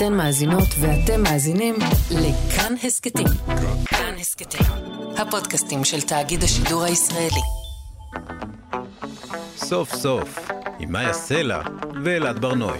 אתן 0.00 0.14
מאזינות 0.14 0.68
ואתם 0.80 1.22
מאזינים 1.22 1.74
לכאן 2.10 2.74
הסכתים. 2.84 3.26
כאן 3.86 4.14
הסכתים, 4.20 4.66
הפודקאסטים 5.16 5.84
של 5.84 6.00
תאגיד 6.00 6.42
השידור 6.42 6.82
הישראלי. 6.82 7.40
סוף 9.56 9.94
סוף, 9.94 10.38
עם 10.78 10.92
מאיה 10.92 11.12
סלע 11.12 11.60
ואלעד 12.04 12.38
ברנועי. 12.38 12.78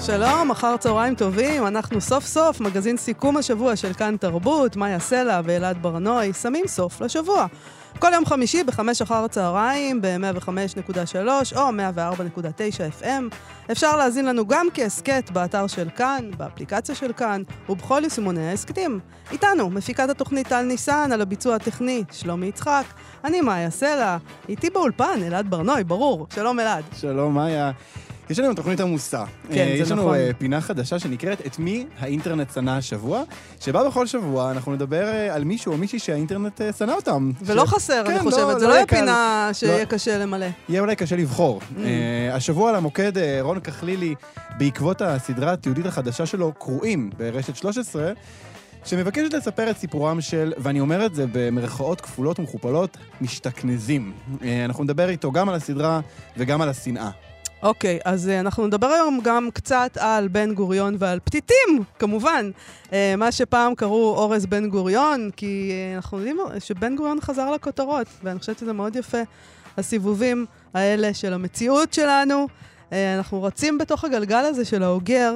שלום, 0.00 0.50
אחר 0.50 0.76
צהריים 0.76 1.14
טובים, 1.14 1.66
אנחנו 1.66 2.00
סוף 2.00 2.24
סוף, 2.24 2.60
מגזין 2.60 2.96
סיכום 2.96 3.36
השבוע 3.36 3.76
של 3.76 3.92
כאן 3.92 4.16
תרבות, 4.16 4.76
מאיה 4.76 5.00
סלע 5.00 5.40
ואלעד 5.44 5.82
ברנועי, 5.82 6.32
שמים 6.32 6.66
סוף 6.66 7.00
לשבוע. 7.00 7.46
כל 7.98 8.10
יום 8.14 8.26
חמישי 8.26 8.64
בחמש 8.64 9.02
אחר 9.02 9.24
הצהריים, 9.24 10.02
ב-105.3 10.02 11.56
או 11.56 11.68
104.9 11.68 13.02
FM. 13.02 13.34
אפשר 13.72 13.96
להזין 13.96 14.24
לנו 14.24 14.46
גם 14.46 14.66
כהסכת 14.74 15.30
באתר 15.30 15.66
של 15.66 15.88
כאן, 15.96 16.30
באפליקציה 16.36 16.94
של 16.94 17.12
כאן, 17.12 17.42
ובכל 17.68 18.00
יישומוני 18.04 18.50
ההסכתים. 18.50 19.00
איתנו, 19.32 19.70
מפיקת 19.70 20.08
התוכנית 20.08 20.48
טל 20.48 20.62
ניסן, 20.62 21.10
על 21.12 21.20
הביצוע 21.20 21.54
הטכני, 21.54 22.04
שלומי 22.12 22.46
יצחק. 22.46 22.84
אני 23.24 23.40
מאיה 23.40 23.70
סלע, 23.70 24.16
איתי 24.48 24.70
באולפן, 24.70 25.20
אלעד 25.26 25.50
ברנועי, 25.50 25.84
ברור. 25.84 26.26
שלום 26.34 26.60
אלעד. 26.60 26.84
שלום, 26.92 27.34
מאיה. 27.34 27.70
יש 28.30 28.38
לנו 28.38 28.54
תוכנית 28.54 28.80
עמוסה. 28.80 29.24
כן, 29.48 29.54
זה 29.54 29.82
יש 29.82 29.90
לנו 29.90 30.02
נכון. 30.02 30.14
אה, 30.14 30.30
פינה 30.38 30.60
חדשה 30.60 30.98
שנקראת 30.98 31.46
את 31.46 31.58
מי 31.58 31.86
האינטרנט 31.98 32.52
שנא 32.54 32.70
השבוע, 32.70 33.22
שבה 33.60 33.84
בכל 33.88 34.06
שבוע 34.06 34.50
אנחנו 34.50 34.72
נדבר 34.74 35.08
אה, 35.08 35.34
על 35.34 35.44
מישהו 35.44 35.72
או 35.72 35.78
מישהי 35.78 35.98
שהאינטרנט 35.98 36.60
אה, 36.60 36.72
שנא 36.72 36.92
אותם. 36.92 37.30
ולא 37.42 37.66
ש- 37.66 37.68
חסר, 37.68 38.00
אני 38.06 38.14
כן, 38.18 38.22
חושבת, 38.22 38.40
לא- 38.40 38.58
זה 38.58 38.64
לא 38.64 38.70
לא 38.70 38.74
יהיה 38.74 38.86
קל. 38.86 38.96
פינה 38.96 39.50
שיהיה 39.52 39.78
לא. 39.78 39.84
קשה 39.84 40.18
למלא. 40.18 40.46
יהיה 40.68 40.80
אולי 40.80 40.96
קשה 40.96 41.16
לבחור. 41.16 41.60
Mm. 41.60 41.78
אה, 41.84 42.34
השבוע 42.34 42.68
על 42.70 42.76
המוקד 42.76 43.18
אה, 43.18 43.38
רון 43.40 43.60
כחלילי, 43.60 44.14
בעקבות 44.58 45.02
הסדרה 45.02 45.52
התיעודית 45.52 45.86
החדשה 45.86 46.26
שלו, 46.26 46.52
קרואים, 46.58 47.10
ברשת 47.18 47.56
13, 47.56 48.12
שמבקשת 48.84 49.32
לספר 49.32 49.70
את 49.70 49.76
סיפורם 49.78 50.20
של, 50.20 50.52
ואני 50.58 50.80
אומר 50.80 51.06
את 51.06 51.14
זה 51.14 51.24
במרכאות 51.32 52.00
כפולות 52.00 52.38
ומכופלות, 52.38 52.96
משתכנזים. 53.20 54.12
אה, 54.42 54.64
אנחנו 54.64 54.84
נדבר 54.84 55.08
איתו 55.08 55.32
גם 55.32 55.48
על 55.48 55.54
הסדרה 55.54 56.00
וגם 56.36 56.60
על 56.60 56.68
השנאה. 56.68 57.10
אוקיי, 57.62 57.98
אז 58.04 58.28
אה, 58.28 58.40
אנחנו 58.40 58.66
נדבר 58.66 58.86
היום 58.86 59.20
גם 59.22 59.48
קצת 59.54 59.98
על 60.00 60.28
בן 60.28 60.54
גוריון 60.54 60.96
ועל 60.98 61.18
פתיתים, 61.24 61.84
כמובן. 61.98 62.50
אה, 62.92 63.14
מה 63.16 63.32
שפעם 63.32 63.74
קראו 63.74 64.14
אורז 64.16 64.46
בן 64.46 64.68
גוריון, 64.68 65.30
כי 65.36 65.70
אה, 65.72 65.96
אנחנו 65.96 66.18
יודעים 66.18 66.38
שבן 66.58 66.96
גוריון 66.96 67.20
חזר 67.20 67.50
לכותרות, 67.50 68.06
ואני 68.22 68.38
חושבת 68.38 68.58
שזה 68.58 68.72
מאוד 68.72 68.96
יפה, 68.96 69.18
הסיבובים 69.78 70.46
האלה 70.74 71.14
של 71.14 71.32
המציאות 71.32 71.92
שלנו. 71.92 72.48
אנחנו 72.92 73.42
רצים 73.42 73.78
בתוך 73.78 74.04
הגלגל 74.04 74.36
הזה 74.44 74.64
של 74.64 74.82
האוגר. 74.82 75.34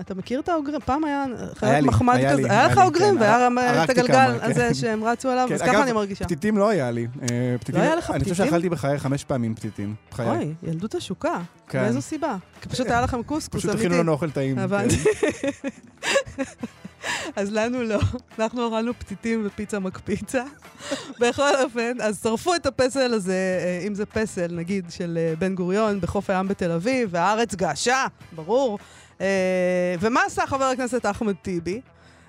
אתה 0.00 0.14
מכיר 0.14 0.40
את 0.40 0.48
האוגרים? 0.48 0.80
פעם 0.84 1.04
היה 1.04 1.24
חייב 1.54 1.82
לי, 1.84 1.88
מחמד 1.88 2.20
כזה. 2.32 2.50
היה 2.50 2.66
לך 2.66 2.78
אוגרים, 2.78 3.14
כן, 3.14 3.20
והיה 3.20 3.84
את 3.84 3.90
הגלגל 3.90 4.38
הזה 4.42 4.54
כן. 4.54 4.74
שהם 4.74 5.04
רצו 5.04 5.28
עליו, 5.28 5.46
כן, 5.48 5.54
אז 5.54 5.62
ככה 5.62 5.82
אני 5.82 5.92
מרגישה. 5.92 6.24
פתיתים 6.24 6.58
לא 6.58 6.68
היה 6.68 6.90
לי. 6.90 7.06
אה, 7.22 7.56
פתיתים, 7.60 7.80
לא 7.80 7.86
היה 7.86 7.96
לך 7.96 8.10
אני 8.10 8.18
חושב 8.18 8.34
פתיתים? 8.34 8.50
שאכלתי 8.50 8.68
בחיי 8.68 8.98
חמש 8.98 9.24
פעמים 9.24 9.54
פתיתים. 9.54 9.94
אוי, 10.18 10.54
ילדות 10.62 10.94
עשוקה. 10.94 11.40
כן. 11.68 11.82
מאיזו 11.82 12.02
סיבה? 12.02 12.36
כי 12.60 12.68
פשוט 12.68 12.86
היה 12.86 13.00
לכם 13.00 13.22
קוסקוס 13.22 13.60
פשוט 13.60 13.70
אמיתי. 13.70 13.86
הכינו 13.86 14.02
לנו 14.02 14.12
אוכל 14.12 14.30
טעים. 14.30 14.58
הבנתי. 14.58 14.96
אז 17.36 17.52
לנו 17.52 17.82
לא. 17.82 18.00
אנחנו 18.38 18.68
אכלנו 18.68 18.94
פתיתים 18.94 19.42
ופיצה 19.46 19.78
מקפיצה. 19.78 20.44
בכל 21.20 21.62
אופן, 21.64 21.92
אז 22.00 22.20
שרפו 22.22 22.54
את 22.54 22.66
הפסל 22.66 23.14
הזה, 23.14 23.58
אה, 23.64 23.86
אם 23.86 23.94
זה 23.94 24.06
פסל, 24.06 24.54
נגיד, 24.54 24.84
של 24.90 25.18
אה, 25.20 25.34
בן 25.38 25.54
גוריון 25.54 26.00
בחוף 26.00 26.30
הים 26.30 26.48
בתל 26.48 26.70
אביב, 26.70 27.08
והארץ 27.12 27.54
געשה, 27.54 28.06
ברור. 28.32 28.78
אה, 29.20 29.94
ומה 30.00 30.20
עשה 30.26 30.46
חבר 30.46 30.64
הכנסת 30.64 31.06
אחמד 31.06 31.34
טיבי? 31.42 31.80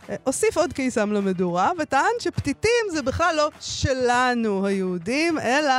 אה, 0.09 0.16
הוסיף 0.23 0.58
עוד 0.58 0.73
קיסם 0.73 1.14
למדורה, 1.14 1.72
וטען 1.79 2.12
שפתיתים 2.19 2.85
זה 2.91 3.02
בכלל 3.02 3.35
לא 3.38 3.50
שלנו, 3.59 4.66
היהודים, 4.66 5.40
אלא 5.40 5.74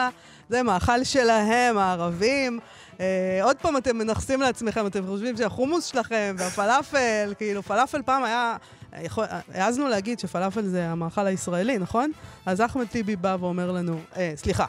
זה 0.48 0.62
מאכל 0.62 1.04
שלהם, 1.04 1.78
הערבים. 1.78 2.60
אה, 3.00 3.40
עוד 3.42 3.56
פעם 3.56 3.76
אתם 3.76 3.98
מנכסים 3.98 4.40
לעצמכם, 4.40 4.86
אתם 4.86 5.06
חושבים 5.06 5.36
שהחומוס 5.36 5.84
שלכם 5.84 6.34
והפלאפל, 6.38 7.34
כאילו 7.38 7.62
פלאפל 7.62 8.02
פעם 8.02 8.24
היה, 8.24 8.56
יכול, 9.00 9.24
העזנו 9.54 9.88
להגיד 9.88 10.18
שפלאפל 10.18 10.62
זה 10.62 10.88
המאכל 10.88 11.26
הישראלי, 11.26 11.78
נכון? 11.78 12.12
אז 12.46 12.60
אחמד 12.60 12.86
טיבי 12.86 13.16
בא 13.16 13.36
ואומר 13.40 13.72
לנו, 13.72 13.98
אה, 14.16 14.32
סליחה, 14.36 14.64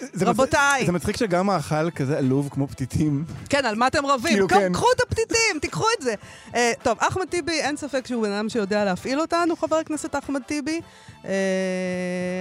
זה 0.00 0.24
מצ- 0.24 0.28
רבותיי. 0.28 0.86
זה 0.86 0.92
מצחיק 0.92 1.16
שגם 1.16 1.46
מאכל 1.46 1.90
כזה 1.90 2.18
עלוב 2.18 2.48
כמו 2.52 2.68
פתיתים. 2.68 3.24
כן, 3.48 3.66
על 3.66 3.74
מה 3.74 3.86
אתם 3.86 4.06
רבים? 4.06 4.32
כאילו, 4.32 4.48
כן. 4.48 4.72
קחו 4.72 4.86
את 4.96 5.00
הפתיתים, 5.00 5.58
תיקחו 5.60 5.84
את 5.98 6.02
זה. 6.02 6.14
אה, 6.54 6.72
טוב, 6.82 6.98
אחמד 7.00 7.24
טיבי, 7.28 7.60
אין 7.60 7.76
ספק 7.76 8.06
שהוא 8.06 8.22
בן 8.22 8.32
אדם 8.32 8.48
שיודע 8.48 8.84
להפעיל 8.84 9.20
אותנו, 9.20 9.56
חבר 9.56 9.76
הכנסת 9.76 10.16
אחמד 10.16 10.42
טיבי. 10.42 10.80
אה, 11.24 11.30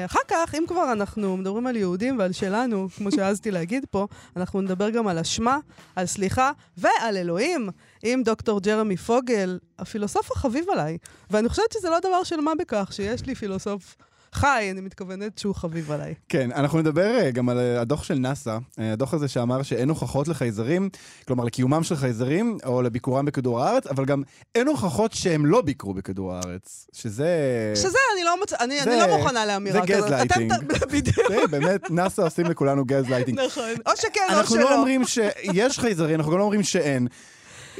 אחר 0.05 0.19
כך, 0.27 0.55
אם 0.55 0.63
כבר 0.67 0.91
אנחנו 0.91 1.37
מדברים 1.37 1.67
על 1.67 1.75
יהודים 1.75 2.19
ועל 2.19 2.31
שלנו, 2.31 2.87
כמו 2.97 3.11
שהעזתי 3.11 3.51
להגיד 3.51 3.85
פה, 3.91 4.07
אנחנו 4.37 4.61
נדבר 4.61 4.89
גם 4.89 5.07
על 5.07 5.19
אשמה, 5.19 5.57
על 5.95 6.05
סליחה 6.05 6.51
ועל 6.77 7.17
אלוהים, 7.17 7.69
עם 8.03 8.23
דוקטור 8.23 8.59
ג'רמי 8.61 8.97
פוגל, 8.97 9.59
הפילוסוף 9.79 10.31
החביב 10.31 10.65
עליי. 10.69 10.97
ואני 11.31 11.49
חושבת 11.49 11.71
שזה 11.73 11.89
לא 11.89 11.99
דבר 11.99 12.23
של 12.23 12.41
מה 12.41 12.51
בכך, 12.59 12.87
שיש 12.91 13.25
לי 13.25 13.35
פילוסוף 13.35 13.95
חי, 14.35 14.67
אני 14.71 14.81
מתכוונת 14.81 15.37
שהוא 15.37 15.55
חביב 15.55 15.91
עליי. 15.91 16.13
כן, 16.29 16.51
אנחנו 16.51 16.79
נדבר 16.79 17.17
אה, 17.19 17.31
גם 17.31 17.49
על 17.49 17.59
אה, 17.59 17.81
הדוח 17.81 18.03
של 18.03 18.13
נאסא, 18.19 18.57
אה, 18.79 18.93
הדוח 18.93 19.13
הזה 19.13 19.27
שאמר 19.27 19.63
שאין 19.63 19.89
הוכחות 19.89 20.27
לחייזרים, 20.27 20.89
כלומר 21.27 21.43
לקיומם 21.43 21.83
של 21.83 21.95
חייזרים, 21.95 22.57
או 22.65 22.81
לביקורם 22.81 23.25
בכדור 23.25 23.63
הארץ, 23.63 23.87
אבל 23.87 24.05
גם 24.05 24.23
אין 24.55 24.67
הוכחות 24.67 25.13
שהם 25.13 25.45
לא 25.45 25.61
ביקרו 25.61 25.93
בכדור 25.93 26.33
הארץ, 26.33 26.87
שזה... 26.93 27.27
שזה, 27.75 27.97
אני 28.15 28.23
לא, 28.23 28.39
מוצ... 28.39 28.53
אני, 28.53 28.81
אני 28.81 28.91
זה- 28.91 29.07
לא 29.07 29.17
מוכנה 29.17 29.45
לאמירה 29.45 29.81
זה 29.81 29.93
כזאת. 29.93 30.07
אתם 30.07 30.13
גזלייטינג. 30.25 30.53
ת- 30.53 30.91
בדיוק. 30.91 31.27
זה 31.29 31.47
באמת, 31.51 31.91
נאסא 31.91 32.21
עושים 32.21 32.45
לכולנו 32.45 32.85
גז 32.85 33.09
לייטינג. 33.09 33.39
נכון. 33.39 33.69
או 33.85 33.91
שכן 33.95 34.19
או 34.29 34.37
אנחנו 34.37 34.55
שלא. 34.55 34.63
לא 34.63 34.75
אומרים 34.75 35.01
שיש 35.05 35.79
חייזרים, 35.79 36.15
אנחנו 36.15 36.31
גם 36.31 36.37
לא 36.37 36.43
אומרים 36.43 36.63
שאין. 36.63 37.07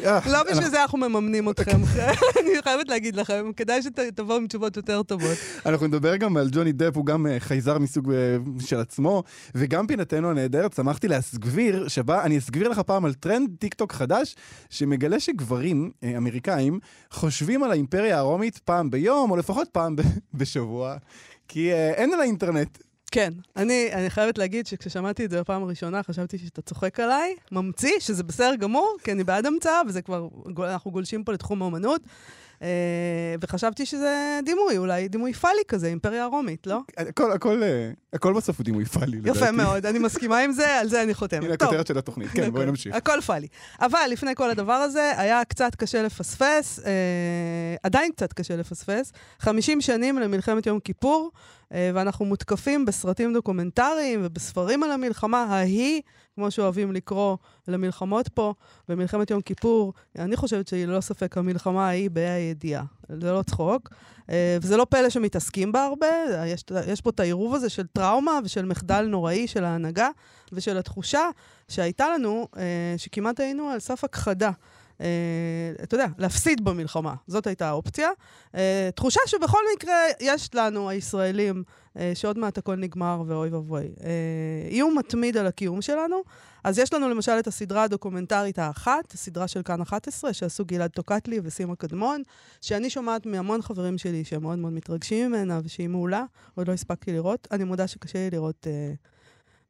אה, 0.04 0.20
לא 0.26 0.44
בשביל 0.44 0.70
זה 0.70 0.82
אנחנו 0.82 0.98
מממנים 0.98 1.50
אתכם. 1.50 1.82
אני 2.42 2.62
חייבת 2.64 2.90
להגיד 2.90 3.16
לכם, 3.16 3.52
כדאי 3.58 3.82
שתבואו 3.82 4.38
עם 4.38 4.48
תשובות 4.48 4.78
יותר 4.78 5.04
טובות. 5.04 5.38
אנחנו 5.66 5.88
נדבר 5.88 6.16
גם 6.16 6.38
על 6.38 6.50
ג'וני 6.52 6.72
דפ, 6.72 6.98
הוא 6.98 7.06
גם 7.06 7.28
אה, 7.28 7.40
חייזר 7.40 7.78
מסוג 7.78 8.12
אה, 8.12 8.38
של 8.60 8.80
עצמו, 8.80 9.24
וגם 9.56 9.88
פינתנו 9.88 10.30
הנהדרת, 10.30 10.74
שמחתי 10.74 11.08
להסגביר, 11.08 11.88
שבה 11.88 12.24
אני 12.24 12.38
אסגביר 12.38 12.70
לך 12.70 12.80
פעם 12.80 13.06
על 13.06 13.14
טרנד 13.14 13.50
טיק 13.60 13.74
טוק 13.74 13.94
חדש, 13.94 14.36
שמגלה 14.70 15.20
שגברים 15.20 15.92
אמריקאים 16.18 16.80
חושבים 17.12 17.64
על 17.64 17.72
האימפריה 17.72 18.18
הרומית 18.18 18.58
פעם 18.58 18.92
ביום, 18.92 19.32
או 19.32 19.38
לפחות 19.38 19.68
פעם 19.72 19.96
בשבוע, 20.34 20.96
כי 21.48 21.74
אין 21.74 22.14
על 22.14 22.20
האינטרנט. 22.20 22.78
כן, 23.16 23.34
אני, 23.56 23.90
אני 23.94 24.10
חייבת 24.10 24.38
להגיד 24.38 24.68
שכששמעתי 24.68 25.26
את 25.26 25.30
זה 25.30 25.40
בפעם 25.40 25.64
הראשונה, 25.64 26.04
חשבתי 26.04 26.38
שאתה 26.38 26.62
צוחק 26.62 27.00
עליי, 27.00 27.36
ממציא, 27.52 28.00
שזה 28.00 28.24
בסדר 28.24 28.56
גמור, 28.56 28.98
כי 29.04 29.12
אני 29.12 29.24
בעד 29.24 29.46
המצאה, 29.46 29.82
וזה 29.88 30.02
כבר, 30.02 30.28
אנחנו 30.64 30.92
גולשים 30.92 31.24
פה 31.24 31.32
לתחום 31.32 31.62
האומנות. 31.62 32.02
אה, 32.62 33.36
וחשבתי 33.42 33.86
שזה 33.86 34.40
דימוי, 34.46 34.78
אולי 34.78 35.08
דימוי 35.08 35.34
פאלי 35.34 35.62
כזה, 35.68 35.88
אימפריה 35.88 36.24
הרומית, 36.24 36.68
לא? 36.68 36.80
הכל, 36.98 37.32
הכל, 37.32 37.64
אה, 37.64 37.92
הכל 38.14 38.34
בסוף 38.34 38.58
הוא 38.58 38.64
דימוי 38.64 38.86
פאלי, 38.86 39.18
לדעתי. 39.18 39.38
יפה 39.38 39.52
מאוד, 39.52 39.86
אני 39.86 40.00
מסכימה 40.00 40.40
עם 40.40 40.52
זה, 40.52 40.80
על 40.80 40.88
זה 40.88 41.04
אני 41.04 41.14
חותמת. 41.14 41.44
הנה. 41.44 41.54
הכותרת 41.54 41.88
של 41.88 41.98
התוכנית, 41.98 42.30
כן, 42.34 42.52
בואי 42.52 42.66
נמשיך. 42.66 42.96
הכל 42.96 43.22
פאלי. 43.22 43.48
אבל 43.82 44.08
לפני 44.12 44.36
כל 44.36 44.50
הדבר 44.50 44.74
הזה, 44.74 45.12
היה 45.18 45.46
קצת 45.46 45.76
קשה 45.76 46.04
לפספס, 46.04 46.80
אה, 46.86 46.92
עדיין 47.84 48.12
קצת 48.12 48.34
קשה 48.34 48.56
לפספס, 48.56 49.12
50 49.40 49.82
שנים 49.82 50.20
למלחמת 50.20 50.66
יום 50.66 50.80
כיפור, 50.80 51.32
ואנחנו 51.72 52.26
מותקפים 52.26 52.86
בסרטים 52.86 53.34
דוקומנטריים 53.34 54.20
ובספרים 54.24 54.84
על 54.84 54.92
המלחמה 54.92 55.44
ההיא, 55.44 56.02
כמו 56.36 56.52
שאוהבים 56.52 56.92
לקרוא 56.92 57.38
למלחמות 57.68 58.28
פה, 58.28 58.54
במלחמת 58.90 59.32
יום 59.32 59.42
כיפור, 59.42 59.94
אני 60.20 60.36
חושבת 60.36 60.68
שהיא 60.68 60.86
ללא 60.86 61.02
ספק 61.02 61.38
המלחמה 61.38 61.88
ההיא 61.88 62.10
בה"א 62.10 62.30
הידיעה. 62.30 62.84
זה 63.10 63.32
לא 63.32 63.42
צחוק. 63.42 63.90
אה, 64.30 64.58
וזה 64.62 64.78
לא 64.78 64.86
פלא 64.90 65.10
שמתעסקים 65.10 65.72
בה 65.72 65.86
הרבה, 65.86 66.08
יש, 66.46 66.64
יש 66.88 67.02
פה 67.02 67.10
את 67.10 67.20
העירוב 67.20 67.56
הזה 67.56 67.70
של 67.70 67.88
טראומה 67.88 68.40
ושל 68.44 68.66
מחדל 68.66 69.06
נוראי 69.06 69.48
של 69.48 69.64
ההנהגה 69.64 70.10
ושל 70.54 70.78
התחושה 70.78 71.30
שהייתה 71.68 72.10
לנו, 72.10 72.48
אה, 72.58 72.94
שכמעט 72.98 73.40
היינו 73.40 73.70
על 73.70 73.80
סף 73.80 74.04
הכחדה. 74.04 74.52
אה, 75.02 75.08
אתה 75.84 75.96
יודע, 75.96 76.08
להפסיד 76.18 76.66
במלחמה, 76.66 77.14
זאת 77.28 77.48
הייתה 77.48 77.68
האופציה. 77.70 78.10
אה, 78.56 78.90
תחושה 78.96 79.20
שבכל 79.26 79.60
מקרה 79.76 79.96
יש 80.20 80.56
לנו, 80.56 80.90
הישראלים, 80.90 81.64
אה, 81.98 82.12
שעוד 82.16 82.38
מעט 82.38 82.58
הכל 82.58 82.76
נגמר 82.76 83.24
ואוי 83.28 83.50
ואבוי. 83.50 83.90
איום 84.72 84.98
מתמיד 84.98 85.38
על 85.38 85.48
הקיום 85.48 85.82
שלנו. 85.82 86.24
אז 86.66 86.80
יש 86.80 86.94
לנו 86.94 87.10
למשל 87.10 87.32
את 87.40 87.48
הסדרה 87.48 87.84
הדוקומנטרית 87.84 88.60
האחת, 88.60 89.14
הסדרה 89.14 89.48
של 89.48 89.62
כאן 89.62 89.82
11, 89.82 90.34
שעשו 90.34 90.66
גלעד 90.66 90.90
טוקטלי 90.90 91.40
וסימה 91.44 91.76
קדמון, 91.76 92.22
שאני 92.62 92.90
שומעת 92.90 93.26
מהמון 93.26 93.62
חברים 93.62 93.98
שלי 93.98 94.24
שהם 94.24 94.42
מאוד 94.42 94.60
מאוד 94.60 94.74
מתרגשים 94.74 95.28
ממנה 95.32 95.60
ושהיא 95.64 95.88
מעולה, 95.88 96.24
עוד 96.56 96.68
לא 96.68 96.74
הספקתי 96.74 97.14
לראות. 97.14 97.48
אני 97.52 97.64
מודה 97.64 97.88
שקשה 97.88 98.20
לי 98.20 98.30
לראות 98.30 98.68
אה, 98.68 98.94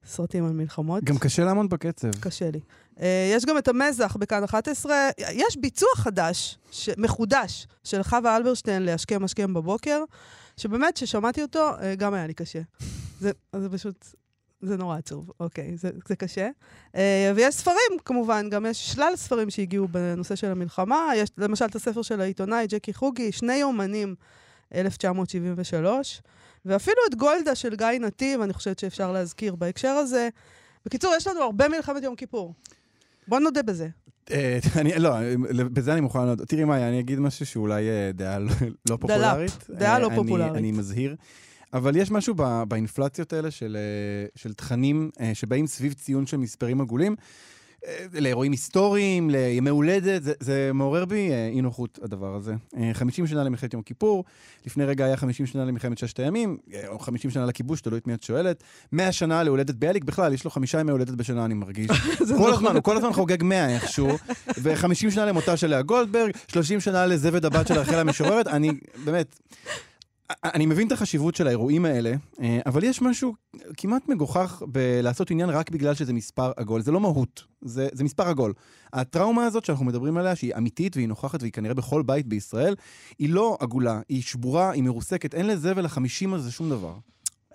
סרטים 0.05 0.45
על 0.45 0.51
מלחמות. 0.51 1.03
גם 1.03 1.17
קשה 1.17 1.45
לעמוד 1.45 1.69
בקצב. 1.69 2.11
קשה 2.19 2.51
לי. 2.51 2.59
אה, 3.01 3.31
יש 3.35 3.45
גם 3.45 3.57
את 3.57 3.67
המזח 3.67 4.17
בכאן 4.19 4.43
11. 4.43 5.09
יש 5.17 5.57
ביצוע 5.57 5.89
חדש, 5.95 6.57
ש... 6.71 6.89
מחודש, 6.97 7.67
של 7.83 8.03
חווה 8.03 8.37
אלברשטיין 8.37 8.83
להשכם 8.83 9.23
השכם 9.23 9.53
בבוקר, 9.53 10.03
שבאמת, 10.57 10.95
כששמעתי 10.95 11.41
אותו, 11.41 11.69
אה, 11.81 11.95
גם 11.95 12.13
היה 12.13 12.27
לי 12.27 12.33
קשה. 12.33 12.61
זה, 13.19 13.31
זה 13.55 13.69
פשוט, 13.69 14.05
זה 14.61 14.77
נורא 14.77 14.97
עצוב, 14.97 15.31
אוקיי, 15.39 15.77
זה, 15.77 15.89
זה 16.07 16.15
קשה. 16.15 16.49
אה, 16.95 17.31
ויש 17.35 17.55
ספרים, 17.55 17.99
כמובן, 18.05 18.49
גם 18.49 18.65
יש 18.65 18.91
שלל 18.91 19.13
ספרים 19.15 19.49
שהגיעו 19.49 19.87
בנושא 19.87 20.35
של 20.35 20.51
המלחמה. 20.51 21.09
יש 21.15 21.29
למשל 21.37 21.65
את 21.65 21.75
הספר 21.75 22.01
של 22.01 22.21
העיתונאי 22.21 22.67
ג'קי 22.67 22.93
חוגי, 22.93 23.31
שני 23.31 23.55
יומנים, 23.55 24.15
1973, 24.75 26.21
ואפילו 26.65 26.97
את 27.09 27.15
גולדה 27.15 27.55
של 27.55 27.75
גיא 27.75 27.87
נתיב, 27.87 28.41
אני 28.41 28.53
חושבת 28.53 28.79
שאפשר 28.79 29.11
להזכיר 29.11 29.55
בהקשר 29.55 29.89
הזה. 29.89 30.29
בקיצור, 30.85 31.13
יש 31.17 31.27
לנו 31.27 31.41
הרבה 31.41 31.69
מלחמת 31.69 32.03
יום 32.03 32.15
כיפור. 32.15 32.53
בוא 33.27 33.39
נודה 33.39 33.63
בזה. 33.63 33.87
אה, 34.31 34.59
אני, 34.81 34.91
לא, 34.99 35.15
בזה 35.73 35.93
אני 35.93 36.01
מוכן 36.01 36.19
לענות. 36.19 36.39
תראי 36.41 36.63
מאיה, 36.63 36.89
אני 36.89 36.99
אגיד 36.99 37.19
משהו 37.19 37.45
שאולי 37.45 37.89
אה, 37.89 38.11
דעה 38.13 38.39
לא- 38.39 38.51
לא 38.89 38.97
פופולרית. 38.97 39.67
דעה 39.69 39.99
לא 39.99 40.09
אה, 40.11 40.15
פופולרית. 40.15 40.55
אני 40.55 40.71
מזהיר. 40.71 41.15
אבל 41.73 41.95
יש 41.95 42.11
משהו 42.11 42.35
באינפלציות 42.67 43.33
האלה 43.33 43.51
של, 43.51 43.77
אה, 43.79 44.27
של 44.35 44.53
תכנים 44.53 45.09
אה, 45.19 45.31
שבאים 45.33 45.67
סביב 45.67 45.93
ציון 45.93 46.25
של 46.25 46.37
מספרים 46.37 46.81
עגולים. 46.81 47.15
אה, 47.87 48.05
לאירועים 48.21 48.51
היסטוריים, 48.51 49.29
לימי 49.29 49.69
הולדת, 49.69 50.23
זה, 50.23 50.33
זה 50.39 50.71
מעורר 50.73 51.05
בי 51.05 51.31
אה, 51.31 51.47
אי 51.47 51.61
נוחות 51.61 51.99
הדבר 52.03 52.35
הזה. 52.35 52.53
אה, 52.77 52.89
50 52.93 53.27
שנה 53.27 53.43
למלחמת 53.43 53.73
יום 53.73 53.81
כיפור, 53.81 54.23
לפני 54.65 54.85
רגע 54.85 55.05
היה 55.05 55.17
50 55.17 55.45
שנה 55.45 55.65
למלחמת 55.65 55.97
ששת 55.97 56.19
הימים, 56.19 56.57
אה, 56.73 56.87
או 56.87 56.99
50 56.99 57.31
שנה 57.31 57.45
לכיבוש, 57.45 57.81
תלוי 57.81 57.99
את 57.99 58.07
מי 58.07 58.13
את 58.13 58.23
שואלת. 58.23 58.63
100 58.91 59.11
שנה 59.11 59.43
להולדת 59.43 59.75
ביאליק, 59.75 60.03
בכלל, 60.03 60.33
יש 60.33 60.45
לו 60.45 60.51
חמישה 60.51 60.79
ימי 60.79 60.91
הולדת 60.91 61.13
בשנה, 61.13 61.45
אני 61.45 61.53
מרגיש. 61.53 61.91
כל 62.37 62.53
הזמן, 62.53 62.75
הוא 62.75 62.83
כל 62.83 62.97
הזמן 62.97 63.13
חוגג 63.13 63.43
100 63.43 63.75
איכשהו, 63.75 64.17
ו-50 64.57 65.11
שנה 65.11 65.25
למותה 65.25 65.57
של 65.57 65.67
לאה 65.67 65.81
גולדברג, 65.81 66.31
30 66.47 66.79
שנה 66.79 67.05
לזבד 67.05 67.45
הבת 67.45 67.67
של 67.67 67.73
רחל 67.73 67.99
המשוררת, 67.99 68.47
אני 68.47 68.71
באמת... 69.05 69.39
אני 70.29 70.65
מבין 70.65 70.87
את 70.87 70.91
החשיבות 70.91 71.35
של 71.35 71.47
האירועים 71.47 71.85
האלה, 71.85 72.13
אה, 72.41 72.59
אבל 72.65 72.83
יש 72.83 73.01
משהו 73.01 73.33
כמעט 73.77 74.09
מגוחך 74.09 74.63
בלעשות 74.67 75.31
עניין 75.31 75.49
רק 75.49 75.69
בגלל 75.69 75.93
שזה 75.93 76.13
מספר 76.13 76.51
עגול. 76.57 76.81
זה 76.81 76.91
לא 76.91 76.99
מהות, 76.99 77.43
זה, 77.61 77.87
זה 77.93 78.03
מספר 78.03 78.27
עגול. 78.27 78.53
הטראומה 78.93 79.45
הזאת 79.45 79.65
שאנחנו 79.65 79.85
מדברים 79.85 80.17
עליה, 80.17 80.35
שהיא 80.35 80.55
אמיתית 80.57 80.95
והיא 80.95 81.07
נוכחת 81.07 81.41
והיא 81.41 81.51
כנראה 81.51 81.73
בכל 81.73 82.01
בית 82.01 82.27
בישראל, 82.27 82.75
היא 83.19 83.29
לא 83.29 83.57
עגולה, 83.59 84.01
היא 84.09 84.21
שבורה, 84.21 84.71
היא 84.71 84.83
מרוסקת, 84.83 85.33
אין 85.33 85.47
לזה 85.47 85.73
ולחמישים 85.75 86.33
הזה 86.33 86.51
שום 86.51 86.69
דבר. 86.69 86.93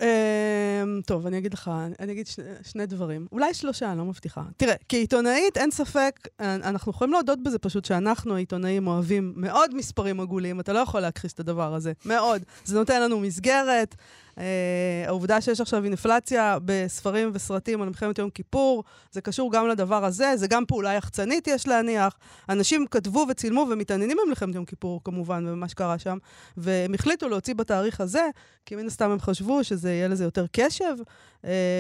אמ, 0.01 1.01
טוב, 1.07 1.27
אני 1.27 1.39
אגיד 1.39 1.55
לך, 1.55 1.71
אני 2.01 2.13
אגיד 2.13 2.27
שני, 2.27 2.45
שני 2.63 2.87
דברים. 2.87 3.27
אולי 3.33 3.55
שלושה, 3.55 3.91
אני 3.91 3.99
לא 3.99 4.05
מבטיחה. 4.05 4.43
תראה, 4.57 4.75
כעיתונאית, 4.89 5.57
אין 5.57 5.71
ספק, 5.71 6.29
אה, 6.41 6.55
אנחנו 6.55 6.91
יכולים 6.93 7.13
להודות 7.13 7.43
בזה 7.43 7.59
פשוט 7.59 7.85
שאנחנו, 7.85 8.35
העיתונאים, 8.35 8.87
אוהבים 8.87 9.33
מאוד 9.37 9.75
מספרים 9.75 10.21
עגולים. 10.21 10.61
אתה 10.61 10.73
לא 10.73 10.79
יכול 10.79 11.01
להכחיש 11.01 11.33
את 11.33 11.41
הדבר 11.41 11.75
הזה. 11.75 11.93
מאוד. 12.05 12.43
זה 12.65 12.79
נותן 12.79 13.03
לנו 13.03 13.21
מסגרת. 13.21 13.95
אה, 14.41 15.05
העובדה 15.07 15.41
שיש 15.41 15.61
עכשיו 15.61 15.85
אינפלציה 15.85 16.59
בספרים 16.65 17.31
וסרטים 17.35 17.83
על 17.83 17.89
מלחמת 17.89 18.19
יום 18.19 18.31
כיפור, 18.31 18.85
זה 19.11 19.21
קשור 19.21 19.53
גם 19.53 19.69
לדבר 19.69 20.05
הזה, 20.05 20.33
זה 20.37 20.47
גם 20.47 20.67
פעולה 20.67 20.93
יחצנית, 20.93 21.49
יש 21.49 21.69
להניח. 21.69 22.19
אנשים 22.49 22.87
כתבו 22.87 23.27
וצילמו 23.29 23.67
ומתעניינים 23.71 24.17
במלחמת 24.27 24.55
יום 24.55 24.65
כיפור, 24.65 25.01
כמובן, 25.05 25.47
ובמה 25.47 25.69
שקרה 25.69 25.99
שם, 25.99 26.19
והם 26.57 26.95
החליטו 26.95 27.29
להוציא 27.29 27.55
בתאריך 27.55 28.01
הזה, 28.01 28.29
כי 28.67 28.77
מן 28.77 28.87
הסתם 28.87 29.11
הם 29.11 29.21
חשבו 29.21 29.65
שזה 29.65 29.91
יהיה 29.91 30.09
לזה 30.09 30.25
יותר 30.25 30.47
קשב, 30.53 30.95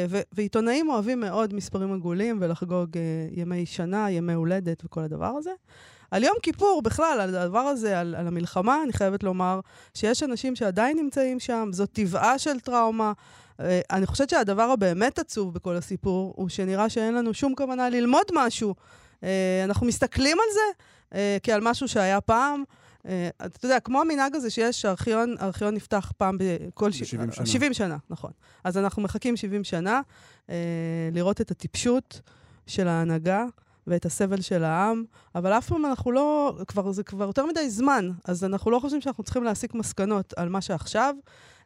ו- 0.08 0.20
ועיתונאים 0.32 0.88
אוהבים 0.88 1.20
מאוד 1.20 1.54
מספרים 1.54 1.92
עגולים 1.92 2.38
ולחגוג 2.40 2.96
אה, 2.96 3.02
ימי 3.30 3.66
שנה, 3.66 4.10
ימי 4.10 4.32
הולדת 4.32 4.84
וכל 4.84 5.00
הדבר 5.00 5.26
הזה. 5.26 5.50
על 6.10 6.24
יום 6.24 6.34
כיפור, 6.42 6.82
בכלל, 6.82 7.18
על 7.20 7.34
הדבר 7.36 7.58
הזה, 7.58 8.00
על, 8.00 8.14
על 8.14 8.26
המלחמה, 8.26 8.82
אני 8.84 8.92
חייבת 8.92 9.22
לומר 9.22 9.60
שיש 9.94 10.22
אנשים 10.22 10.56
שעדיין 10.56 10.98
נמצאים 10.98 11.40
שם, 11.40 11.68
זאת 11.72 11.90
טבעה 11.92 12.38
של 12.38 12.60
טראומה. 12.60 13.12
אה, 13.60 13.80
אני 13.90 14.06
חושבת 14.06 14.30
שהדבר 14.30 14.62
הבאמת 14.62 15.18
עצוב 15.18 15.54
בכל 15.54 15.76
הסיפור, 15.76 16.34
הוא 16.36 16.48
שנראה 16.48 16.88
שאין 16.88 17.14
לנו 17.14 17.34
שום 17.34 17.54
כוונה 17.54 17.88
ללמוד 17.90 18.26
משהו. 18.34 18.74
אה, 19.24 19.62
אנחנו 19.64 19.86
מסתכלים 19.86 20.36
על 20.40 20.54
זה 20.54 20.84
אה, 21.14 21.36
כעל 21.42 21.60
משהו 21.62 21.88
שהיה 21.88 22.20
פעם. 22.20 22.62
אה, 23.08 23.28
אתה 23.46 23.66
יודע, 23.66 23.80
כמו 23.80 24.00
המנהג 24.00 24.36
הזה 24.36 24.50
שיש, 24.50 24.84
הארכיון, 24.84 25.34
הארכיון 25.38 25.74
נפתח 25.74 26.12
פעם 26.16 26.38
בכל... 26.40 26.92
ש- 26.92 27.14
ב-70 27.14 27.32
שנה. 27.32 27.46
70 27.46 27.74
שנה, 27.74 27.96
נכון. 28.10 28.30
אז 28.64 28.78
אנחנו 28.78 29.02
מחכים 29.02 29.36
70 29.36 29.64
שנה 29.64 30.00
אה, 30.50 30.54
לראות 31.12 31.40
את 31.40 31.50
הטיפשות 31.50 32.20
של 32.66 32.88
ההנהגה. 32.88 33.44
ואת 33.90 34.06
הסבל 34.06 34.40
של 34.40 34.64
העם, 34.64 35.04
אבל 35.34 35.52
אף 35.52 35.68
פעם 35.68 35.86
אנחנו 35.86 36.12
לא, 36.12 36.58
כבר, 36.66 36.92
זה 36.92 37.02
כבר 37.02 37.24
יותר 37.24 37.46
מדי 37.46 37.70
זמן, 37.70 38.10
אז 38.24 38.44
אנחנו 38.44 38.70
לא 38.70 38.78
חושבים 38.78 39.00
שאנחנו 39.00 39.24
צריכים 39.24 39.44
להסיק 39.44 39.74
מסקנות 39.74 40.34
על 40.36 40.48
מה 40.48 40.60
שעכשיו, 40.60 41.14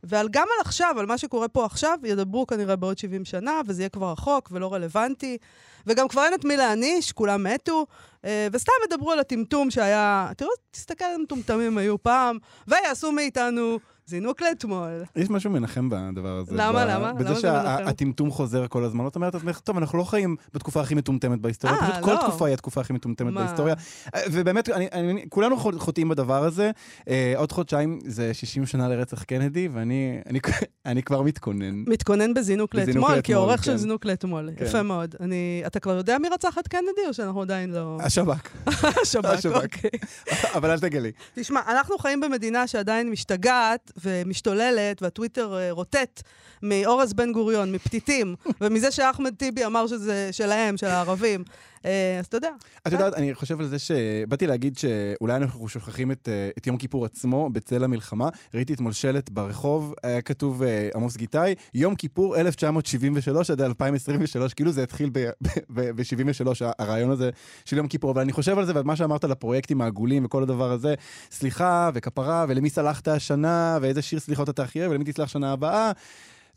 ועל 0.02 0.28
גם 0.30 0.42
על 0.42 0.60
עכשיו, 0.60 0.94
על 0.98 1.06
מה 1.06 1.18
שקורה 1.18 1.48
פה 1.48 1.64
עכשיו, 1.64 1.98
ידברו 2.02 2.46
כנראה 2.46 2.76
בעוד 2.76 2.98
70 2.98 3.24
שנה, 3.24 3.60
וזה 3.66 3.82
יהיה 3.82 3.88
כבר 3.88 4.12
רחוק 4.12 4.48
ולא 4.52 4.74
רלוונטי, 4.74 5.38
וגם 5.86 6.08
כבר 6.08 6.24
אין 6.24 6.34
את 6.34 6.44
מי 6.44 6.56
להעניש, 6.56 7.12
כולם 7.12 7.44
מתו, 7.44 7.86
אה, 8.24 8.48
וסתם 8.52 8.72
ידברו 8.84 9.12
על 9.12 9.18
הטמטום 9.18 9.70
שהיה, 9.70 10.30
תראו, 10.36 10.50
תסתכל 10.70 11.04
על 11.04 11.20
מטומטמים 11.22 11.78
היו 11.78 12.02
פעם, 12.02 12.38
ויעשו 12.68 13.12
מאיתנו 13.12 13.78
זינוק 14.06 14.42
לאתמול. 14.42 15.02
יש 15.16 15.30
משהו 15.30 15.50
מנחם 15.50 15.88
בדבר 15.90 16.36
הזה. 16.38 16.52
למה? 16.54 16.84
ב- 16.84 16.88
למה? 16.88 17.12
בזה? 17.12 17.34
שהטמטום 17.40 18.30
חוזר 18.30 18.66
כל 18.68 18.84
הזמן. 18.84 19.04
זאת 19.04 19.16
אומרת, 19.16 19.36
טוב, 19.64 19.76
אנחנו 19.76 19.98
לא 19.98 20.04
חיים 20.04 20.36
בתקופה 20.54 20.80
הכי 20.80 20.94
מטומטמת 20.94 21.40
בהיסטוריה, 21.40 21.76
אה, 21.76 21.90
פשוט 21.92 22.04
כל 22.04 22.12
לא. 22.12 22.20
תקופה 22.20 22.46
היא 22.46 22.54
התקופה 22.54 22.80
הכי 22.80 22.92
מטומטמת? 22.92 23.34
בהיסטוריה. 23.34 23.74
אה, 24.14 24.20
ובאמת, 24.32 24.68
אני- 24.68 24.88
אני- 24.92 25.24
כולנו 25.28 25.56
חו- 25.56 25.78
חוטאים 25.78 26.08
בדבר 26.08 26.44
הזה. 26.44 26.70
אה, 27.08 27.34
עוד 27.36 27.52
חודשיים 27.52 27.98
זה 28.06 28.34
60 28.34 28.66
שנה 28.66 28.88
לרצח 28.88 29.22
קנדי, 29.22 29.68
ואני 29.72 30.18
אני- 30.26 30.40
אני 30.86 31.02
כבר 31.02 31.22
מתכונן. 31.22 31.74
מתכונן 31.86 32.34
בזינוק 32.34 32.74
בזינוק 32.74 33.04
לאתמול, 33.10 33.20
כעורך 33.24 33.64
של 33.64 33.70
כן. 33.70 33.76
זינוק 33.76 34.04
לאתמול. 34.04 34.50
כן. 34.56 34.64
יפה 34.64 34.82
מאוד. 34.82 35.14
אני, 35.20 35.62
אתה 35.66 35.80
כבר 35.80 35.96
יודע 35.96 36.18
מי 36.18 36.28
רצח 36.28 36.58
את 36.58 36.68
קנדי, 36.68 36.84
או 37.08 37.14
שאנחנו 37.14 37.42
עדיין 37.42 37.70
לא... 37.70 37.98
השב"כ. 38.00 38.48
השב"כ, 39.02 39.24
השב"כ. 39.30 39.62
אוקיי. 39.62 39.90
אבל 40.56 40.70
אל 40.70 40.78
תגלי. 40.78 41.12
תשמע, 41.34 41.60
אנחנו 41.68 41.98
חיים 41.98 42.20
במדינה 42.20 42.66
שעדיין 42.66 43.10
משתגעת 43.10 43.92
ומשתוללת, 44.04 45.02
והטוויטר 45.02 45.56
אה, 45.58 45.70
רוטט 45.70 46.22
מאורז 46.62 47.12
בן 47.12 47.32
גוריון, 47.32 47.72
מפתיתים, 47.72 48.34
ומזה 48.60 48.90
שאחמד 48.90 49.34
טיבי 49.34 49.64
אמר 49.64 49.86
שזה 49.86 50.28
שלהם, 50.32 50.76
של 50.76 50.86
הערבים. 50.86 51.44
אה, 51.84 52.18
אז 52.18 52.26
אתה 52.26 52.36
יודע. 52.36 52.50
את 52.86 52.92
יודעת, 52.92 53.14
אני 53.14 53.34
חושב 53.34 53.60
על 53.60 53.66
זה 53.66 53.78
שבאתי 53.78 54.46
להגיד 54.46 54.78
שאולי 54.78 55.36
אנחנו 55.36 55.68
שוכחים 55.68 56.10
את, 56.12 56.28
אה, 56.28 56.50
את 56.58 56.66
יום 56.66 56.76
כיפור 56.76 57.04
עצמו 57.04 57.50
בצל 57.52 57.84
המלחמה. 57.84 58.28
ראיתי 58.54 58.74
אתמול 58.74 58.92
שלט 58.92 59.30
ברחוב, 59.30 59.94
היה 60.02 60.20
כתוב 60.22 60.62
אה, 60.62 60.88
עמוס 60.94 61.16
גיתאי, 61.16 61.54
יום 61.74 61.94
כיפור 61.94 62.36
1973 62.36 63.50
עד 63.50 63.60
2023, 63.60 64.54
כאילו 64.54 64.72
זה 64.72 64.82
התחיל 64.82 65.10
ב-73, 65.12 66.46
הרעיון 66.78 67.10
הזה 67.10 67.30
של 67.64 67.76
יום 67.76 67.88
כיפור. 67.88 68.10
אבל 68.10 68.20
אני 68.20 68.32
חושב 68.32 68.58
על 68.58 68.64
זה, 68.66 68.72
ומה 68.74 68.96
שאמרת 68.96 69.24
על 69.24 69.32
הפרויקטים 69.32 69.80
העגולים 69.80 70.24
וכל 70.24 70.42
הדבר 70.42 70.70
הזה, 70.72 70.94
סליחה 71.30 71.90
וכפרה, 71.94 72.46
ולמי 72.48 72.70
סלחת 72.70 73.08
השנה, 73.08 73.78
ואיזה 73.80 74.02
שיר 74.02 74.20
סליחות 74.20 74.48
אתה 74.48 74.62
הכי 74.62 74.80
אוהב, 74.80 74.90
ולמי 74.90 75.04
תסלח 75.04 75.28
שנה 75.28 75.52
הבאה. 75.52 75.92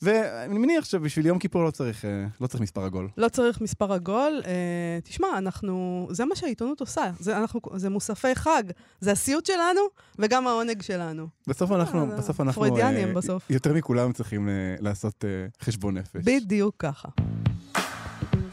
ואני 0.01 0.57
מניח 0.57 0.85
שבשביל 0.85 1.25
יום 1.25 1.39
כיפור 1.39 1.63
לא 1.63 1.71
צריך, 1.71 2.05
אה, 2.05 2.25
לא 2.41 2.47
צריך 2.47 2.61
מספר 2.61 2.83
עגול. 2.83 3.09
לא 3.17 3.29
צריך 3.29 3.61
מספר 3.61 3.93
עגול. 3.93 4.41
אה, 4.45 4.99
תשמע, 5.03 5.27
אנחנו... 5.37 6.07
זה 6.11 6.25
מה 6.25 6.35
שהעיתונות 6.35 6.79
עושה. 6.79 7.11
זה, 7.19 7.37
אנחנו, 7.37 7.61
זה 7.75 7.89
מוספי 7.89 8.35
חג. 8.35 8.63
זה 8.99 9.11
הסיוט 9.11 9.45
שלנו 9.45 9.81
וגם 10.19 10.47
העונג 10.47 10.81
שלנו. 10.81 11.27
בסוף 11.47 11.71
אנחנו, 11.71 12.11
אה, 12.11 12.17
בסוף 12.17 12.41
אנחנו, 12.41 12.61
פרוידיאנים 12.61 13.07
אה, 13.07 13.13
בסוף. 13.13 13.49
יותר 13.49 13.73
מכולם 13.73 14.13
צריכים 14.13 14.49
אה, 14.49 14.53
לעשות 14.79 15.25
אה, 15.25 15.47
חשבון 15.61 15.97
נפש. 15.97 16.21
בדיוק 16.23 16.75
ככה. 16.79 17.07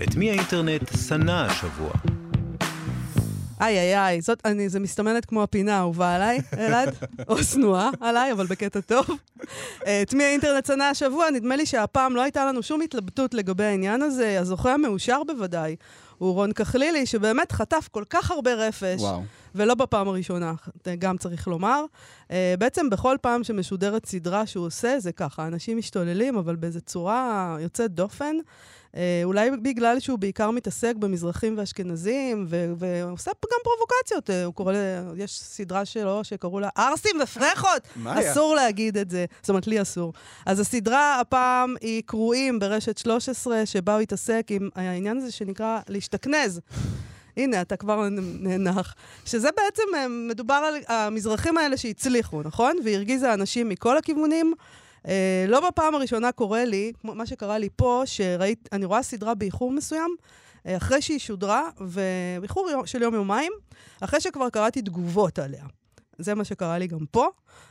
את 0.02 0.16
מי 0.16 0.30
האינטרנט 0.30 0.90
שנא 1.08 1.46
השבוע? 1.46 2.13
איי, 3.64 3.78
איי, 3.78 3.98
איי, 3.98 4.20
זאת, 4.20 4.40
אני, 4.44 4.68
זה 4.68 4.80
מסתמנת 4.80 5.24
כמו 5.24 5.42
הפינה 5.42 5.76
האהובה 5.76 6.14
עליי, 6.14 6.40
אלעד, 6.58 6.94
או 7.28 7.42
שנואה 7.42 7.90
עליי, 8.00 8.32
אבל 8.32 8.46
בקטע 8.46 8.80
טוב. 8.80 9.06
אה, 9.86 10.02
את 10.02 10.14
מי 10.14 10.24
האינטרנט 10.24 10.66
שנא 10.66 10.82
השבוע? 10.82 11.30
נדמה 11.30 11.56
לי 11.56 11.66
שהפעם 11.66 12.16
לא 12.16 12.22
הייתה 12.22 12.46
לנו 12.46 12.62
שום 12.62 12.80
התלבטות 12.80 13.34
לגבי 13.34 13.64
העניין 13.64 14.02
הזה. 14.02 14.40
הזוכה 14.40 14.74
המאושר 14.74 15.22
בוודאי 15.26 15.76
הוא 16.18 16.34
רון 16.34 16.52
כחלילי, 16.52 17.06
שבאמת 17.06 17.52
חטף 17.52 17.88
כל 17.90 18.04
כך 18.10 18.30
הרבה 18.30 18.54
רפש. 18.54 19.00
וואו. 19.00 19.22
ולא 19.54 19.74
בפעם 19.74 20.08
הראשונה, 20.08 20.52
גם 20.98 21.18
צריך 21.18 21.48
לומר. 21.48 21.84
Uh, 22.22 22.32
בעצם 22.58 22.90
בכל 22.90 23.16
פעם 23.20 23.44
שמשודרת 23.44 24.06
סדרה 24.06 24.46
שהוא 24.46 24.66
עושה, 24.66 25.00
זה 25.00 25.12
ככה, 25.12 25.46
אנשים 25.46 25.78
משתוללים, 25.78 26.36
אבל 26.36 26.56
באיזו 26.56 26.80
צורה 26.80 27.56
יוצאת 27.60 27.90
דופן. 27.90 28.36
Uh, 28.94 28.96
אולי 29.24 29.50
בגלל 29.50 30.00
שהוא 30.00 30.18
בעיקר 30.18 30.50
מתעסק 30.50 30.94
במזרחים 30.96 31.58
ואשכנזים, 31.58 32.46
ו- 32.48 32.72
ועושה 32.78 33.30
גם 33.44 33.58
פרובוקציות. 33.64 34.30
Uh, 34.30 34.32
הוא 34.44 34.54
קורא, 34.54 34.74
יש 35.16 35.40
סדרה 35.40 35.84
שלו 35.84 36.24
שקראו 36.24 36.60
לה 36.60 36.68
ערסים 36.76 37.16
ופרחות! 37.22 37.82
אסור 38.06 38.54
להגיד 38.54 38.98
את 38.98 39.10
זה. 39.10 39.24
זאת 39.40 39.48
אומרת, 39.48 39.66
לי 39.66 39.82
אסור. 39.82 40.12
אז 40.46 40.60
הסדרה 40.60 41.20
הפעם 41.20 41.74
היא 41.80 42.02
קרואים 42.06 42.58
ברשת 42.58 42.98
13, 42.98 43.66
שבה 43.66 43.92
הוא 43.94 44.00
התעסק 44.00 44.46
עם 44.50 44.68
העניין 44.74 45.16
הזה 45.16 45.32
שנקרא 45.32 45.80
להשתכנז. 45.88 46.60
הנה, 47.36 47.60
אתה 47.60 47.76
כבר 47.76 48.08
נאנח. 48.40 48.94
שזה 49.24 49.48
בעצם, 49.56 49.82
אה, 49.94 50.08
מדובר 50.08 50.54
על 50.54 50.74
המזרחים 50.88 51.58
האלה 51.58 51.76
שהצליחו, 51.76 52.42
נכון? 52.42 52.76
והרגיזה 52.84 53.34
אנשים 53.34 53.68
מכל 53.68 53.96
הכיוונים. 53.96 54.54
אה, 55.08 55.44
לא 55.48 55.68
בפעם 55.68 55.94
הראשונה 55.94 56.32
קורה 56.32 56.64
לי, 56.64 56.92
כמו 57.00 57.14
מה 57.14 57.26
שקרה 57.26 57.58
לי 57.58 57.68
פה, 57.76 58.02
שאני 58.04 58.84
רואה 58.84 59.02
סדרה 59.02 59.34
באיחור 59.34 59.72
מסוים, 59.72 60.16
אה, 60.66 60.76
אחרי 60.76 61.02
שהיא 61.02 61.18
שודרה, 61.18 61.68
ובאיחור 61.80 62.68
של 62.86 63.02
יום-יומיים, 63.02 63.52
אחרי 64.00 64.20
שכבר 64.20 64.50
קראתי 64.50 64.82
תגובות 64.82 65.38
עליה. 65.38 65.64
זה 66.18 66.34
מה 66.34 66.44
שקרה 66.44 66.78
לי 66.78 66.86
גם 66.86 67.06
פה. 67.10 67.28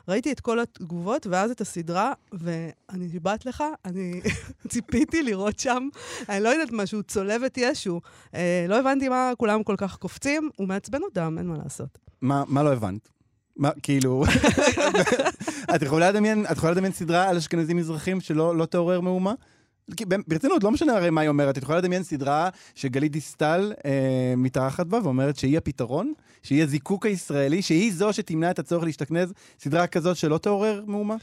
ראיתי 0.08 0.32
את 0.32 0.40
כל 0.40 0.60
התגובות, 0.60 1.28
ואז 1.28 1.52
את 1.52 1.62
הסדרה, 1.62 2.14
ואני 2.34 3.06
נשבעת 3.06 3.46
לך, 3.46 3.64
אני 3.86 4.22
ציפיתי 4.72 5.24
לראות 5.24 5.60
שם, 5.60 5.88
אני 6.30 6.44
לא 6.44 6.50
יודעת 6.50 6.72
משהו, 6.72 7.04
צולבת 7.04 7.58
ישו. 7.58 8.02
אה, 8.36 8.66
לא 8.70 8.80
הבנתי 8.80 9.10
מה 9.10 9.32
כולם 9.38 9.64
כל 9.64 9.76
כך 9.78 9.98
קופצים, 9.98 10.50
הוא 10.56 10.68
מעצבן 10.68 11.02
אותם, 11.02 11.36
אין 11.38 11.48
מה 11.48 11.58
לעשות. 11.64 11.98
מה, 12.22 12.44
מה 12.48 12.64
לא 12.64 12.74
הבנת? 12.74 13.10
מה, 13.58 13.70
כאילו... 13.84 14.24
את 15.76 15.82
יכולה 15.82 16.12
לדמיין, 16.12 16.46
את 16.52 16.58
יכולה 16.58 16.72
לדמיין 16.72 16.94
סדרה 16.94 17.30
על 17.30 17.38
אשכנזים 17.38 17.78
מזרחים 17.78 18.22
שלא 18.22 18.58
לא 18.58 18.66
תעורר 18.66 19.00
מהומה? 19.02 19.34
ברצינות, 20.28 20.64
לא 20.64 20.72
משנה 20.72 20.94
הרי 20.94 21.10
מה 21.10 21.22
היא 21.22 21.30
אומרת, 21.30 21.58
את 21.58 21.64
יכולה 21.64 21.78
לדמיין 21.78 22.04
סדרה 22.04 22.50
שגלית 22.76 23.12
דיסטל 23.12 23.74
אה, 23.86 24.34
מתארחת 24.38 24.88
בה 24.88 25.00
ואומרת 25.04 25.38
שהיא 25.38 25.58
הפתרון, 25.58 26.14
שהיא 26.44 26.64
הזיקוק 26.64 27.06
הישראלי, 27.06 27.62
שהיא 27.62 27.94
זו 27.94 28.14
שתמנע 28.14 28.52
את 28.52 28.60
הצורך 28.60 28.84
להשתכנז, 28.84 29.34
סדרה 29.60 29.88
כזאת 29.88 30.18
שלא 30.18 30.38
תעורר 30.38 30.84
מהומה? 30.88 31.16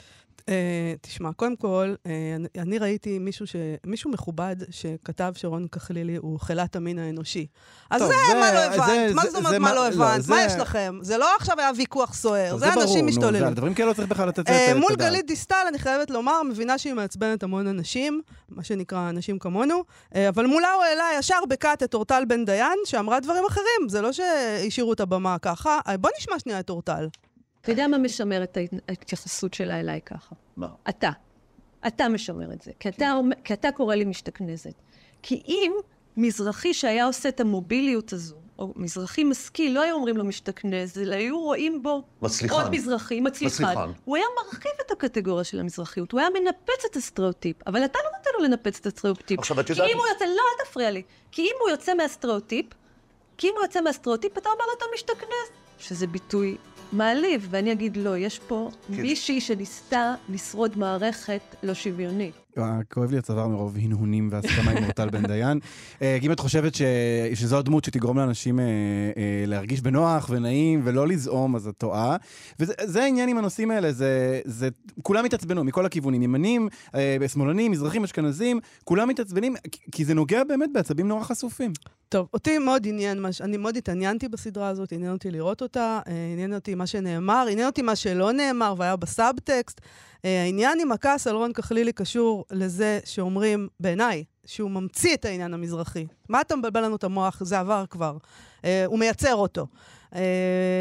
Uh, 0.50 0.52
תשמע, 1.00 1.33
קודם 1.33 1.57
כל, 1.57 1.95
uh, 1.97 2.09
אני, 2.37 2.49
אני 2.59 2.78
ראיתי 2.78 3.19
מישהו, 3.19 3.47
ש, 3.47 3.57
מישהו 3.87 4.11
מכובד 4.11 4.57
שכתב 4.71 5.33
שרון 5.37 5.66
כחלילי 5.73 6.16
הוא 6.16 6.40
חילת 6.40 6.76
המין 6.76 6.99
האנושי. 6.99 7.47
אז 7.90 8.00
טוב, 8.00 8.11
זה, 8.11 8.16
זה 8.28 8.35
מה 8.35 8.52
לא 8.52 8.59
הבנת? 8.59 9.14
מה 9.14 9.23
זאת 9.23 9.35
אומרת 9.35 9.61
מה 9.61 9.75
לא 9.75 9.87
הבנת? 9.87 9.99
לא, 9.99 10.21
זה... 10.21 10.33
מה 10.33 10.42
יש 10.42 10.52
לכם? 10.59 10.99
זה 11.02 11.19
לא 11.19 11.26
עכשיו 11.38 11.61
היה 11.61 11.71
ויכוח 11.76 12.14
סוער, 12.14 12.57
זה, 12.57 12.66
זה 12.66 12.73
ברור, 12.73 12.83
אנשים 12.83 13.07
משתוללים. 13.07 13.45
על 13.45 13.54
דברים 13.54 13.75
כאלה 13.75 13.88
לא 13.88 13.92
צריך 13.92 14.09
בכלל 14.09 14.28
לתת 14.28 14.38
את 14.38 14.49
הדעת. 14.49 14.76
מול 14.76 14.97
גלית 14.97 15.26
דיסטל, 15.26 15.64
אני 15.69 15.78
חייבת 15.78 16.11
לומר, 16.11 16.42
מבינה 16.42 16.78
שהיא 16.78 16.95
מעצבנת 16.95 17.42
המון 17.42 17.66
אנשים, 17.66 18.23
מה 18.49 18.64
שנקרא 18.64 19.09
אנשים 19.11 19.38
כמונו, 19.38 19.85
uh, 19.85 20.16
אבל 20.28 20.47
מולה 20.47 20.73
הוא 20.73 20.85
העלה 20.85 21.04
ישר 21.19 21.40
בקאט 21.49 21.83
את 21.83 21.95
אורטל 21.95 22.25
בן 22.28 22.45
דיין, 22.45 22.78
שאמרה 22.85 23.21
דברים 23.21 23.45
אחרים, 23.45 23.88
זה 23.88 24.00
לא 24.00 24.12
שהשאירו 24.12 24.92
את 24.92 25.00
הבמה 25.00 25.38
ככה. 25.38 25.78
בוא 26.00 26.11
נשמע 26.19 26.38
שנייה 26.38 26.61
את 26.61 26.71
אורטל. 26.71 27.09
אתה 27.61 27.73
יודע 27.73 27.87
מה 27.87 27.99
משמר 27.99 28.43
את 28.43 28.59
ההתייחסות 28.88 29.55
שלה 29.55 29.81
אליי 29.81 30.00
ככה? 30.00 30.35
מה? 30.57 30.69
אתה. 30.88 31.11
אתה 31.87 32.09
משמר 32.09 32.52
את 32.52 32.62
זה. 32.62 32.71
כי 32.81 32.88
אתה, 32.88 33.14
כי 33.45 33.52
אתה 33.52 33.73
קורא 33.73 33.95
לי 33.95 34.05
משתכנזת. 34.05 34.75
כי 35.23 35.43
אם 35.49 35.73
מזרחי 36.17 36.75
שהיה 36.75 37.07
עושה 37.07 37.29
את 37.29 37.40
המוביליות 37.40 38.12
הזו, 38.12 38.37
או 38.59 38.73
מזרחי 38.76 39.25
משכיל, 39.25 39.75
לא 39.75 39.83
היו 39.83 39.95
אומרים 39.95 40.17
לו 40.17 40.25
משתכנז, 40.25 40.99
אלא 40.99 41.14
היו 41.14 41.40
רואים 41.40 41.83
בו 41.83 42.02
מצליחן. 42.23 42.55
עוד 42.55 42.71
מזרחי, 42.71 43.21
מצליחן. 43.21 43.64
מצליחן. 43.64 43.90
הוא 44.05 44.17
היה 44.17 44.25
מרחיב 44.45 44.73
את 44.87 44.90
הקטגוריה 44.90 45.45
של 45.45 45.61
המזרחיות, 45.61 46.12
הוא 46.12 46.21
היה 46.21 46.31
מנפץ 46.31 46.85
את 46.90 46.97
הסטריאוטיפ, 46.97 47.57
אבל 47.67 47.85
אתה 47.85 47.99
לא 48.05 48.19
נותן 48.19 48.31
לו 48.38 48.45
לנפץ 48.45 48.79
את 48.79 48.87
הסטריאוטיפ. 48.87 49.38
עכשיו, 49.38 49.61
את 49.61 49.71
יודעת... 49.71 49.87
כי 49.87 49.93
אם 49.93 49.99
הוא 49.99 50.07
יוצא, 50.07 50.25
לא, 50.25 50.31
אל 50.31 50.64
תפריע 50.64 50.90
לי. 50.90 51.02
כי 51.33 51.43
אם 51.43 51.55
הוא 51.61 51.71
יוצא 51.71 51.95
מהסטריאוטיפ, 51.95 52.67
כי 53.37 53.47
אם 53.47 53.52
הוא 53.57 53.62
יוצא 53.62 53.81
מהסטריאוטיפ, 53.81 54.38
אתה 54.38 54.49
אומר 54.49 54.64
לו 54.67 54.73
אתה 54.79 54.85
משתכנז, 54.95 55.50
שזה 55.79 56.07
ביטוי 56.07 56.57
מעליב, 56.92 57.49
ואני 57.50 57.73
אגיד 57.73 57.97
לא, 57.97 58.16
יש 58.18 58.38
פה 58.38 58.70
כן. 58.88 59.02
מישהי 59.02 59.40
שניסתה 59.40 60.14
לשרוד 60.28 60.78
מערכת 60.78 61.40
לא 61.62 61.75
שוויונית. 61.75 62.35
כואב 62.92 63.11
לי 63.11 63.19
הצוואר 63.19 63.49
מרוב 63.49 63.76
הנהונים 63.83 64.28
והסכמה 64.33 64.71
עם 64.71 64.85
אורטל 64.85 65.11
בן 65.11 65.26
דיין. 65.26 65.61
אה, 66.02 66.19
אם 66.23 66.33
את 66.33 66.40
חושבת. 66.40 66.75
שזו 67.35 67.59
הדמות 67.59 67.85
שתגרום 67.85 68.19
לאנשים 68.19 68.61
אה, 68.61 68.64
אה, 68.64 69.45
להרגיש 69.47 69.80
בנוח 69.80 70.26
ונעים 70.30 70.80
ולא 70.85 71.09
לזעום, 71.09 71.57
אז 71.57 71.66
את 71.66 71.75
טועה. 71.78 72.16
וזה 72.61 73.02
העניין 73.02 73.28
עם 73.28 73.38
הנושאים 73.38 73.71
האלה, 73.71 73.92
זה, 73.92 74.40
זה... 74.45 74.69
כולם 75.02 75.25
התעצבנו 75.25 75.64
מכל 75.64 75.87
הכיוונים, 75.87 76.23
ימנים, 76.23 76.69
שמאלנים, 77.28 77.73
מזרחים, 77.73 78.04
אשכנזים, 78.04 78.61
כולם 78.85 79.09
מתעצבנים, 79.09 79.54
כי 79.92 80.04
זה 80.04 80.14
נוגע 80.14 80.45
באמת 80.45 80.71
בעצבים 80.73 81.09
נורא 81.09 81.25
חשופים. 81.25 81.73
טוב, 82.09 82.28
אותי 82.35 82.59
מאוד 82.59 82.87
עניין, 82.87 83.25
אני 83.40 83.57
מאוד 83.57 83.76
התעניינתי 83.76 84.28
בסדרה 84.28 84.69
הזאת, 84.69 84.92
עניין 84.92 85.12
אותי 85.12 85.30
לראות 85.30 85.62
אותה, 85.62 86.00
עניין 86.33 86.54
אותי 86.54 86.75
מה 86.75 86.87
שנאמר, 86.87 87.47
עניין 87.50 87.66
אותי 87.66 87.83
מה 87.83 87.97
שלא 87.97 88.33
נאמר 88.33 88.75
והיה 88.78 88.97
בסאבטקסט. 88.97 89.80
העניין 90.25 90.81
עם 90.81 90.93
הכעס 90.93 91.27
על 91.27 91.37
רון 91.37 91.53
כחלילי 91.53 91.93
קשור 91.93 92.45
לזה 92.50 93.00
שאומרים, 93.05 93.69
בעיניי, 93.81 94.25
שהוא 94.47 94.71
ממציא 94.71 95.15
את 95.15 95.25
העניין 95.25 95.55
המזרחי. 95.55 96.07
מה 96.29 96.41
אתה 96.41 96.57
מבלבל 96.57 96.85
לנו 96.85 96.97
את 96.97 97.05
המוח? 97.05 97.43
זה 97.45 97.59
עבר 97.59 97.85
כבר. 97.91 98.17
Uh, 98.61 98.65
הוא 98.87 98.99
מייצר 98.99 99.35
אותו. 99.35 99.67
Uh, 100.11 100.17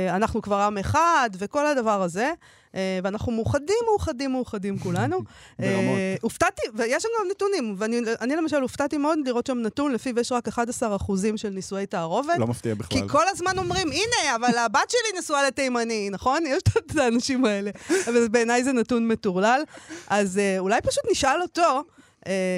אנחנו 0.10 0.42
כבר 0.42 0.56
עם 0.56 0.78
אחד, 0.78 1.30
וכל 1.40 1.68
הדבר 1.68 2.02
הזה. 2.02 2.32
אה, 2.76 3.00
ואנחנו 3.04 3.32
מאוחדים, 3.32 3.76
מאוחדים, 3.86 4.32
מאוחדים 4.32 4.80
כולנו. 4.80 5.18
ברמות. 5.60 5.98
אה, 5.98 6.16
הופתעתי, 6.22 6.62
ויש 6.74 7.06
לנו 7.06 7.14
גם 7.20 7.32
נתונים, 7.32 7.76
ואני 7.78 8.36
למשל 8.36 8.62
הופתעתי 8.62 8.98
מאוד 8.98 9.20
לראות 9.26 9.48
שם 9.48 9.58
נתון 9.58 9.92
לפיו 9.92 10.20
יש 10.20 10.32
רק 10.32 10.48
11 10.48 10.96
אחוזים 10.96 11.38
של 11.38 11.50
נישואי 11.50 11.86
תערובת. 11.86 12.38
לא 12.38 12.48
מפתיע 12.48 12.76
בכלל. 12.76 13.02
כי 13.02 13.08
כל 13.08 13.28
הזמן 13.28 13.58
אומרים, 13.58 13.88
הנה, 13.92 14.36
אבל 14.36 14.58
הבת 14.58 14.90
שלי 14.90 15.20
נשואה 15.20 15.48
לתימני, 15.48 16.10
נכון? 16.10 16.44
יש 16.46 16.64
את 16.78 16.98
האנשים 16.98 17.46
האלה. 17.46 17.72
אבל 18.08 18.28
בעיניי 18.28 18.64
זה 18.64 18.74
נתון 18.74 19.08
מטורלל. 19.08 19.62
אז 20.08 20.38
אה, 20.38 20.60
אולי 20.60 20.82
פשוט 20.82 21.04
נשאל 21.12 21.42
אותו, 21.42 21.84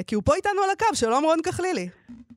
כי 0.06 0.14
הוא 0.14 0.22
פה 0.26 0.34
איתנו 0.34 0.62
על 0.64 0.70
הקו, 0.70 0.94
שלום 0.94 1.24
רון 1.24 1.42
כחלילי. 1.42 1.88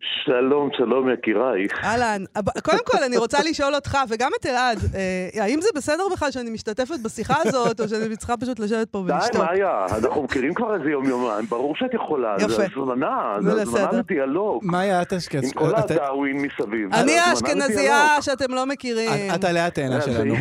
שלום, 0.01 0.69
שלום 0.77 1.09
יקירייך. 1.09 1.71
אהלן. 1.83 2.23
קודם 2.63 2.79
כל, 2.85 3.03
אני 3.03 3.17
רוצה 3.17 3.37
לשאול 3.49 3.75
אותך, 3.75 3.97
וגם 4.09 4.31
את 4.41 4.45
אלעד, 4.45 4.77
אה, 4.95 5.43
האם 5.43 5.61
זה 5.61 5.69
בסדר 5.75 6.03
בכלל 6.13 6.31
שאני 6.31 6.49
משתתפת 6.49 6.99
בשיחה 7.03 7.35
הזאת, 7.45 7.81
או 7.81 7.87
שאני 7.87 8.15
צריכה 8.17 8.37
פשוט 8.37 8.59
לשבת 8.59 8.89
פה 8.89 8.97
ולשתות? 8.97 9.31
די, 9.31 9.37
מאיה, 9.37 9.85
אנחנו 9.97 10.23
מכירים 10.23 10.53
כבר 10.53 10.75
איזה 10.75 10.89
יום-יומיים, 10.89 11.45
ברור 11.45 11.75
שאת 11.75 11.93
יכולה. 11.93 12.35
יפה. 12.39 12.47
זה 12.47 12.65
הזמנה, 12.75 13.35
זה 13.41 13.61
הזמנה 13.61 13.91
לדיאלוג. 13.91 14.61
מאיה, 14.65 15.01
את 15.01 15.13
אשכנז... 15.13 15.43
עם 15.43 15.51
כל 15.51 15.75
הדאווין 15.75 16.37
מסביב. 16.37 16.93
אני 16.93 17.19
האשכנזייה 17.19 18.21
שאתם 18.21 18.53
לא 18.53 18.65
מכירים. 18.65 19.35
את 19.35 19.43
עלי 19.43 19.59
התאנה 19.59 20.01
שלנו. 20.01 20.35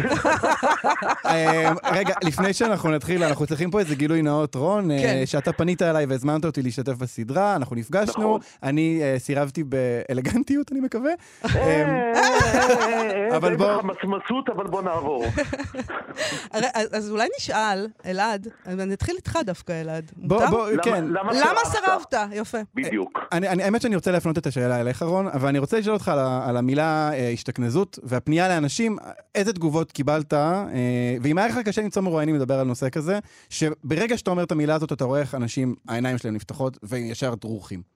אה, 1.26 1.72
רגע, 1.98 2.14
לפני 2.24 2.52
שאנחנו 2.52 2.90
נתחיל, 2.90 3.24
אנחנו 3.24 3.46
צריכים 3.46 3.70
פה 3.70 3.80
איזה 3.80 3.94
גילוי 3.94 4.22
נאות, 4.22 4.54
רון, 4.54 4.90
אה, 4.90 4.98
כן. 5.02 5.22
שאתה 5.26 5.52
פנית 5.52 5.82
אליי 5.82 6.06
והזמנת 6.06 6.44
אותי 6.44 6.62
להשתתף 6.62 6.96
בסדרה, 6.96 7.56
אנחנו 7.56 7.76
נפגשנו, 7.76 8.22
נכון. 8.22 8.40
אני 8.62 9.02
סירבתי 9.18 9.43
חשבתי 9.44 9.64
באלגנטיות, 9.64 10.72
אני 10.72 10.80
מקווה. 10.80 11.12
אבל 13.36 13.56
בוא... 13.56 13.82
מצמצות, 13.82 14.48
אבל 14.48 14.66
בוא 14.66 14.82
נעבור. 14.82 15.24
אז 16.96 17.10
אולי 17.10 17.28
נשאל, 17.38 17.88
אלעד, 18.06 18.48
אני 18.66 18.94
אתחיל 18.94 19.16
איתך 19.16 19.38
דווקא, 19.46 19.80
אלעד. 19.80 20.12
בוא, 20.16 20.46
בוא, 20.46 20.68
כן. 20.82 21.04
למה 21.08 21.60
סירבת? 21.64 22.14
יפה. 22.32 22.58
בדיוק. 22.74 23.18
האמת 23.32 23.82
שאני 23.82 23.94
רוצה 23.94 24.10
להפנות 24.10 24.38
את 24.38 24.46
השאלה 24.46 24.80
אליך, 24.80 25.02
רון, 25.02 25.28
אבל 25.28 25.48
אני 25.48 25.58
רוצה 25.58 25.78
לשאול 25.78 25.94
אותך 25.94 26.08
על 26.46 26.56
המילה 26.56 27.10
השתכנזות 27.32 27.98
והפנייה 28.02 28.48
לאנשים, 28.48 28.96
איזה 29.34 29.52
תגובות 29.52 29.92
קיבלת, 29.92 30.34
ואם 31.22 31.38
היה 31.38 31.46
לך 31.46 31.58
קשה 31.64 31.82
למצוא 31.82 32.02
מרואיינים 32.02 32.34
לדבר 32.34 32.60
על 32.60 32.66
נושא 32.66 32.88
כזה, 32.90 33.18
שברגע 33.48 34.18
שאתה 34.18 34.30
אומר 34.30 34.42
את 34.42 34.52
המילה 34.52 34.74
הזאת, 34.74 34.92
אתה 34.92 35.04
רואה 35.04 35.20
איך 35.20 35.34
אנשים, 35.34 35.74
העיניים 35.88 36.18
שלהם 36.18 36.34
נפתחות 36.34 36.78
וישר 36.82 37.34
דרוכים. 37.34 37.93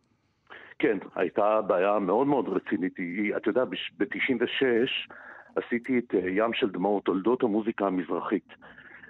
כן, 0.78 0.98
הייתה 1.14 1.60
בעיה 1.62 1.98
מאוד 1.98 2.26
מאוד 2.26 2.48
רצינית. 2.48 2.94
אתה 3.36 3.48
יודע, 3.48 3.64
ב-96 3.64 5.12
עשיתי 5.56 5.98
את 5.98 6.14
אה, 6.14 6.30
ים 6.30 6.52
של 6.52 6.70
דמעות, 6.70 7.04
תולדות 7.04 7.42
המוזיקה 7.42 7.86
המזרחית. 7.86 8.48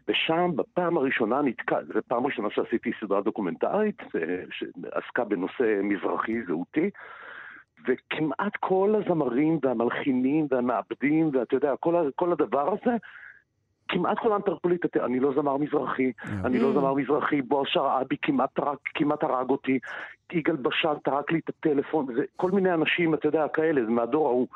ושם 0.08 0.50
בפעם 0.56 0.96
הראשונה 0.96 1.42
נתקע, 1.42 1.78
זו 1.94 2.00
פעם 2.08 2.26
ראשונה 2.26 2.50
שעשיתי 2.50 2.90
סדרה 3.00 3.22
דוקומנטרית 3.22 4.02
אה, 4.02 4.42
שעסקה 4.50 5.24
בנושא 5.24 5.80
מזרחי 5.82 6.42
זהותי, 6.46 6.90
וכמעט 7.88 8.56
כל 8.60 8.94
הזמרים 8.98 9.58
והמלחינים 9.62 10.46
והמעבדים, 10.50 11.30
ואתה 11.32 11.56
יודע, 11.56 11.76
כל, 11.80 12.10
כל 12.16 12.32
הדבר 12.32 12.72
הזה, 12.72 12.96
כמעט 13.88 14.18
כולם 14.18 14.40
טרקו 14.40 14.68
לי 14.68 14.76
אני 15.04 15.20
לא 15.20 15.32
זמר 15.34 15.56
מזרחי, 15.56 16.12
אני 16.44 16.58
לא 16.58 16.72
זמר 16.72 16.94
מזרחי, 16.94 17.42
בועז 17.42 17.66
שרעבי 17.68 18.16
כמעט 18.94 19.22
הרג 19.22 19.50
אותי, 19.50 19.78
יגאל 20.32 20.56
בשן 20.56 20.94
טרק 21.04 21.32
לי 21.32 21.38
את 21.38 21.48
הטלפון, 21.48 22.06
כל 22.36 22.50
מיני 22.50 22.74
אנשים, 22.74 23.14
אתה 23.14 23.28
יודע, 23.28 23.48
כאלה, 23.48 23.84
זה 23.84 23.90
מהדור 23.90 24.26
ההוא. 24.26 24.46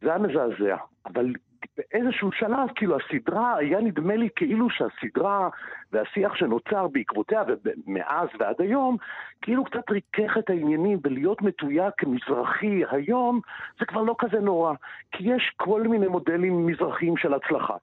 זה 0.00 0.08
היה 0.08 0.18
מזעזע, 0.18 0.76
אבל 1.06 1.32
באיזשהו 1.76 2.32
שלב, 2.32 2.68
כאילו 2.74 2.96
הסדרה, 2.96 3.56
היה 3.56 3.80
נדמה 3.80 4.16
לי 4.16 4.28
כאילו 4.36 4.70
שהסדרה 4.70 5.48
והשיח 5.92 6.34
שנוצר 6.34 6.88
בעקבותיה 6.88 7.42
ומאז 7.64 8.28
ועד 8.38 8.54
היום, 8.58 8.96
כאילו 9.42 9.64
קצת 9.64 9.90
ריכך 9.90 10.38
את 10.38 10.50
העניינים 10.50 10.98
ולהיות 11.04 11.42
מתויג 11.42 11.90
כמזרחי 11.98 12.82
היום, 12.90 13.40
זה 13.78 13.86
כבר 13.86 14.02
לא 14.02 14.14
כזה 14.18 14.40
נורא, 14.40 14.74
כי 15.12 15.34
יש 15.34 15.52
כל 15.56 15.82
מיני 15.82 16.06
מודלים 16.06 16.66
מזרחיים 16.66 17.16
של 17.16 17.34
הצלחה. 17.34 17.76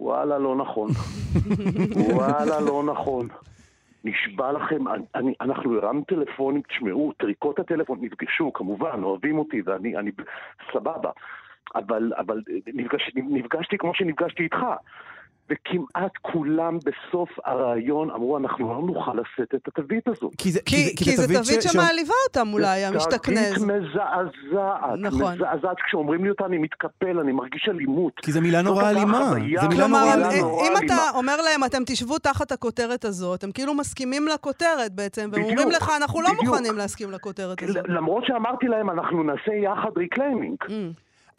וואלה, 0.00 0.38
לא 0.38 0.56
נכון. 0.56 0.90
וואלה, 2.14 2.60
לא 2.60 2.82
נכון. 2.82 3.28
נשבע 4.04 4.52
לכם, 4.52 4.84
אני, 5.14 5.34
אנחנו 5.40 5.78
הרמנו 5.78 6.04
טלפונים, 6.04 6.62
תשמעו, 6.68 7.12
טריקות 7.12 7.58
הטלפון 7.58 7.98
נפגשו, 8.00 8.52
כמובן, 8.52 9.02
אוהבים 9.02 9.38
אותי 9.38 9.62
ואני 9.64 9.96
אני, 9.96 10.10
סבבה. 10.72 11.10
אבל, 11.74 12.12
אבל 12.18 12.42
נפגש, 12.74 13.10
נפגשתי 13.14 13.78
כמו 13.78 13.94
שנפגשתי 13.94 14.42
איתך. 14.42 14.58
וכמעט 15.50 16.12
כולם 16.22 16.78
בסוף 16.78 17.28
הראיון 17.44 18.10
אמרו, 18.10 18.38
אנחנו 18.38 18.74
לא 18.74 18.82
נוכל 18.86 19.12
לשאת 19.12 19.54
את 19.54 19.68
התווית 19.68 20.08
הזו. 20.08 20.30
כי 20.38 20.50
זה, 20.50 20.60
כי, 20.66 20.96
כי, 20.96 21.04
כי 21.04 21.16
זה 21.16 21.34
תווית 21.34 21.62
ש... 21.62 21.66
שמעליבה 21.66 22.14
אותם 22.28 22.52
אולי, 22.52 22.84
המשתכנז. 22.84 23.54
תווית 23.54 23.72
מזעזעת. 23.72 24.98
נכון. 24.98 25.34
מזעזעת. 25.34 25.76
כשאומרים 25.86 26.24
לי 26.24 26.30
אותה 26.30 26.44
אני 26.46 26.58
מתקפל, 26.58 27.18
אני 27.18 27.32
מרגיש 27.32 27.68
אלימות. 27.68 28.12
כי 28.16 28.32
זו 28.32 28.40
מילה 28.40 28.62
נורא 28.62 28.90
אלימה. 28.90 29.30
זה 29.60 29.68
מילה 29.68 29.86
נורא 29.86 30.14
אלימה. 30.14 30.30
אם 30.30 30.72
אתה 30.86 30.96
אומר 31.14 31.36
להם, 31.42 31.64
אתם 31.64 31.82
תשבו 31.86 32.18
תחת 32.18 32.52
הכותרת 32.52 33.04
הזאת, 33.04 33.44
הם 33.44 33.52
כאילו 33.52 33.74
מסכימים 33.74 34.28
לכותרת 34.28 34.92
בעצם, 34.94 35.30
והם 35.32 35.42
אומרים 35.42 35.70
לך, 35.70 35.90
אנחנו 35.96 36.22
לא 36.22 36.28
מוכנים 36.42 36.76
להסכים 36.76 37.10
לכותרת 37.10 37.62
הזאת. 37.62 37.84
למרות 37.88 38.24
שאמרתי 38.26 38.66
להם, 38.66 38.90
אנחנו 38.90 39.22
נעשה 39.22 39.52
יחד 39.54 39.90
reclaiming. 39.96 40.56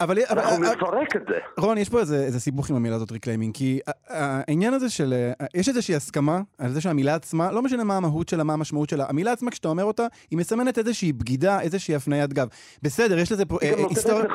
אבל... 0.04 0.18
אנחנו 0.30 0.58
נפרק 0.58 1.16
את 1.16 1.22
זה. 1.28 1.36
רון, 1.58 1.78
יש 1.78 1.90
פה 1.90 2.00
איזה, 2.00 2.16
איזה 2.16 2.40
סיבוך 2.40 2.70
עם 2.70 2.76
המילה 2.76 2.96
הזאת 2.96 3.12
reclaiming, 3.12 3.54
כי 3.54 3.80
העניין 4.08 4.74
הזה 4.74 4.90
של... 4.90 5.14
יש 5.54 5.70
איזושהי 5.70 5.96
הסכמה 5.96 6.42
על 6.58 6.72
זה 6.72 6.82
שהמילה 6.82 7.16
עצמה, 7.16 7.52
לא 7.52 7.62
משנה 7.62 7.84
מה 7.84 7.98
המהות 7.98 8.30
שלה, 8.30 8.44
מה 8.44 8.54
המשמעות 8.54 8.90
שלה, 8.90 9.06
המילה 9.10 9.32
עצמה, 9.32 9.52
כשאתה 9.52 9.68
אומר 9.68 9.84
אותה, 9.84 10.06
היא 10.32 10.40
מסמנת 10.40 10.78
איזושהי 10.78 11.14
בגידה, 11.14 11.62
איזושהי 11.62 11.96
הפניית 11.96 12.34
גב. 12.34 12.48
בסדר, 12.84 13.20
יש 13.20 13.32
לזה 13.32 13.46
פה. 13.46 13.58
היא 13.62 13.72
גם 13.72 13.80
נותנת 13.80 14.32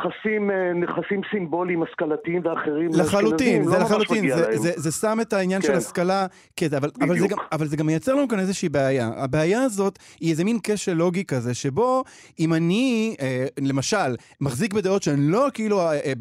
נכסים 0.74 1.20
סימבוליים, 1.30 1.82
השכלתיים 1.82 2.42
ואחרים. 2.44 2.90
לחלוטין, 2.92 3.64
זה 3.64 3.78
לא 3.78 3.84
לחלוטין. 3.84 4.30
זה, 4.76 4.92
שם 4.92 5.18
את 5.20 5.32
העניין 5.32 5.62
כן. 5.62 5.68
של 5.68 5.74
השכלה 5.74 6.26
כזה, 6.60 6.76
אבל, 6.76 6.90
אבל, 7.00 7.18
זה 7.18 7.28
גם, 7.28 7.38
אבל 7.52 7.66
זה 7.66 7.76
גם 7.76 7.86
מייצר 7.86 8.14
לנו 8.14 8.28
כאן 8.28 8.38
איזושהי 8.38 8.68
בעיה. 8.68 9.10
הבעיה 9.16 9.62
הזאת 9.62 9.98
היא 10.20 10.30
איזה 10.30 10.44
מין 10.44 10.58
כשל 10.62 10.92
לוגי 10.92 11.24
כזה, 11.24 11.54
שבו 11.54 12.04
אם 12.40 12.54
אני, 12.54 13.16
אה, 13.20 13.46
למשל, 13.60 14.16
מחזיק 14.40 14.74
בדעות 14.74 15.02
שהן 15.02 15.28
לא 15.28 15.46
כאילו 15.56 15.80
אה, 15.80 15.92
אה, 15.92 16.12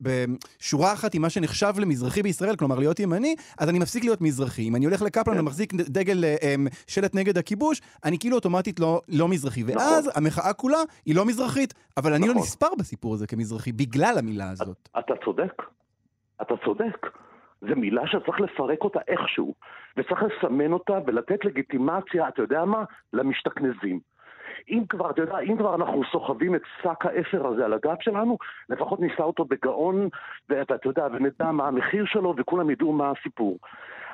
בשורה 0.00 0.92
אחת 0.92 1.14
עם 1.14 1.22
מה 1.22 1.30
שנחשב 1.30 1.72
למזרחי 1.78 2.22
בישראל, 2.22 2.56
כלומר 2.56 2.78
להיות 2.78 3.00
ימני, 3.00 3.34
אז 3.60 3.68
אני 3.68 3.78
מפסיק 3.78 4.04
להיות 4.04 4.20
מזרחי. 4.20 4.68
אם 4.68 4.76
אני 4.76 4.84
הולך 4.84 5.02
לקפלן 5.02 5.34
כן. 5.34 5.40
ומחזיק 5.40 5.74
דגל 5.74 6.24
אה, 6.24 6.54
שלט 6.86 7.14
נגד 7.14 7.38
הכיבוש, 7.38 7.80
אני 8.04 8.18
כאילו 8.18 8.36
אוטומטית 8.36 8.80
לא, 8.80 9.00
לא 9.08 9.28
מזרחי. 9.28 9.62
נכון. 9.62 9.76
ואז 9.76 10.10
המחאה 10.14 10.52
כולה 10.52 10.78
היא 11.06 11.16
לא 11.16 11.26
מזרחית, 11.26 11.74
אבל 11.96 12.12
אני 12.12 12.26
לא 12.26 12.34
נכון. 12.34 12.42
נספר 12.42 12.68
בסיפור 12.78 13.14
הזה 13.14 13.26
כמזרחי 13.26 13.72
בגלל 13.72 14.14
המילה 14.18 14.50
הזאת. 14.50 14.88
אתה 14.98 15.14
צודק. 15.24 15.62
אתה 16.42 16.54
צודק. 16.64 17.06
זו 17.60 17.76
מילה 17.76 18.02
שצריך 18.06 18.40
לפרק 18.40 18.84
אותה 18.84 18.98
איכשהו, 19.08 19.54
וצריך 19.96 20.22
לסמן 20.22 20.72
אותה 20.72 20.98
ולתת 21.06 21.44
לגיטימציה, 21.44 22.28
אתה 22.28 22.42
יודע 22.42 22.64
מה? 22.64 22.84
למשתכנזים. 23.12 24.00
אם 24.68 24.82
כבר, 24.88 25.10
אתה 25.10 25.20
יודע, 25.22 25.38
אם 25.38 25.56
כבר 25.56 25.74
אנחנו 25.74 26.02
סוחבים 26.12 26.54
את 26.54 26.62
שק 26.82 27.06
האפר 27.06 27.46
הזה 27.46 27.64
על 27.64 27.72
הגב 27.72 27.96
שלנו, 28.00 28.38
לפחות 28.68 29.00
ניסע 29.00 29.22
אותו 29.22 29.44
בגאון, 29.44 30.08
ואתה 30.48 30.74
יודע, 30.84 31.06
ונדע 31.12 31.50
מה 31.50 31.68
המחיר 31.68 32.04
שלו, 32.06 32.34
וכולם 32.36 32.70
ידעו 32.70 32.92
מה 32.92 33.10
הסיפור. 33.10 33.58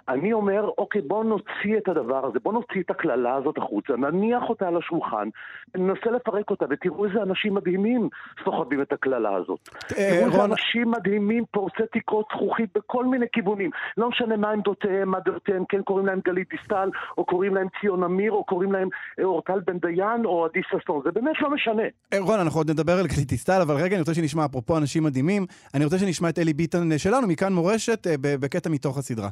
אני 0.08 0.32
אומר, 0.32 0.70
אוקיי, 0.78 1.02
בואו 1.02 1.22
נוציא 1.22 1.76
את 1.78 1.88
הדבר 1.88 2.26
הזה, 2.26 2.38
בואו 2.42 2.54
נוציא 2.54 2.80
את 2.80 2.90
הקללה 2.90 3.34
הזאת 3.34 3.58
החוצה, 3.58 3.96
נניח 3.96 4.42
אותה 4.48 4.68
על 4.68 4.76
השולחן, 4.76 5.28
ננסה 5.76 6.10
לפרק 6.10 6.50
אותה, 6.50 6.64
ותראו 6.70 7.04
איזה 7.04 7.22
אנשים 7.22 7.54
מדהימים 7.54 8.08
סוחבים 8.44 8.82
את 8.82 8.92
הקללה 8.92 9.34
הזאת. 9.34 9.68
אה, 9.98 10.10
תראו 10.10 10.26
איזה 10.26 10.44
אנשים 10.44 10.90
מדהימים, 10.90 11.44
פורצי 11.50 11.82
תקרות 11.92 12.26
זכוכית 12.32 12.70
בכל 12.74 13.04
מיני 13.04 13.26
כיוונים. 13.32 13.70
לא 13.96 14.08
משנה 14.08 14.36
מה 14.36 14.50
עמדותיהם, 14.50 15.08
מה 15.08 15.18
דעותיהם, 15.24 15.64
כן 15.68 15.82
קוראים 15.82 16.06
להם 16.06 16.20
גלית 16.24 16.48
דיסטל, 16.50 16.90
או 17.18 17.24
קוראים 17.24 17.54
להם 17.54 17.66
ציון 17.80 18.04
אמיר, 18.04 18.32
או 18.32 18.44
קוראים 18.44 18.72
להם 18.72 18.88
אה, 19.18 19.24
אורטל 19.24 19.60
בן 19.66 19.78
דיין, 19.78 20.24
או 20.24 20.44
עדי 20.44 20.60
ששון, 20.70 21.00
זה 21.04 21.10
באמת 21.12 21.36
לא 21.40 21.50
משנה. 21.50 21.82
אה, 22.12 22.18
רון, 22.20 22.40
אנחנו 22.40 22.60
עוד 22.60 22.70
נדבר 22.70 22.92
על 22.92 23.06
גלית 23.06 23.28
דיסטל, 23.28 23.60
אבל 23.62 23.74
רגע, 23.74 23.94
אני 23.94 24.00
רוצה 24.00 24.14
שנשמע, 24.14 24.44
אפרופו 24.44 24.76
אנשים 24.76 25.04
מדהימים, 25.04 25.46
אני 25.74 25.84
רוצה 25.84 25.98
שנשמע 25.98 26.28
את 26.28 26.38
אלי 26.38 26.52
ביטן 26.52 26.98
שלנו, 26.98 27.26
מכאן 27.26 27.52
מורשת, 27.52 28.06
בקטע 28.20 28.70
מתוך 28.70 28.98
הסדרה. 28.98 29.28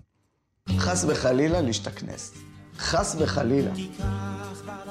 חס 0.79 1.05
וחלילה 1.09 1.61
להשתכנס. 1.61 2.33
חס 2.79 3.17
וחלילה. 3.19 3.71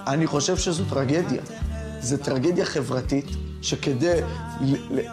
אני 0.07 0.27
חושב 0.27 0.57
שזו 0.57 0.83
טרגדיה. 0.89 1.41
זו 1.99 2.17
טרגדיה 2.17 2.65
חברתית, 2.65 3.25
שכדי 3.61 4.21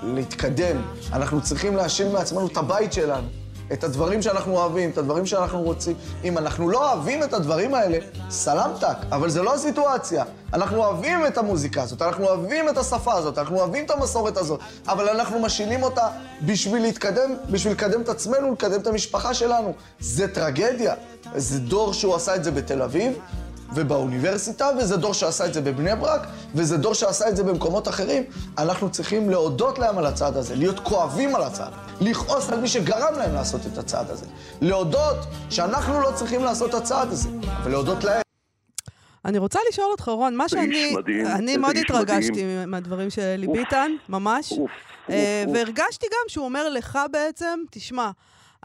להתקדם, 0.02 0.82
אנחנו 1.12 1.42
צריכים 1.42 1.76
להשאיר 1.76 2.12
מעצמנו 2.12 2.46
את 2.46 2.56
הבית 2.56 2.92
שלנו. 2.92 3.28
את 3.72 3.84
הדברים 3.84 4.22
שאנחנו 4.22 4.56
אוהבים, 4.56 4.90
את 4.90 4.98
הדברים 4.98 5.26
שאנחנו 5.26 5.62
רוצים. 5.62 5.96
אם 6.24 6.38
אנחנו 6.38 6.68
לא 6.68 6.92
אוהבים 6.92 7.22
את 7.22 7.34
הדברים 7.34 7.74
האלה, 7.74 7.98
סלמתק, 8.30 8.96
אבל 9.12 9.30
זה 9.30 9.42
לא 9.42 9.54
הסיטואציה. 9.54 10.24
אנחנו 10.52 10.76
אוהבים 10.76 11.26
את 11.26 11.38
המוזיקה 11.38 11.82
הזאת, 11.82 12.02
אנחנו 12.02 12.24
אוהבים 12.24 12.68
את 12.68 12.78
השפה 12.78 13.14
הזאת, 13.14 13.38
אנחנו 13.38 13.58
אוהבים 13.58 13.84
את 13.84 13.90
המסורת 13.90 14.36
הזאת, 14.36 14.60
אבל 14.88 15.08
אנחנו 15.08 15.40
משילים 15.40 15.82
אותה 15.82 16.08
בשביל 16.42 16.82
להתקדם, 16.82 17.34
בשביל 17.50 17.72
לקדם 17.72 18.00
את 18.00 18.08
עצמנו, 18.08 18.52
לקדם 18.52 18.80
את 18.80 18.86
המשפחה 18.86 19.34
שלנו. 19.34 19.72
זה 20.00 20.34
טרגדיה. 20.34 20.94
זה 21.36 21.58
דור 21.58 21.92
שהוא 21.92 22.14
עשה 22.14 22.34
את 22.34 22.44
זה 22.44 22.50
בתל 22.50 22.82
אביב, 22.82 23.18
ובאוניברסיטה, 23.74 24.68
וזה 24.78 24.96
דור 24.96 25.14
שעשה 25.14 25.46
את 25.46 25.54
זה 25.54 25.60
בבני 25.60 25.96
ברק, 25.96 26.26
וזה 26.54 26.76
דור 26.76 26.94
שעשה 26.94 27.28
את 27.28 27.36
זה 27.36 27.44
במקומות 27.44 27.88
אחרים. 27.88 28.22
אנחנו 28.58 28.90
צריכים 28.90 29.30
להודות 29.30 29.78
להם 29.78 29.98
על 29.98 30.06
הצעד 30.06 30.36
הזה, 30.36 30.54
להיות 30.56 30.80
כואבים 30.80 31.34
על 31.34 31.42
הצעד, 31.42 31.72
לכעוס 32.00 32.50
על 32.50 32.60
מי 32.60 32.68
שגרם 32.68 33.14
להם 33.18 33.34
לעשות 33.34 33.60
את 33.72 33.78
הצעד 33.78 34.10
הזה. 34.10 34.26
להודות 34.60 35.16
שאנחנו 35.50 36.00
לא 36.00 36.10
צריכים 36.14 36.44
לעשות 36.44 36.70
את 36.70 36.74
הצעד 36.74 37.08
הזה, 37.12 37.28
אבל 37.62 37.70
להודות 37.70 38.04
להם. 38.04 38.22
אני 39.24 39.38
רוצה 39.38 39.58
לשאול 39.68 39.90
אותך, 39.90 40.08
רון, 40.08 40.36
מה 40.36 40.48
שאני... 40.48 40.94
מדהים, 40.94 41.26
אני 41.26 41.56
מאוד 41.56 41.76
התרגשתי 41.76 42.30
מדהים. 42.30 42.70
מהדברים 42.70 43.10
של 43.10 43.22
אלי 43.22 43.46
ביטן, 43.46 43.90
ממש. 44.08 44.52
אוף, 44.52 44.70
אה, 45.10 45.44
אוף, 45.46 45.54
והרגשתי 45.54 46.06
גם 46.06 46.28
שהוא 46.28 46.44
אומר 46.44 46.68
לך 46.68 46.98
בעצם, 47.12 47.60
תשמע, 47.70 48.10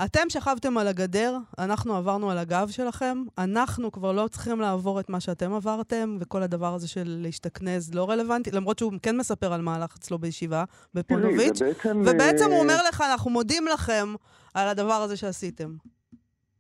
אתם 0.04 0.30
שכבתם 0.30 0.78
על 0.78 0.88
הגדר, 0.88 1.38
אנחנו 1.60 1.96
עברנו 1.96 2.32
על 2.32 2.38
הגב 2.38 2.68
שלכם, 2.68 3.18
אנחנו 3.38 3.92
כבר 3.92 4.12
לא 4.12 4.28
צריכים 4.28 4.60
לעבור 4.60 5.00
את 5.00 5.10
מה 5.10 5.20
שאתם 5.20 5.54
עברתם, 5.54 6.18
וכל 6.20 6.42
הדבר 6.42 6.74
הזה 6.74 6.88
של 6.88 7.04
להשתכנז 7.06 7.96
לא 7.96 8.10
רלוונטי, 8.10 8.52
למרות 8.54 8.80
שהוא 8.80 8.94
כן 9.04 9.18
מספר 9.18 9.54
על 9.54 9.62
מהלך 9.62 9.96
אצלו 9.98 10.18
בישיבה 10.18 10.64
בפונוביץ', 10.94 11.62
ובעצם 12.06 12.46
הוא 12.52 12.60
אומר 12.60 12.76
לך, 12.90 13.04
אנחנו 13.12 13.32
מודים 13.32 13.64
לכם 13.74 14.06
על 14.54 14.68
הדבר 14.68 14.94
הזה 15.04 15.18
שעשיתם. 15.18 15.70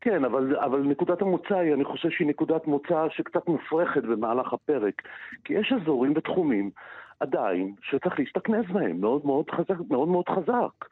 כן, 0.01 0.25
אבל, 0.25 0.55
אבל 0.57 0.79
נקודת 0.79 1.21
המוצא 1.21 1.55
היא, 1.55 1.73
אני 1.73 1.85
חושב 1.85 2.09
שהיא 2.09 2.27
נקודת 2.27 2.67
מוצא 2.67 3.05
שקצת 3.09 3.47
מופרכת 3.47 4.03
במהלך 4.03 4.53
הפרק. 4.53 5.01
כי 5.43 5.53
יש 5.53 5.73
אזורים 5.81 6.13
ותחומים 6.15 6.69
עדיין 7.19 7.73
שצריך 7.81 8.19
להשתכנז 8.19 8.65
בהם 8.73 9.01
מאוד 9.01 9.25
מאוד 9.25 9.45
חזק. 9.49 9.79
מאוד 9.89 10.07
מאוד 10.07 10.25
חזק. 10.29 10.85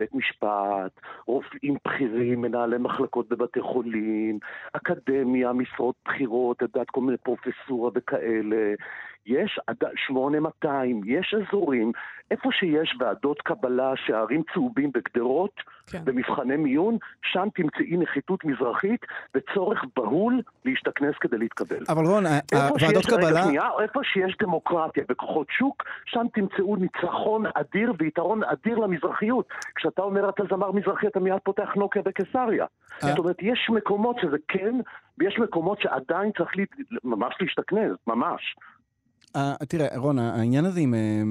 בית 0.00 0.14
משפט, 0.14 1.00
רופאים 1.26 1.76
בכירים, 1.84 2.40
מנהלי 2.40 2.78
מחלקות 2.78 3.28
בבתי 3.28 3.60
חולים, 3.60 4.38
אקדמיה, 4.72 5.52
משרות 5.52 5.94
בכירות, 6.08 6.56
את 6.56 6.62
יודעת, 6.62 6.90
כל 6.90 7.00
מיני 7.00 7.16
פרופסורה 7.16 7.90
וכאלה. 7.94 8.74
יש 9.26 9.58
8200, 9.96 11.00
יש 11.04 11.34
אזורים, 11.34 11.92
איפה 12.30 12.48
שיש 12.52 12.96
ועדות 12.98 13.42
קבלה, 13.42 13.92
שערים 13.96 14.42
צהובים 14.54 14.90
בגדרות, 14.94 15.60
כן. 15.90 16.04
במבחני 16.04 16.56
מיון, 16.56 16.96
שם 17.32 17.48
תמצאי 17.54 17.96
נחיתות 17.96 18.44
מזרחית 18.44 19.00
וצורך 19.34 19.84
בהול 19.96 20.40
להשתכנס 20.64 21.14
כדי 21.20 21.38
להתקבל. 21.38 21.84
אבל 21.88 22.06
רון, 22.06 22.24
ועדות 22.80 23.06
קבלה... 23.06 23.46
רגע, 23.46 23.68
איפה 23.82 24.00
שיש 24.04 24.36
דמוקרטיה 24.42 25.04
וכוחות 25.10 25.46
שוק, 25.50 25.84
שם 26.06 26.26
תמצאו 26.34 26.76
ניצחון 26.76 27.44
אדיר 27.54 27.92
ויתרון 27.98 28.44
אדיר 28.44 28.78
למזרחיות. 28.78 29.48
כשאתה 29.74 30.02
אומר 30.02 30.28
אתה 30.28 30.42
זמר 30.50 30.72
מזרחי, 30.72 31.06
אתה 31.06 31.20
מיד 31.20 31.38
פותח 31.44 31.68
נוקיה 31.76 32.02
בקיסריה. 32.02 32.66
אה. 33.02 33.08
זאת 33.08 33.18
אומרת, 33.18 33.36
יש 33.42 33.70
מקומות 33.70 34.16
שזה 34.22 34.36
כן, 34.48 34.74
ויש 35.18 35.38
מקומות 35.38 35.80
שעדיין 35.80 36.30
צריך 36.38 36.50
ממש 37.04 37.34
להשתכנז, 37.40 37.92
ממש. 38.06 38.56
אה, 39.36 39.54
תראה, 39.68 39.88
רון, 39.96 40.18
העניין 40.18 40.64
הזה 40.64 40.80
עם... 40.80 40.94
אה, 40.94 41.22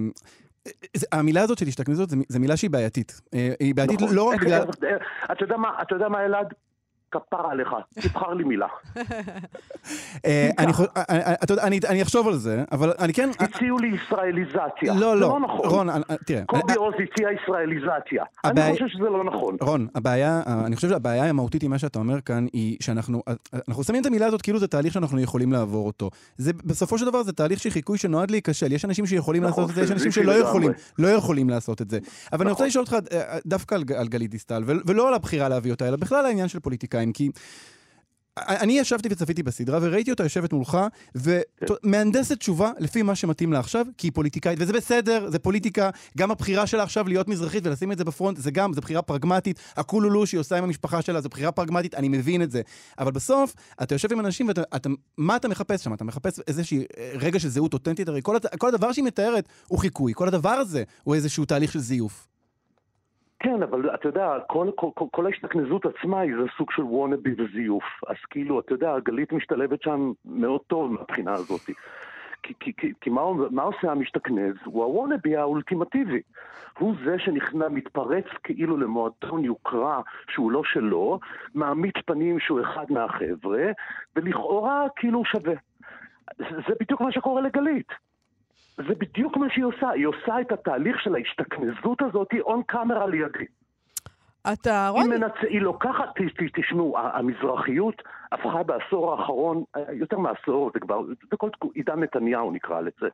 המילה 1.12 1.42
הזאת 1.42 1.58
של 1.58 1.68
השתכנזות 1.68 2.10
זו 2.10 2.40
מילה 2.40 2.58
שהיא 2.58 2.70
בעייתית. 2.70 3.22
היא 3.60 3.76
בעייתית 3.76 4.02
נכון. 4.02 4.16
לא 4.16 4.24
רק 4.24 4.40
בגלל... 4.44 4.64
אתה 5.32 5.96
יודע 5.96 6.08
מה, 6.08 6.26
אלעד? 6.26 6.54
כפרה 7.12 7.52
עליך, 7.52 7.68
תבחר 8.00 8.34
לי 8.34 8.44
מילה. 8.44 8.68
אה, 10.26 10.50
אה, 10.60 10.66
אה, 11.10 11.68
אני 11.68 12.02
אחשוב 12.02 12.28
על 12.28 12.36
זה, 12.36 12.64
אבל 12.72 12.94
אני 13.00 13.14
כן... 13.14 13.30
הציעו 13.40 13.78
לי 13.78 13.88
ישראליזציה. 13.88 14.94
לא, 14.94 15.00
לא, 15.00 15.20
לא 15.20 15.40
נכון. 15.40 15.70
רון, 15.70 15.88
תראה... 16.26 16.46
קובי 16.46 16.74
עוז 16.74 16.94
הציע 16.94 17.28
ישראליזציה. 17.32 18.24
אני 18.46 18.74
חושב 18.74 18.88
שזה 18.88 19.04
לא 19.04 19.24
נכון. 19.24 19.58
רון, 19.62 19.88
הבעיה, 19.96 20.42
אני 20.66 20.76
חושב 20.76 20.90
שהבעיה 20.90 21.26
המהותית 21.26 21.64
עם 21.64 21.72
מה 21.72 21.80
שאתה 21.80 22.00
אומר 22.00 22.22
כאן, 22.22 22.46
היא 22.54 22.78
שאנחנו 22.82 23.22
אנחנו 23.68 23.84
שמים 23.84 24.02
את 24.02 24.06
המילה 24.06 24.26
הזאת 24.26 24.42
כאילו 24.42 24.60
זה 24.60 24.68
תהליך 24.68 24.94
שאנחנו 24.94 25.20
יכולים 25.20 25.52
לעבור 25.52 25.88
אותו. 25.88 26.10
בסופו 26.40 26.98
של 26.98 27.06
דבר 27.06 27.24
זה 27.24 27.34
תהליך 27.34 27.60
של 27.60 27.70
חיקוי 27.70 27.98
שנועד 27.98 28.32
להיכשל. 28.32 28.72
יש 28.72 28.86
אנשים 28.86 29.06
שיכולים 29.06 29.44
נכון, 29.44 29.64
לעשות 29.64 29.70
את 29.70 29.76
זה, 29.76 29.84
יש 29.84 29.92
אנשים 29.92 30.12
שלא 30.12 30.32
יכולים, 30.32 30.72
לא 31.00 31.08
יכולים 31.08 31.50
לעשות 31.50 31.82
את 31.82 31.90
זה. 31.90 32.00
אבל 32.34 32.42
אני 32.42 32.52
רוצה 32.52 32.64
נכון. 32.64 32.68
לשאול 32.68 32.86
אותך 32.92 33.12
דווקא 33.46 33.76
על 33.76 34.08
גלית 34.08 34.32
דיסטל, 34.32 34.64
ולא 34.86 35.08
על 35.08 35.14
הבחירה 35.14 35.50
להביא 35.50 35.72
אותה, 35.72 35.88
אלא 35.88 35.98
בכלל 35.98 36.26
העניין 36.26 36.48
של 36.48 36.60
פוליטיקה. 36.60 36.99
פוליטיקאים, 37.00 37.14
כי 37.14 37.30
אני 38.48 38.80
ישבתי 38.80 39.10
וצפיתי 39.12 39.44
בסדרה 39.44 39.80
וראיתי 39.82 40.12
אותה 40.12 40.24
יושבת 40.24 40.54
מולך, 40.54 40.78
ומהנדסת 41.16 42.38
תשובה 42.38 42.72
לפי 42.80 43.02
מה 43.02 43.16
שמתאים 43.16 43.54
לה 43.54 43.60
עכשיו, 43.60 43.86
כי 43.98 44.08
היא 44.08 44.12
פוליטיקאית, 44.14 44.60
וזה 44.62 44.74
בסדר, 44.74 45.30
זה 45.30 45.40
פוליטיקה, 45.40 45.90
גם 46.18 46.32
הבחירה 46.32 46.68
שלה 46.68 46.84
עכשיו 46.84 47.08
להיות 47.08 47.28
מזרחית 47.28 47.68
ולשים 47.68 47.92
את 47.92 47.98
זה 47.98 48.04
בפרונט, 48.06 48.38
זה 48.38 48.52
גם, 48.52 48.74
זה 48.74 48.82
בחירה 48.82 49.02
פרגמטית, 49.02 49.60
הקולולו 49.78 50.28
שהיא 50.28 50.40
עושה 50.40 50.58
עם 50.58 50.64
המשפחה 50.64 51.02
שלה, 51.02 51.22
זו 51.22 51.30
בחירה 51.30 51.52
פרגמטית, 51.52 51.96
אני 51.96 52.10
מבין 52.10 52.42
את 52.42 52.52
זה. 52.52 52.62
אבל 53.00 53.12
בסוף, 53.12 53.56
אתה 53.84 53.96
יושב 53.96 54.14
עם 54.14 54.20
אנשים 54.20 54.48
ואתה, 54.48 54.62
אתה, 54.76 54.90
מה 55.18 55.36
אתה 55.36 55.48
מחפש 55.48 55.84
שם? 55.84 55.94
אתה 55.94 56.04
מחפש 56.04 56.40
איזשהי 56.48 56.86
אה, 56.98 57.12
רגע 57.14 57.40
של 57.40 57.50
זהות 57.50 57.74
אותנטית, 57.74 58.08
הרי 58.08 58.20
כל, 58.24 58.38
כל 58.58 58.68
הדבר 58.68 58.92
שהיא 58.92 59.06
מתארת 59.06 59.50
הוא 59.68 59.80
חיקוי, 59.80 60.14
כל 60.16 60.28
הדבר 60.28 60.50
הזה 60.50 60.84
הוא 61.04 61.16
איזשהו 61.16 61.46
תהליך 61.46 61.72
של 61.72 61.80
זיוף. 61.80 62.28
כן, 63.40 63.64
אבל 63.64 63.96
אתה 63.96 64.08
יודע, 64.08 64.38
כל, 64.48 64.70
כל, 64.76 64.90
כל, 64.96 65.06
כל 65.12 65.26
ההשתכנזות 65.26 65.86
עצמה 65.86 66.20
היא 66.20 66.34
זה 66.42 66.48
סוג 66.58 66.72
של 66.72 66.84
וונאבי 66.84 67.34
וזיוף. 67.38 67.84
אז 68.08 68.16
כאילו, 68.30 68.60
אתה 68.60 68.74
יודע, 68.74 69.00
גלית 69.00 69.32
משתלבת 69.32 69.82
שם 69.82 70.12
מאוד 70.26 70.62
טוב 70.68 70.92
מהבחינה 70.92 71.34
הזאת. 71.34 71.62
כי, 72.44 72.54
כי, 72.60 72.74
כי, 72.78 72.94
כי 73.02 73.10
מה, 73.10 73.22
מה 73.52 73.62
עושה 73.62 73.92
המשתכנז? 73.92 74.56
הוא 74.66 74.84
הוונאבי 74.84 75.36
האולטימטיבי. 75.36 76.22
הוא 76.80 76.96
זה 77.06 77.20
שנכנע, 77.20 77.70
מתפרץ 77.70 78.26
כאילו 78.44 78.78
למועדון 78.78 79.46
יוקרה 79.46 80.02
שהוא 80.30 80.52
לא 80.52 80.64
שלו, 80.64 81.20
מעמיד 81.56 81.94
פנים 82.06 82.40
שהוא 82.40 82.62
אחד 82.62 82.86
מהחבר'ה, 82.90 83.72
ולכאורה 84.16 84.86
כאילו 84.96 85.18
הוא 85.18 85.26
שווה. 85.26 85.54
זה 86.38 86.74
בדיוק 86.80 87.02
מה 87.02 87.12
שקורה 87.12 87.42
לגלית. 87.42 87.88
זה 88.88 88.96
בדיוק 88.98 89.38
מה 89.38 89.50
שהיא 89.50 89.66
עושה, 89.66 89.90
היא 89.90 90.08
עושה 90.08 90.42
את 90.42 90.52
התהליך 90.52 91.02
של 91.02 91.16
ההשתכנזות 91.16 92.02
הזאת 92.02 92.28
און 92.42 92.62
קאמרה 92.64 93.08
לידי. 93.08 93.46
אתה, 94.54 94.88
היא, 94.88 94.90
רוני, 94.90 95.18
מנצ... 95.18 95.34
היא 95.42 95.62
לוקחת, 95.62 96.10
תשמעו, 96.54 96.98
המזרחיות 96.98 98.02
הפכה 98.32 98.64
בעשור 98.64 99.12
האחרון, 99.12 99.64
יותר 99.94 100.20
מעשור, 100.20 100.72
זה 100.74 100.80
כבר, 100.80 101.02
זה 101.32 101.38
כל 101.38 101.50
עידן 101.76 102.00
נתניהו 102.00 102.52
נקרא 102.52 102.82
לזה. 102.82 103.10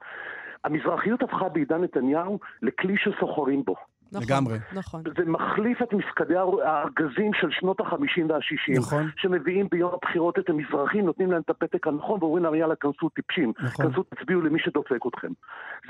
המזרחיות 0.64 1.24
הפכה 1.24 1.50
בעידן 1.50 1.84
נתניהו 1.84 2.40
לכלי 2.62 2.96
שסוחרים 2.98 3.64
בו. 3.64 3.76
נכון, 4.16 4.28
לגמרי. 4.28 4.58
נכון. 4.74 5.04
זה 5.18 5.26
מחליף 5.26 5.82
את 5.82 5.94
מפקדי 5.94 6.36
הארגזים 6.36 7.32
של 7.34 7.48
שנות 7.52 7.80
החמישים 7.80 8.30
והשישים, 8.30 8.76
נכון. 8.78 9.10
שמביאים 9.18 9.68
ביום 9.72 9.92
הבחירות 9.94 10.40
את 10.40 10.50
המזרחים, 10.50 11.06
נותנים 11.06 11.32
להם 11.32 11.42
את 11.42 11.50
הפתק 11.50 11.88
הנכון 11.88 12.24
ואומרים 12.24 12.44
להם 12.44 12.56
יאללה, 12.56 12.76
כנסו 12.76 13.10
טיפשים, 13.10 13.54
נכון. 13.60 13.86
כנסו 13.86 14.04
תצביעו 14.04 14.42
למי 14.42 14.60
שדופק 14.60 15.06
אתכם. 15.08 15.32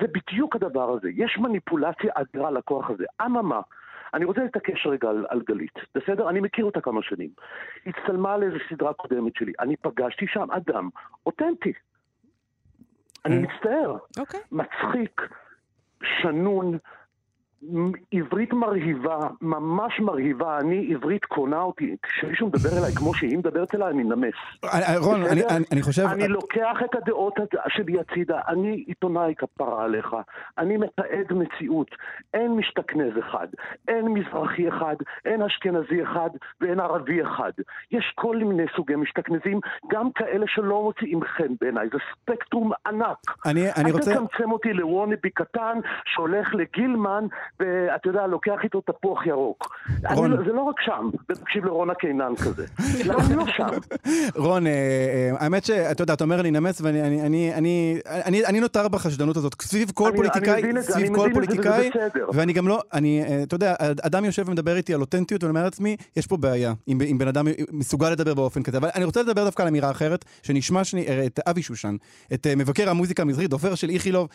זה 0.02 0.08
בדיוק 0.08 0.56
הדבר 0.56 0.94
הזה, 0.94 1.10
יש 1.16 1.38
מניפולציה 1.38 2.12
אדירה 2.14 2.52
לכוח 2.52 2.90
הזה. 2.90 3.06
אממה, 3.26 3.62
אני 4.14 4.26
רוצה 4.26 4.42
להתעקש 4.44 4.88
רגע 4.88 5.10
על, 5.10 5.26
על 5.30 5.42
גלית, 5.48 5.80
בסדר? 5.96 6.30
אני 6.30 6.40
מכיר 6.40 6.66
אותה 6.66 6.82
כמה 6.82 7.02
שנים. 7.04 7.30
היא 7.86 7.94
הצטלמה 7.98 8.34
על 8.34 8.44
איזו 8.44 8.58
סדרה 8.70 8.94
קודמת 8.94 9.36
שלי, 9.36 9.54
אני 9.60 9.76
פגשתי 9.76 10.26
שם 10.28 10.52
אדם 10.52 10.90
אותנטי. 11.26 11.74
אני 13.26 13.36
אה. 13.38 13.42
מצטער. 13.42 13.98
אוקיי. 14.20 14.40
מצחיק, 14.52 15.22
שנון, 16.04 16.78
עברית 18.12 18.54
מרהיבה, 18.54 19.18
ממש 19.42 20.00
מרהיבה. 20.00 20.60
אני, 20.60 20.94
עברית 20.94 21.26
קונה 21.26 21.62
אותי. 21.62 21.96
כשמישהו 22.04 22.48
מדבר 22.48 22.70
אליי 22.80 22.92
כמו 22.96 23.14
שהיא 23.14 23.38
מדברת 23.38 23.76
אליי, 23.76 23.90
אני 23.90 24.04
נמס. 24.04 24.34
אה, 24.64 24.70
אה, 24.94 24.98
רון, 25.00 25.22
אני-? 25.26 25.42
אני- 25.50 25.66
אני 25.72 25.82
חושב... 25.82 26.04
אני 26.04 26.28
לוקח 26.28 26.78
את 26.86 26.96
הדעות 26.96 27.40
הד- 27.40 27.60
שלי 27.68 28.00
הצידה, 28.00 28.40
אני 28.48 28.84
עיתונאי 28.88 29.34
כפרה 29.38 29.84
עליך, 29.84 30.16
אני 30.58 30.78
מתעד 30.78 31.34
מציאות, 31.34 31.88
אין 32.34 32.52
משתכנז 32.52 33.14
אחד, 33.20 33.48
אין 33.88 34.08
מזרחי 34.08 34.70
אחד, 34.70 34.96
אין 35.26 35.42
אשכנזי 35.42 36.04
אחד 36.04 36.30
ואין 36.62 36.80
ערבי 36.80 37.24
אחד. 37.24 37.52
יש 37.92 38.12
כל 38.16 38.38
מיני 38.38 38.64
סוגי 38.76 38.96
משתכנזים, 38.96 39.60
גם 39.92 40.12
כאלה 40.16 40.46
שלא 40.48 40.82
מוציאים 40.84 41.20
חן 41.24 41.54
בעיניי, 41.62 41.88
זה 41.94 41.98
ספקטרום 42.12 42.72
ענק. 42.88 43.18
אני- 43.46 43.72
אני 43.78 43.92
רוצה... 43.92 44.12
אל 44.12 44.16
תצמצם 44.18 44.52
אותי 44.52 44.74
לוונאבי 44.74 45.30
קטן 45.30 45.80
שהולך 46.06 46.54
לגילמן 46.56 47.26
ואתה 47.60 48.10
יודע, 48.10 48.28
לוקח 48.28 48.58
איתו 48.64 48.82
תפוח 48.82 49.26
ירוק. 49.26 49.76
רון. 50.16 50.32
אני, 50.32 50.40
לא- 50.40 50.46
זה 50.48 50.54
לא 50.54 50.62
רק 50.62 50.76
שם, 50.86 51.10
תקשיב 51.28 51.66
לרונה 51.66 51.94
קינן 51.94 52.34
כזה. 52.44 52.66
למה 53.10 53.26
אני 53.28 53.36
לא 53.36 53.46
שם? 53.58 53.68
רון, 54.36 54.68
אה, 54.68 54.72
אה, 54.72 55.32
האמת 55.40 55.66
שאתה 55.66 56.04
יודע, 56.04 56.14
אתה 56.14 56.24
אומר 56.24 56.42
לי 56.42 56.52
נמס, 56.52 56.82
ואני 56.82 57.02
אני, 57.02 57.22
אני, 57.26 57.54
אני, 57.56 58.00
אני, 58.06 58.46
אני 58.46 58.60
נותר 58.60 58.88
בחשדנות 58.88 59.38
הזאת. 59.38 59.62
סביב 59.62 59.92
כל 59.94 60.08
אני- 60.08 60.16
פוליטיקאי, 60.18 60.64
אני 60.64 60.82
סביב 60.84 61.16
כל 61.16 61.30
פוליטיקאי. 61.34 61.90
ואני 62.34 62.54
גם 62.54 62.68
לא, 62.68 62.82
אני, 62.94 63.24
אה, 63.24 63.44
אתה 63.44 63.56
יודע, 63.56 63.76
אדם 64.02 64.26
יושב 64.26 64.44
ומדבר 64.50 64.76
איתי 64.76 64.94
על 64.94 65.02
אותנטיות, 65.02 65.44
ואני 65.44 65.50
אומר 65.50 65.64
לעצמי, 65.64 65.96
יש 66.18 66.28
פה 66.28 66.38
בעיה, 66.38 66.74
אם, 66.88 66.98
אם 67.12 67.18
בן 67.18 67.28
אדם 67.28 67.46
מסוגל 67.72 68.10
לדבר 68.10 68.34
באופן 68.34 68.64
כזה. 68.64 68.78
אבל 68.78 68.90
אני 68.96 69.04
רוצה 69.06 69.22
לדבר 69.22 69.44
דווקא 69.46 69.62
על 69.62 69.68
אמירה 69.68 69.92
אחרת, 69.92 70.26
שנשמע 70.44 70.84
שני, 70.84 71.06
את 71.26 71.40
אבי 71.50 71.62
שושן, 71.62 71.96
את 72.34 72.48
מבקר 72.58 72.90
המוזיקה 72.90 73.22
המזרחית, 73.24 73.54
עופר 73.54 73.76
של 73.76 73.90
איכילוב. 73.90 74.28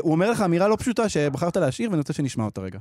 הוא 0.00 0.12
אומר 0.12 0.30
לך 0.30 0.42
אמירה 0.42 0.68
לא 0.68 0.76
פשוטה 0.76 1.08
שבחרת 1.08 1.56
להשאיר, 1.56 1.90
ואני 1.90 1.98
רוצה 1.98 2.12
שנשמע 2.12 2.44
אותה 2.44 2.60
רגע. 2.66 2.78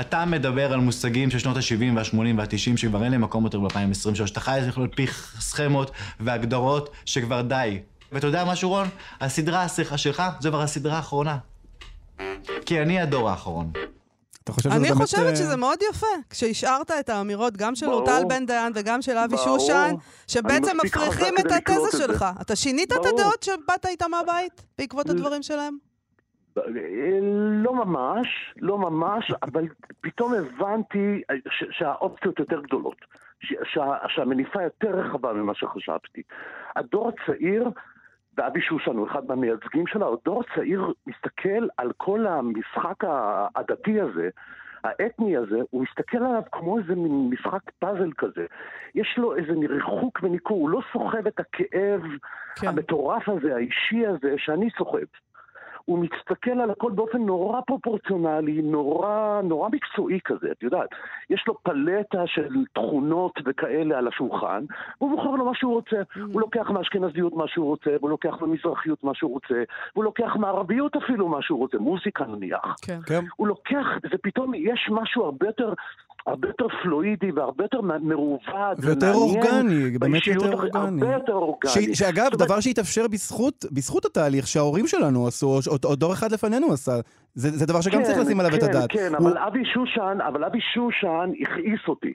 אתה 0.00 0.24
מדבר 0.24 0.72
על 0.72 0.80
מושגים 0.80 1.30
של 1.30 1.38
שנות 1.38 1.56
ה-70 1.56 1.96
וה-80 1.96 2.36
וה-90 2.36 2.76
שכבר 2.76 3.04
אין 3.04 3.12
להם 3.12 3.20
מקום 3.20 3.44
יותר 3.44 3.60
ב-2023. 3.60 4.30
אתה 4.32 4.40
חי 4.40 4.58
צריך 4.64 4.78
להיות 4.78 4.94
פי 4.94 5.06
סכמות 5.40 5.90
והגדרות 6.20 6.90
שכבר 7.04 7.40
די. 7.40 7.80
ואתה 8.12 8.26
יודע 8.26 8.44
משהו 8.44 8.68
רון? 8.68 8.88
הסדרה 9.20 9.62
השיחה 9.62 9.98
שלך 9.98 10.22
זו 10.40 10.48
כבר 10.48 10.60
הסדרה 10.60 10.96
האחרונה. 10.96 11.38
כי 12.66 12.82
אני 12.82 13.00
הדור 13.00 13.30
האחרון. 13.30 13.72
אתה 14.44 14.52
חושב 14.52 14.70
שזה 14.70 14.78
אני 14.78 14.88
באמת... 14.88 15.02
חושבת 15.02 15.26
אה, 15.26 15.36
שזה 15.36 15.56
מאוד 15.56 15.78
יפה, 15.90 16.06
כשהשארת 16.30 16.90
את 16.90 17.08
האמירות 17.08 17.56
גם 17.56 17.74
של. 17.74 17.86
אורטל 17.86 18.22
בן 18.28 18.46
דיין 18.46 18.72
וגם 18.74 19.02
של 19.02 19.18
אבי. 19.18 19.36
שושן, 19.36 19.74
אני 19.74 19.96
שבעצם 20.28 20.76
מפריחים 20.84 21.34
את 21.38 21.52
התזה. 21.52 21.98
שלך. 21.98 22.24
אתה 22.40 22.56
שינית 22.56 22.92
את. 22.92 23.06
הדעות 23.06 23.42
שבאת 23.42 23.86
איתה 23.86 24.08
מהבית 24.08 24.62
בעקבות 24.78 25.10
הדברים 25.10 25.42
שלהם? 25.42 25.91
לא 27.62 27.74
ממש, 27.74 28.54
לא 28.60 28.78
ממש, 28.78 29.32
אבל 29.42 29.64
פתאום 30.00 30.32
הבנתי 30.34 31.22
ש- 31.50 31.64
שהאופציות 31.78 32.38
יותר 32.38 32.60
גדולות, 32.60 32.96
ש- 33.40 33.54
שה- 33.64 34.08
שהמניפה 34.08 34.62
יותר 34.62 34.90
רחבה 34.90 35.32
ממה 35.32 35.54
שחשבתי. 35.54 36.22
הדור 36.76 37.08
הצעיר, 37.08 37.70
ואבי 38.36 38.60
שושן 38.60 38.96
הוא 38.96 39.06
אחד 39.08 39.26
מהמייצגים 39.28 39.86
שלה, 39.86 40.06
הדור 40.06 40.42
הצעיר 40.42 40.92
מסתכל 41.06 41.66
על 41.76 41.92
כל 41.96 42.26
המשחק 42.26 43.04
העדתי 43.04 44.00
הזה, 44.00 44.28
האתני 44.84 45.36
הזה, 45.36 45.58
הוא 45.70 45.82
מסתכל 45.82 46.16
עליו 46.16 46.42
כמו 46.52 46.78
איזה 46.78 46.94
מין 46.94 47.30
משחק 47.30 47.70
פאזל 47.78 48.10
כזה. 48.18 48.46
יש 48.94 49.14
לו 49.16 49.36
איזה 49.36 49.52
ריחוק 49.68 50.18
וניכור, 50.22 50.60
הוא 50.60 50.70
לא 50.70 50.80
סוחב 50.92 51.26
את 51.26 51.40
הכאב 51.40 52.00
כן. 52.60 52.68
המטורף 52.68 53.28
הזה, 53.28 53.54
האישי 53.54 54.06
הזה, 54.06 54.34
שאני 54.36 54.68
סוחב. 54.78 54.98
הוא 55.84 55.98
מסתכל 55.98 56.60
על 56.60 56.70
הכל 56.70 56.92
באופן 56.92 57.18
נורא 57.18 57.60
פרופורציונלי, 57.60 58.62
נורא, 58.62 59.40
נורא 59.44 59.68
מקצועי 59.72 60.18
כזה, 60.24 60.48
את 60.52 60.62
יודעת. 60.62 60.88
יש 61.30 61.44
לו 61.48 61.54
פלטה 61.62 62.26
של 62.26 62.64
תכונות 62.72 63.38
וכאלה 63.44 63.98
על 63.98 64.08
השולחן, 64.08 64.64
והוא 65.00 65.10
בוחר 65.10 65.30
לו 65.30 65.44
מה 65.44 65.54
שהוא 65.54 65.72
רוצה. 65.72 65.96
הוא 66.32 66.40
לוקח 66.40 66.70
מהאשכנזיות 66.70 67.32
מה 67.32 67.48
שהוא 67.48 67.66
רוצה, 67.66 67.90
והוא 68.00 68.10
לוקח 68.10 68.34
מהמזרחיות 68.40 69.04
מה 69.04 69.14
שהוא 69.14 69.32
רוצה, 69.32 69.62
והוא 69.94 70.04
לוקח 70.04 70.36
מערביות 70.36 70.96
אפילו 70.96 71.28
מה 71.28 71.42
שהוא 71.42 71.58
רוצה, 71.58 71.78
מוזיקה 71.78 72.24
נניח. 72.24 72.76
כן. 72.82 72.98
כן. 73.06 73.20
הוא 73.36 73.46
לוקח, 73.46 73.86
זה 74.02 74.18
פתאום, 74.22 74.54
יש 74.54 74.88
משהו 74.90 75.24
הרבה 75.24 75.46
יותר, 75.46 75.72
הרבה 76.26 76.48
יותר 76.48 76.66
פלואידי 76.82 77.30
והרבה 77.32 77.64
יותר 77.64 77.80
מרובד. 77.80 78.74
ויותר 78.78 79.12
אורגני, 79.14 79.98
באמת 79.98 80.26
יותר 80.26 80.52
אורגני. 80.52 81.02
הרבה 81.02 81.12
יותר 81.14 81.32
אורגני. 81.32 81.72
ש- 81.72 81.98
שאגב, 81.98 82.24
זאת 82.24 82.34
אומרת, 82.34 82.48
דבר 82.48 82.60
שהתאפשר 82.60 83.08
בזכות, 83.08 83.64
בזכות 83.72 84.04
התהליך 84.04 84.46
שההורים 84.46 84.86
שלנו 84.86 85.26
עשו, 85.26 85.46
או, 85.46 85.58
או, 85.66 85.90
או 85.90 85.94
דור 85.96 86.12
אחד 86.12 86.32
לפנינו 86.32 86.72
עשה. 86.72 86.92
זה, 87.34 87.50
זה 87.50 87.66
דבר 87.66 87.80
שגם 87.80 88.02
צריך 88.02 88.18
לשים 88.18 88.40
עליו 88.40 88.54
את 88.54 88.60
כן, 88.60 88.66
הדעת. 88.70 88.92
כן, 88.92 89.12
הוא- 89.18 89.28
אבל 89.28 89.38
אבי 89.38 89.64
שושן, 89.64 90.18
אבל 90.28 90.44
אבי 90.44 90.60
שושן 90.74 91.30
הכעיס 91.40 91.80
אותי. 91.88 92.12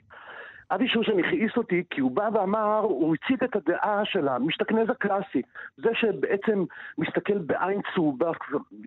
אבי 0.74 0.88
שושן 0.88 1.18
הכעיס 1.18 1.52
אותי 1.56 1.82
כי 1.90 2.00
הוא 2.00 2.10
בא 2.10 2.28
ואמר, 2.34 2.78
הוא 2.78 3.14
הציג 3.14 3.44
את 3.44 3.56
הדעה 3.56 4.00
של 4.04 4.28
המשתכנז 4.28 4.90
הקלאסי. 4.90 5.42
זה 5.76 5.88
שבעצם 5.94 6.64
מסתכל 6.98 7.38
בעין 7.38 7.80
צהובה, 7.94 8.30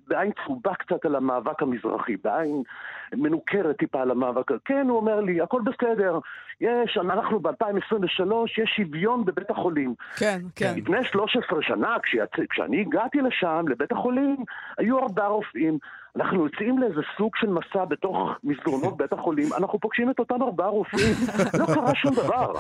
בעין 0.08 0.32
צהובה 0.46 0.74
קצת 0.74 1.06
על 1.06 1.16
המאבק 1.16 1.62
המזרחי, 1.62 2.16
בעין 2.24 2.64
מנוכרת 3.16 3.78
טיפה 3.78 4.02
על 4.02 4.12
המאבק. 4.12 4.52
כן, 4.66 4.86
הוא 4.90 4.98
אומר 4.98 5.20
לי, 5.22 5.42
הכל 5.42 5.62
בסדר, 5.62 6.20
יש, 6.62 6.98
אנחנו 6.98 7.40
ב-2023, 7.40 8.34
יש 8.64 8.74
שוויון 8.78 9.26
בבית 9.26 9.50
החולים. 9.50 9.94
כן, 10.18 10.42
כן. 10.56 10.74
לפני 10.78 11.04
13 11.04 11.62
שנה, 11.62 11.96
כשיצ... 12.04 12.30
כשאני 12.50 12.82
הגעתי 12.82 13.22
לשם, 13.22 13.66
לבית 13.68 13.92
החולים, 13.92 14.36
היו 14.78 15.00
ארבעה 15.00 15.28
רופאים. 15.28 15.78
אנחנו 16.16 16.46
יוצאים 16.46 16.80
לאיזה 16.80 17.02
סוג 17.18 17.36
של 17.36 17.48
מסע 17.48 17.86
בתוך 17.86 18.18
מסדרונות 18.44 18.98
בית 18.98 19.14
החולים, 19.14 19.48
אנחנו 19.58 19.80
פוגשים 19.80 20.10
את 20.10 20.20
אותם 20.20 20.44
ארבעה 20.44 20.68
רופאים, 20.68 21.16
לא 21.60 21.66
קרה 21.66 21.96
שום 21.96 22.14
דבר. 22.16 22.54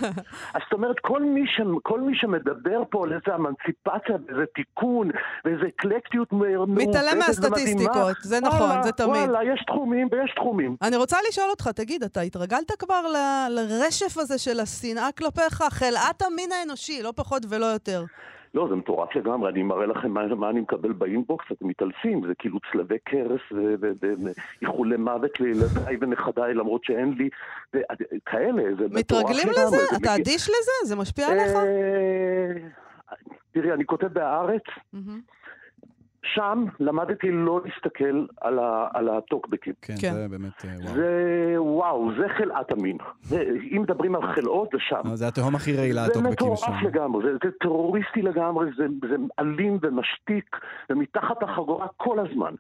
אז 0.54 0.62
זאת 0.64 0.74
אומרת, 0.74 1.00
כל 1.00 1.24
מי, 1.24 1.48
ש... 1.48 1.62
כל 1.84 2.02
מי 2.02 2.16
שמדבר 2.16 2.84
פה 2.90 3.06
על 3.06 3.14
איזה 3.14 3.36
אמנציפציה 3.36 4.16
ואיזה 4.28 4.46
תיקון 4.56 5.10
ואיזה 5.46 5.68
אקלקטיות 5.68 6.34
מעורבדת 6.34 6.88
מתעלם 6.88 7.20
מהסטטיסטיקות, 7.20 8.16
זה 8.22 8.40
נכון, 8.42 8.62
וואלה, 8.62 8.84
זה 8.84 8.92
תמיד. 8.92 9.10
וואלה, 9.10 9.54
יש 9.54 9.64
תחומים 9.68 10.08
ויש 10.12 10.34
תחומים. 10.42 10.76
אני 10.82 10.96
רוצה 10.98 11.18
לשאול 11.30 11.50
אותך, 11.50 11.68
תגיד, 11.68 12.04
אתה 12.04 12.22
התרגלת 12.22 12.72
כבר 12.80 13.02
ל- 13.08 13.50
לרשף 13.60 14.18
הזה 14.18 14.38
של 14.38 14.60
השנאה 14.60 15.12
כלפיך? 15.18 15.64
חלאת 15.70 16.22
המין 16.22 16.50
האנושי, 16.52 17.02
לא 17.04 17.14
פחות 17.16 17.44
ולא 17.50 17.66
יותר. 17.66 18.04
לא, 18.54 18.68
זה 18.70 18.76
מטורף 18.76 19.16
לגמרי, 19.16 19.50
אני 19.52 19.64
מראה 19.64 19.86
לכם 19.86 20.12
מה, 20.12 20.28
מה 20.36 20.50
אני 20.50 20.60
מקבל 20.60 20.92
באינבוקס, 20.94 21.46
אתם 21.52 21.68
מתעלפים, 21.68 22.22
זה 22.28 22.34
כאילו 22.40 22.60
צלבי 22.72 22.96
קרס 23.04 23.42
ואיחולי 24.62 24.98
מוות 24.98 25.40
לילדיי 25.40 25.98
ונכדיי, 26.02 26.54
למרות 26.54 26.84
שאין 26.84 27.14
לי, 27.18 27.30
וכאלה, 27.74 28.62
זה 28.80 28.86
מטורף 28.90 28.96
מתרגלים 28.96 29.48
לגמרי. 29.50 29.66
לזה? 29.66 29.78
זה 29.92 29.98
אתה 30.02 30.16
אדיש 30.16 30.44
לזה? 30.50 30.88
זה 30.88 30.96
משפיע 30.96 31.28
עליך? 31.28 31.56
אה, 31.56 32.68
תראי, 33.52 33.72
אני 33.74 33.86
כותב 33.86 34.08
בהארץ, 34.08 34.64
מהמם. 34.94 35.22
שם 36.24 36.66
למדתי 36.80 37.32
לא 37.32 37.62
להסתכל 37.66 38.26
על, 38.42 38.60
ה, 38.60 38.88
על 38.94 39.10
הטוקבקים. 39.10 39.74
כן, 39.82 39.94
כן. 40.02 40.14
זה 40.14 40.28
באמת, 40.28 40.66
אה, 40.66 40.70
וואו. 40.80 40.96
זה, 40.96 41.56
וואו, 41.58 42.12
זה 42.20 42.30
חלאת 42.38 42.72
המין. 42.72 42.98
זה, 43.22 43.44
אם 43.72 43.82
מדברים 43.82 44.16
על 44.16 44.34
חלאות, 44.36 44.70
זה 44.74 44.78
שם. 44.80 45.02
אה, 45.06 45.16
זה 45.16 45.28
התהום 45.28 45.56
הכי 45.56 45.78
רעילה, 45.78 46.06
זה 46.06 46.12
הטוקבקים 46.12 46.56
שם. 46.56 46.72
מטורף 46.72 46.84
לגמרי, 46.84 47.24
זה, 47.24 47.38
זה 47.44 47.52
טרוריסטי 47.60 48.22
לגמרי, 48.22 48.66
זה, 48.78 48.86
זה 49.10 49.16
אלים 49.40 49.78
ומשתיק, 49.82 50.58
ומתחת 50.90 51.44
החגורה 51.44 51.88
כל 51.98 52.20
הזמן. 52.20 52.54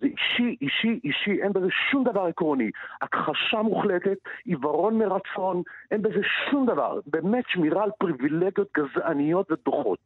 זה 0.00 0.06
אישי, 0.06 0.56
אישי, 0.60 1.00
אישי, 1.04 1.42
אין 1.42 1.52
בזה 1.52 1.66
שום 1.90 2.04
דבר 2.04 2.22
עקרוני. 2.22 2.70
הכחשה 3.02 3.62
מוחלטת, 3.62 4.18
עיוורון 4.44 4.98
מרצון, 4.98 5.62
אין 5.90 6.02
בזה 6.02 6.20
שום 6.50 6.66
דבר. 6.66 7.00
באמת 7.06 7.44
שמירה 7.48 7.84
על 7.84 7.90
פריבילגיות 7.98 8.68
גזעניות 8.76 9.52
ודוחות. 9.52 9.98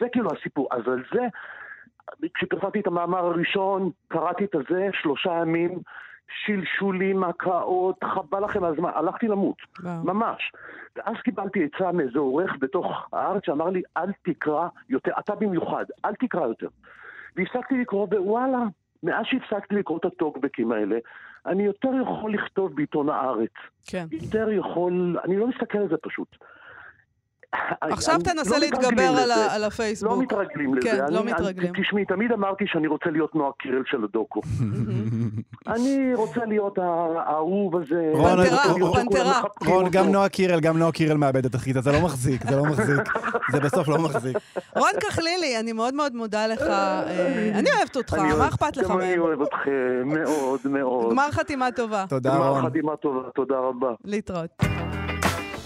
זה 0.00 0.06
כאילו 0.12 0.30
הסיפור. 0.32 0.68
אז 0.70 0.82
על 0.86 1.02
זה, 1.14 1.20
כשפרסמתי 2.34 2.80
את 2.80 2.86
המאמר 2.86 3.18
הראשון, 3.18 3.90
קראתי 4.08 4.44
את 4.44 4.54
הזה, 4.54 4.88
שלושה 4.92 5.30
ימים, 5.30 5.78
שלשולים, 6.44 7.24
הקראות, 7.24 8.04
חבל 8.04 8.44
לכם 8.44 8.64
הזמן, 8.64 8.90
הלכתי 8.94 9.28
למות. 9.28 9.56
וואו. 9.82 10.04
ממש. 10.04 10.52
ואז 10.96 11.16
קיבלתי 11.24 11.64
עצה 11.64 11.92
מאיזה 11.92 12.18
עורך 12.18 12.50
בתוך 12.60 13.08
הארץ 13.12 13.42
שאמר 13.46 13.70
לי, 13.70 13.82
אל 13.96 14.12
תקרא 14.22 14.68
יותר, 14.88 15.12
אתה 15.18 15.34
במיוחד, 15.34 15.84
אל 16.04 16.14
תקרא 16.14 16.46
יותר. 16.46 16.68
והפסקתי 17.36 17.74
לקרוא, 17.78 18.06
ווואלה, 18.06 18.62
מאז 19.02 19.24
שהפסקתי 19.24 19.74
לקרוא 19.74 19.98
את 19.98 20.04
הטוקבקים 20.04 20.72
האלה, 20.72 20.98
אני 21.46 21.62
יותר 21.62 21.90
יכול 22.02 22.34
לכתוב 22.34 22.76
בעיתון 22.76 23.08
הארץ. 23.08 23.52
כן. 23.86 24.06
יותר 24.10 24.48
יכול, 24.52 25.16
אני 25.24 25.36
לא 25.36 25.46
מסתכל 25.46 25.78
על 25.78 25.88
זה 25.88 25.96
פשוט. 26.02 26.36
עכשיו 27.80 28.14
אני- 28.14 28.24
תנסה 28.24 28.50
לא 28.50 28.58
להתגבר 28.58 29.02
על 29.22 29.30
ה-. 29.30 29.54
על 29.54 29.64
הפייסבוק. 29.64 30.12
לא 30.12 30.22
מתרגלים 30.22 30.74
לזה. 30.74 30.88
כן, 30.90 31.00
אני- 31.04 31.14
לא 31.14 31.20
אני- 31.20 31.32
מתרגלים. 31.32 31.72
תשמעי, 31.82 32.04
תמיד 32.04 32.32
אמרתי 32.32 32.64
שאני 32.66 32.86
רוצה 32.86 33.10
להיות 33.10 33.34
נועה 33.34 33.50
קירל 33.58 33.82
של 33.86 34.04
הדוקו. 34.04 34.40
אני 35.66 36.14
רוצה 36.14 36.44
להיות 36.44 36.78
האהוב 36.78 37.76
הזה. 37.76 38.10
רון, 38.14 38.38
אני 38.40 38.48
פנתרה, 38.94 39.40
רון. 39.66 39.84
גם 39.90 40.06
נועה 40.12 40.28
קירל, 40.28 40.60
גם 40.60 40.78
נועה 40.78 40.92
קירל 40.92 41.16
מאבדת 41.16 41.54
אחית, 41.54 41.76
זה 41.80 41.92
לא 41.92 42.00
מחזיק, 42.00 42.46
זה 42.50 42.56
לא 42.56 42.62
מחזיק. 42.64 43.00
זה 43.52 43.60
בסוף 43.60 43.88
לא 43.88 43.98
מחזיק. 43.98 44.36
רון 44.76 44.90
כחלילי, 45.00 45.60
אני 45.60 45.72
מאוד 45.72 45.94
מאוד 45.94 46.14
מודה 46.14 46.46
לך. 46.46 46.62
אה, 46.62 47.02
אני 47.54 47.68
אוהבת 47.76 47.96
אותך, 47.96 48.14
אני 48.14 48.32
מה 48.38 48.48
אכפת 48.48 48.76
לך 48.76 48.88
גם 48.90 49.00
אני? 49.00 49.18
אוהב 49.18 49.42
אתכם 49.42 49.70
מאוד 50.04 50.60
מאוד. 50.64 51.10
גמר 51.12 51.30
חתימה 51.30 51.68
טובה. 51.76 52.04
תודה, 52.08 52.30
גמר 52.34 52.48
רון. 52.48 52.66
חתימה 52.66 52.96
טובה, 52.96 53.28
תודה 53.34 53.54
רבה. 53.58 53.88
להתראות. 54.04 54.50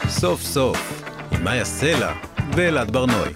סוף 0.09 0.40
סוף, 0.40 1.03
מאיה 1.42 1.64
סלע 1.64 2.12
ואלעד 2.53 2.90
ברנועי. 2.90 3.33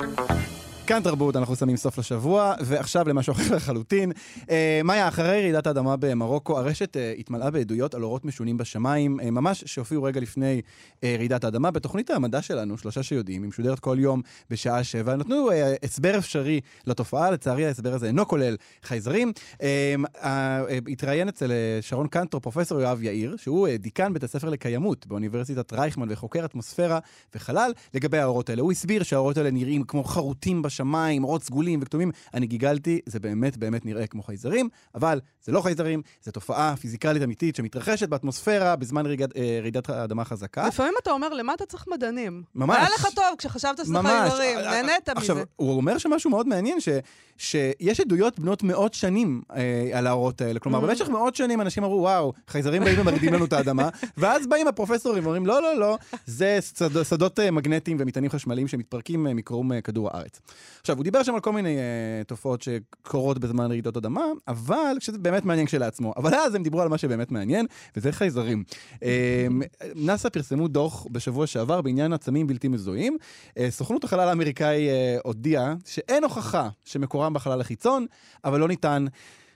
כאן 0.86 1.02
תרבות, 1.02 1.36
אנחנו 1.36 1.56
שמים 1.56 1.76
סוף 1.76 1.98
לשבוע, 1.98 2.54
ועכשיו 2.60 3.08
למשהו 3.08 3.32
אחר 3.32 3.56
לחלוטין. 3.56 4.12
אה, 4.50 4.80
מאיה, 4.84 5.08
אחרי 5.08 5.42
רעידת 5.42 5.66
האדמה 5.66 5.96
במרוקו, 5.96 6.58
הרשת 6.58 6.96
אה, 6.96 7.14
התמלאה 7.18 7.50
בעדויות 7.50 7.94
על 7.94 8.02
אורות 8.02 8.24
משונים 8.24 8.56
בשמיים, 8.56 9.20
אה, 9.20 9.30
ממש 9.30 9.64
שהופיעו 9.66 10.02
רגע 10.02 10.20
לפני 10.20 10.60
אה, 11.04 11.14
רעידת 11.18 11.44
האדמה. 11.44 11.70
בתוכנית 11.70 12.10
המדע 12.10 12.42
שלנו, 12.42 12.78
שלושה 12.78 13.02
שיודעים, 13.02 13.42
היא 13.42 13.48
משודרת 13.48 13.78
כל 13.78 13.96
יום 14.00 14.22
בשעה 14.50 14.84
שבע, 14.84 15.16
נתנו 15.16 15.50
אה, 15.50 15.74
הסבר 15.82 16.18
אפשרי 16.18 16.60
לתופעה, 16.86 17.30
לצערי 17.30 17.66
ההסבר 17.66 17.94
הזה 17.94 18.06
אינו 18.06 18.28
כולל 18.28 18.56
חייזרים. 18.82 19.32
אה, 19.62 19.94
אה, 20.22 20.62
אה, 20.68 20.78
התראיין 20.88 21.28
אצל 21.28 21.52
אה, 21.52 21.78
שרון 21.80 22.08
קנטור 22.08 22.40
פרופסור 22.40 22.80
יואב 22.80 23.02
יאיר, 23.02 23.36
שהוא 23.36 23.68
אה, 23.68 23.76
דיקן 23.76 24.12
בית 24.12 24.24
הספר 24.24 24.48
לקיימות 24.48 25.06
באוניברסיטת 25.06 25.72
רייכמן 25.72 26.06
וחוקר 26.10 26.44
אטמוספירה 26.44 26.98
וחלל, 27.34 27.72
לגבי 27.94 28.18
האורות 28.18 28.50
האלה. 28.50 28.62
הוא 28.62 28.72
הסביר 28.72 29.02
שהאורות 29.02 29.36
האלה 29.36 29.50
נראים 29.50 29.84
כמו 29.84 30.04
חרוטים 30.04 30.62
בשמיים, 30.72 31.24
אורות 31.24 31.42
סגולים 31.42 31.78
וכתומים. 31.82 32.10
אני 32.34 32.46
גיגלתי, 32.46 33.00
זה 33.06 33.20
באמת 33.20 33.56
באמת 33.56 33.86
נראה 33.86 34.06
כמו 34.06 34.22
חייזרים, 34.22 34.68
אבל 34.94 35.20
זה 35.44 35.52
לא 35.52 35.60
חייזרים, 35.60 36.02
זו 36.24 36.30
תופעה 36.30 36.76
פיזיקלית 36.76 37.22
אמיתית 37.22 37.56
שמתרחשת 37.56 38.08
באטמוספירה 38.08 38.76
בזמן 38.76 39.06
רעידת, 39.06 39.36
אה, 39.36 39.58
רעידת 39.60 39.90
האדמה 39.90 40.24
חזקה. 40.24 40.66
לפעמים 40.66 40.94
אתה 41.02 41.10
אומר, 41.10 41.28
למה 41.34 41.54
אתה 41.54 41.66
צריך 41.66 41.84
מדענים? 41.88 42.42
ממש. 42.54 42.76
היה 42.78 42.88
לך 42.94 43.06
טוב 43.14 43.24
כשחשבת 43.38 43.78
שזה. 43.78 43.98
חייזרים, 44.02 44.58
אה, 44.58 44.82
נהנית 44.82 45.08
עכשיו, 45.08 45.36
מזה. 45.36 45.44
הוא 45.56 45.76
אומר 45.76 45.98
שמשהו 45.98 46.30
מאוד 46.30 46.48
מעניין, 46.48 46.80
ש, 46.80 46.88
שיש 47.36 48.00
עדויות 48.00 48.38
בנות 48.38 48.62
מאות 48.62 48.94
שנים 48.94 49.42
אה, 49.54 49.90
על 49.92 50.06
האורות 50.06 50.40
האלה. 50.40 50.60
כלומר, 50.60 50.82
Mm-hmm. 50.82 50.86
במשך 50.86 51.08
מאות 51.08 51.36
שנים 51.36 51.60
אנשים 51.60 51.84
אמרו, 51.84 51.96
וואו, 52.00 52.32
חייזרים 52.48 52.84
באים 52.84 53.00
ומרעידים 53.00 53.32
לנו 53.32 53.44
את 53.44 53.52
האדמה, 53.52 53.88
ואז 54.18 54.46
באים 54.46 54.68
הפרופסורים 54.68 55.22
ואומרים, 55.22 55.46
לא, 55.46 55.62
לא, 55.62 55.78
לא, 55.78 55.98
זה 56.26 56.58
שד, 56.60 57.02
שדות 57.02 57.38
אה, 57.38 57.50
מגנטיים 57.50 57.96
ומטענים 58.00 58.30
חשמליים 58.30 58.68
שמתפרקים 58.68 59.26
אה, 59.26 59.34
מקרום 59.34 59.72
אה, 59.72 59.80
כדור 59.80 60.08
הארץ. 60.12 60.40
עכשיו, 60.80 60.96
הוא 60.96 61.04
דיבר 61.04 61.22
שם 61.22 61.34
על 61.34 61.40
כל 61.40 61.52
מיני 61.52 61.76
אה, 61.76 62.24
תופעות 62.26 62.62
שקורות 62.62 63.38
בזמן 63.38 63.70
רעידות 63.70 63.96
אדמה, 63.96 64.24
אבל, 64.48 64.96
שזה 64.98 65.18
באמת 65.18 65.44
מעניין 65.44 65.66
כשלעצמו. 65.66 66.12
אבל 66.16 66.34
אז 66.34 66.54
הם 66.54 66.62
דיברו 66.62 66.82
על 66.82 66.88
מה 66.88 66.98
שבאמת 66.98 67.32
מעניין, 67.32 67.66
וזה 67.96 68.12
חייזרים. 68.12 68.64
אה, 69.02 69.46
נאס"א 69.94 70.28
פרסמו 70.28 70.68
דוח 70.68 71.06
בשבוע 71.10 71.46
שעבר 71.46 71.82
בעניין 71.82 72.12
עצמים 72.12 72.46
בלתי 72.46 72.68
מזוהים. 72.68 73.16
אה, 73.58 73.70
סוכנות 73.70 74.04
החלל 74.04 74.28
האמריקאי 74.28 74.88
אה, 74.88 75.18
הודיעה 75.24 75.74
שאין 75.84 76.24
הוכחה 76.24 76.68
שמקורם 76.84 77.32
בחלל 77.34 77.60
החיצון, 77.60 78.06
אבל 78.44 78.60
לא 78.60 78.68
ניתן 78.68 79.06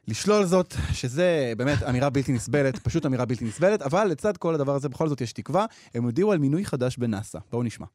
לשלול 0.09 0.45
זאת, 0.45 0.75
שזה 0.93 1.53
באמת 1.57 1.83
אמירה 1.83 2.11
בלתי 2.11 2.33
נסבלת, 2.33 2.79
פשוט 2.79 3.07
אמירה 3.07 3.25
בלתי 3.25 3.45
נסבלת, 3.45 3.83
אבל 3.83 4.05
לצד 4.05 4.37
כל 4.37 4.55
הדבר 4.55 4.75
הזה 4.75 4.89
בכל 4.89 5.09
זאת 5.09 5.21
יש 5.21 5.33
תקווה. 5.33 5.67
הם 5.95 6.05
הודיעו 6.05 6.33
על 6.33 6.39
מינוי 6.39 6.65
חדש 6.65 6.97
בנאס"א. 6.97 7.39
בואו 7.51 7.63
נשמע. 7.63 7.87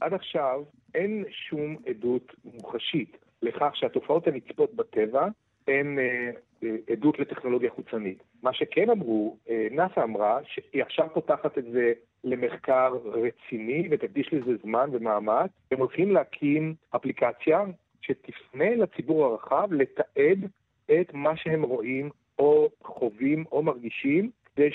עד 0.00 0.14
עכשיו 0.14 0.62
אין 0.94 1.24
שום 1.30 1.76
עדות 1.86 2.34
מוחשית 2.44 3.16
לכך 3.42 3.70
שהתופעות 3.74 4.26
הנצפות 4.26 4.74
בטבע 4.74 5.28
הן 5.68 5.98
אה, 5.98 6.30
אה, 6.62 6.76
עדות 6.92 7.18
לטכנולוגיה 7.18 7.70
חוצנית. 7.70 8.22
מה 8.42 8.52
שכן 8.52 8.90
אמרו, 8.90 9.36
אה, 9.50 9.68
נאס"א 9.70 10.02
אמרה 10.02 10.38
שהיא 10.44 10.82
עכשיו 10.82 11.08
פותחת 11.14 11.58
את 11.58 11.64
זה 11.64 11.92
למחקר 12.24 12.96
רציני 13.04 13.88
ותקדיש 13.90 14.32
לזה 14.32 14.52
זמן 14.62 14.90
ומאמץ. 14.92 15.50
הם 15.70 15.78
הולכים 15.78 16.12
להקים 16.12 16.74
אפליקציה 16.96 17.64
שתפנה 18.02 18.76
לציבור 18.76 19.24
הרחב 19.24 19.72
לתעד 19.72 20.50
את 20.90 21.14
מה 21.14 21.36
שהם 21.36 21.62
רואים 21.62 22.10
או 22.38 22.68
חווים 22.84 23.44
או 23.52 23.62
מרגישים. 23.62 24.30
כדי 24.58 24.70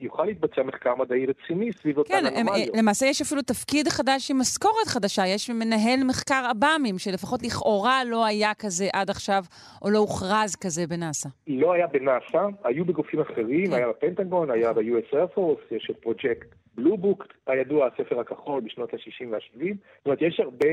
שיוכל 0.00 0.24
להתבצע 0.24 0.62
מחקר 0.62 0.94
מדעי 0.94 1.26
רציני 1.26 1.72
סביב 1.72 1.98
אותן 1.98 2.08
כן, 2.08 2.26
הם, 2.26 2.34
אנומליות. 2.48 2.76
למעשה 2.76 3.06
יש 3.06 3.20
אפילו 3.20 3.42
תפקיד 3.42 3.88
חדש 3.88 4.30
עם 4.30 4.38
משכורת 4.38 4.86
חדשה. 4.86 5.26
יש 5.26 5.50
מנהל 5.50 6.04
מחקר 6.08 6.42
עב"מים, 6.50 6.98
שלפחות 6.98 7.42
לכאורה 7.42 8.04
לא 8.04 8.26
היה 8.26 8.54
כזה 8.54 8.84
עד 8.92 9.10
עכשיו, 9.10 9.42
או 9.82 9.90
לא 9.90 9.98
הוכרז 9.98 10.56
כזה 10.56 10.86
בנאס"א. 10.86 11.28
לא 11.46 11.72
היה 11.72 11.86
בנאס"א, 11.86 12.46
היו 12.64 12.84
בגופים 12.84 13.20
אחרים, 13.20 13.66
כן. 13.66 13.72
היה 13.72 13.88
בפנטגון, 13.88 14.50
היה 14.50 14.72
ב-US 14.72 15.14
Air 15.14 15.38
Force, 15.38 15.74
יש 15.74 15.90
את 15.90 15.96
פרויקט 15.96 16.48
בלובוק, 16.74 17.26
הידוע 17.46 17.86
הספר 17.86 18.20
הכחול 18.20 18.60
בשנות 18.60 18.94
ה-60 18.94 19.26
וה-70. 19.30 19.74
זאת 19.96 20.06
אומרת, 20.06 20.22
יש 20.22 20.40
הרבה 20.40 20.68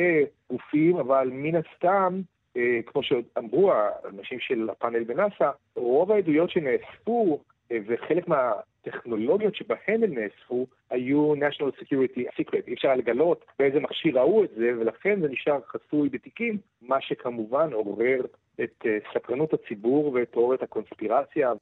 גופים, 0.49 0.97
אבל 0.97 1.29
מן 1.31 1.55
הסתם, 1.55 2.21
אה, 2.57 2.79
כמו 2.85 3.03
שאמרו 3.03 3.71
האנשים 3.71 4.39
של 4.39 4.69
הפאנל 4.71 5.03
בנאס"א, 5.03 5.49
רוב 5.75 6.11
העדויות 6.11 6.49
שנאספו, 6.49 7.39
אה, 7.39 7.54
וחלק 7.71 8.28
מהטכנולוגיות 8.28 9.56
שבהן 9.56 10.04
הם 10.04 10.13
נאספו, 10.13 10.67
היו 10.89 11.34
national 11.34 11.82
security 11.82 12.19
secret. 12.19 12.67
אי 12.67 12.73
אפשר 12.73 12.88
היה 12.88 12.97
לגלות 12.97 13.45
באיזה 13.60 13.80
מכשיר 13.80 14.19
ראו 14.19 14.43
את 14.43 14.49
זה, 14.58 14.71
ולכן 14.80 15.21
זה 15.21 15.28
נשאר 15.28 15.60
חסוי 15.67 16.10
בתיקים, 16.10 16.58
מה 16.82 17.01
שכמובן 17.01 17.73
עורר 17.73 18.21
את 18.63 18.86
אה, 18.86 18.97
סקרנות 19.13 19.54
הציבור 19.54 20.13
ואת 20.13 20.32
תיאוריית 20.32 20.63
הקונספירציה. 20.63 21.54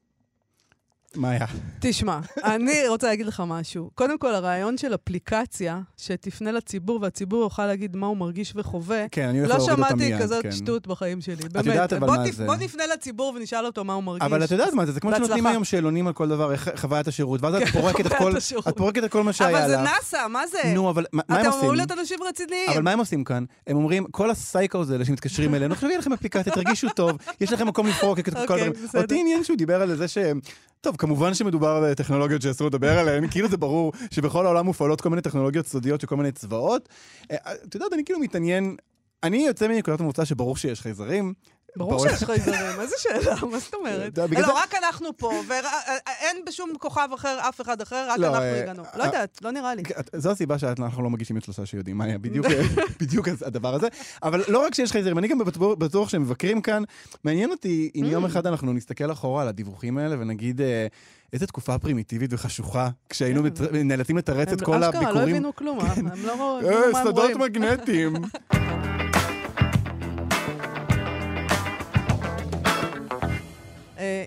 מה 1.16 1.30
היה? 1.30 1.46
תשמע, 1.80 2.20
אני 2.44 2.88
רוצה 2.88 3.08
להגיד 3.08 3.26
לך 3.26 3.44
משהו. 3.48 3.90
קודם 3.96 4.18
כל, 4.18 4.36
הרעיון 4.36 4.78
של 4.78 4.96
אפליקציה 4.96 5.80
שתפנה 5.98 6.52
לציבור 6.52 7.00
והציבור 7.02 7.42
יוכל 7.42 7.66
להגיד 7.66 7.96
מה 7.96 8.08
הוא 8.08 8.18
מרגיש 8.18 8.54
וחווה, 8.56 9.06
כן, 9.12 9.28
אני 9.28 9.40
הולך 9.40 9.52
לא 9.52 9.58
להוריד 9.58 9.72
אותה 9.80 9.88
שמעתי 9.90 10.10
מיד, 10.10 10.22
כזאת 10.22 10.44
כן. 10.44 10.52
שטות 10.52 10.88
בחיים 10.88 11.22
שלי. 11.22 11.36
באמת. 11.36 11.66
יודעת 11.66 11.94
אבל 11.94 12.08
מה 12.08 12.24
תפ- 12.28 12.32
זה. 12.32 12.46
בוא 12.46 12.56
נפנה 12.56 12.84
לציבור 12.94 13.34
ונשאל 13.36 13.66
אותו 13.66 13.84
מה 13.84 13.94
הוא 13.94 14.04
מרגיש. 14.04 14.24
אבל 14.24 14.44
את 14.44 14.52
יודעת 14.52 14.74
מה 14.74 14.86
זה, 14.86 14.92
זה 14.92 15.00
כמו 15.00 15.16
שנותנים. 15.16 15.48
היום 15.48 15.64
שאלונים 15.64 16.08
על 16.08 16.14
כל 16.14 16.30
דבר, 16.30 16.52
איך 16.52 16.70
חוויית 16.76 17.08
השירות, 17.08 17.42
ואז 17.44 17.56
את 17.56 17.68
פורקת 17.68 18.06
את 18.06 18.14
כל. 18.14 18.34
את 18.70 18.78
פורקת 18.78 19.04
את 19.04 19.12
כל 19.12 19.24
מה 19.24 19.34
שהיה 19.34 19.60
אבל 19.60 19.68
זה. 19.68 19.78
נאסא, 19.78 20.28
מה 20.28 20.48
זה? 20.48 20.58
נו, 20.74 20.90
אבל 20.90 21.06
מה 21.14 21.24
הם 21.30 21.36
אתם 21.36 21.46
עושים? 21.46 21.60
אמורים 21.60 21.78
להיות 21.78 21.92
אנשים 21.92 22.20
רציניים. 22.30 22.70
אבל 22.70 22.82
מה 22.82 22.92
הם 22.92 23.00
עושים 23.00 23.24
כאן? 23.24 23.46
הם 23.68 23.76
אומרים, 23.78 24.06
כל 24.12 24.32
הסייקוס 24.32 24.90
האלה 24.90 25.06
שמתקשרים 25.06 25.56
אלינו, 25.56 25.74
עכשיו 25.74 25.90
יהיה 25.90 26.00
לכם 26.00 26.14
אפליקציה, 26.14 26.54
תרגישו 26.54 26.90
טוב, 26.90 27.18
יש 27.42 27.52
לכם 27.52 27.68
מקום 27.68 27.88
לפרוק 27.88 28.20
את 28.20 28.26
כל 28.26 28.40
אוקיי, 28.42 28.62
הדברים. 28.62 28.72
בסדר. 28.88 29.02
אותי 29.02 29.20
עניין 29.20 29.44
שהוא 29.44 29.58
דיבר 29.58 29.82
על 29.82 29.96
זה 29.96 30.08
ש... 30.08 30.18
טוב, 30.82 30.96
כמובן 31.04 31.34
שמדובר 31.34 31.84
בטכנולוגיות 31.92 32.42
שאסור 32.42 32.68
לדבר 32.68 33.00
עליהן, 33.00 33.28
כאילו 33.28 33.50
זה 33.50 33.58
ברור 33.58 33.92
שבכל 34.12 34.46
העולם 34.46 34.66
מופעלות 34.66 35.02
כל 35.02 35.10
מיני 35.10 35.22
טכנולוגיות 35.22 35.68
סודיות 35.68 36.02
של 36.02 36.08
כל 36.08 36.16
מיני 36.16 36.32
צבאות. 36.32 36.90
אה, 37.32 37.38
את 37.68 37.76
יודעת, 37.76 37.94
אני 37.94 38.06
כאילו 38.06 38.20
מתעניין, 38.20 38.76
אני 39.24 39.46
יוצא 39.48 39.68
מנקודת 39.68 40.00
המוצא 40.00 40.26
שברור 40.26 40.58
שיש 40.58 40.82
חייזרים. 40.82 41.34
ברור 41.78 42.10
שיש 42.10 42.24
חייזרים, 42.24 42.80
איזה 42.82 42.96
שאלה, 43.00 43.36
מה 43.52 43.60
זאת 43.60 43.74
אומרת? 43.74 44.18
לא, 44.18 44.54
רק 44.58 44.74
אנחנו 44.76 45.18
פה, 45.18 45.32
ואין 45.48 46.38
בשום 46.48 46.70
כוכב 46.80 47.08
אחר 47.16 47.38
אף 47.50 47.62
אחד 47.62 47.82
אחר, 47.82 48.06
רק 48.10 48.20
לא, 48.20 48.28
אנחנו 48.28 48.42
אה, 48.42 48.62
הגענו. 48.64 48.84
אה, 48.84 48.90
לא 48.98 49.04
יודעת, 49.04 49.40
לא 49.42 49.52
נראה 49.52 49.76
לי. 49.76 49.84
זו 50.16 50.32
הסיבה 50.32 50.60
שאנחנו 50.60 51.04
לא 51.04 51.10
מגישים 51.10 51.38
את 51.38 51.44
שלושה 51.44 51.66
שיודעים 51.66 51.98
מה 51.98 52.06
היה 52.06 52.18
בדיוק, 53.00 53.28
הדבר 53.48 53.76
הזה. 53.76 53.88
אבל 54.24 54.44
לא 54.48 54.66
רק 54.66 54.76
שיש 54.76 54.92
חייזרים, 54.92 55.18
אני 55.18 55.28
גם 55.28 55.38
בטוח- 55.78 56.10
שמבקרים 56.10 56.62
כאן. 56.62 56.84
מעניין 57.24 57.52
אותי 57.52 57.92
אם 57.96 58.04
Mm. 58.04 58.08
יום 58.08 58.26
אחד 58.26 58.48
אנחנו 58.48 58.74
נסתכל 58.74 59.12
אחורה 59.12 59.42
על 59.42 59.48
הדיווחים 59.48 59.98
האלה 59.98 60.16
ונגיד 60.20 60.62
אה, 60.62 60.88
איזה 61.34 61.48
תקופה 61.48 61.80
פרימיטיבית 61.80 62.30
וחשוכה, 62.34 62.90
כשהיינו 63.10 63.44
מת- 63.44 63.62
נאלצים 63.74 64.18
לתרץ 64.18 64.52
את 64.52 64.62
כל 64.62 64.72
כן. 64.72 64.78
הם 64.78 64.84
אשכרה 64.84 65.02
לא 65.02 65.08
הביקורים. 65.08 65.30
הבינו 65.36 65.56
כלום, 65.56 65.80
אה? 65.80 65.94
הם 65.96 66.08
לא 66.26 66.34
הבינו 66.34 66.60
אה, 66.86 66.92
מה 66.92 67.00
הם 67.00 67.06
שדות 67.08 67.16
רואים. 67.18 67.40
מגנטיים. 67.40 68.14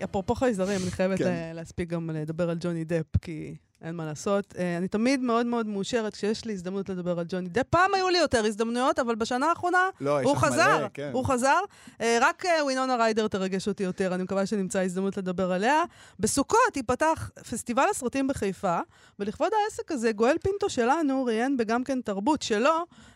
אפרופו 0.04 0.34
חייזרים, 0.34 0.80
אני 0.82 0.90
חייבת 0.90 1.18
כן. 1.18 1.24
לה- 1.24 1.52
להספיק 1.52 1.88
גם 1.88 2.10
לדבר 2.10 2.50
על 2.50 2.56
ג'וני 2.60 2.84
דפ, 2.84 3.16
כי 3.22 3.56
אין 3.82 3.94
מה 3.94 4.06
לעשות. 4.06 4.54
אה, 4.58 4.76
אני 4.78 4.88
תמיד 4.88 5.20
מאוד 5.20 5.46
מאוד 5.46 5.66
מאושרת 5.66 6.12
כשיש 6.14 6.44
לי 6.44 6.52
הזדמנות 6.52 6.88
לדבר 6.88 7.18
על 7.18 7.26
ג'וני 7.28 7.48
דפ. 7.48 7.62
פעם 7.70 7.94
היו 7.94 8.08
לי 8.08 8.18
יותר 8.18 8.44
הזדמנויות, 8.44 8.98
אבל 8.98 9.14
בשנה 9.14 9.46
האחרונה 9.46 9.88
לא, 10.00 10.20
הוא 10.22 10.36
חזר. 10.36 10.78
מלא, 10.78 10.86
כן. 10.94 11.10
הוא 11.12 11.24
חזר. 11.24 11.58
אה, 12.00 12.18
רק 12.20 12.46
אה, 12.46 12.64
ווינונה 12.64 12.96
ריידר 12.96 13.28
תרגש 13.28 13.68
אותי 13.68 13.82
יותר, 13.82 14.14
אני 14.14 14.22
מקווה 14.22 14.46
שנמצא 14.46 14.80
הזדמנות 14.80 15.16
לדבר 15.16 15.52
עליה. 15.52 15.82
בסוכות 16.20 16.76
ייפתח 16.76 17.30
פסטיבל 17.50 17.84
הסרטים 17.90 18.26
בחיפה, 18.28 18.78
ולכבוד 19.18 19.50
העסק 19.64 19.92
הזה, 19.92 20.12
גואל 20.12 20.36
פינטו 20.42 20.68
שלנו 20.70 21.24
ראיין 21.24 21.56
בגם 21.56 21.84
כן 21.84 22.00
תרבות 22.00 22.42
שלו, 22.42 22.74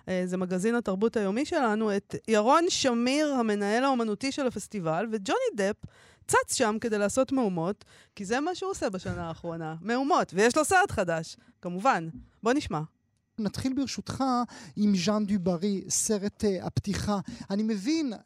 אה, 0.08 0.22
זה 0.24 0.36
מגזין 0.36 0.74
התרבות 0.74 1.16
היומי 1.16 1.44
שלנו, 1.44 1.96
את 1.96 2.14
ירון 2.28 2.64
שמיר, 2.68 3.32
המנהל 3.34 3.84
האומנותי 3.84 4.32
של 4.32 4.46
הפסטיבל, 4.46 5.06
וג'וני 5.12 5.38
דפ 5.56 5.76
צץ 6.30 6.54
שם 6.54 6.76
כדי 6.80 6.98
לעשות 6.98 7.32
מהומות, 7.32 7.84
כי 8.16 8.24
זה 8.24 8.40
מה 8.40 8.54
שהוא 8.54 8.70
עושה 8.70 8.90
בשנה 8.90 9.28
האחרונה, 9.28 9.74
מהומות, 9.80 10.32
ויש 10.34 10.56
לו 10.56 10.64
סרט 10.64 10.90
חדש, 10.90 11.36
כמובן. 11.62 12.08
בוא 12.42 12.52
נשמע. 12.52 12.80
נתחיל 13.40 13.72
ברשותך 13.74 14.24
עם 14.76 14.96
ז'אן 14.96 15.26
דוברי, 15.26 15.84
סרט 15.88 16.44
uh, 16.44 16.66
הפתיחה. 16.66 17.18
אני 17.50 17.62
מבין 17.62 18.12
uh, 18.12 18.16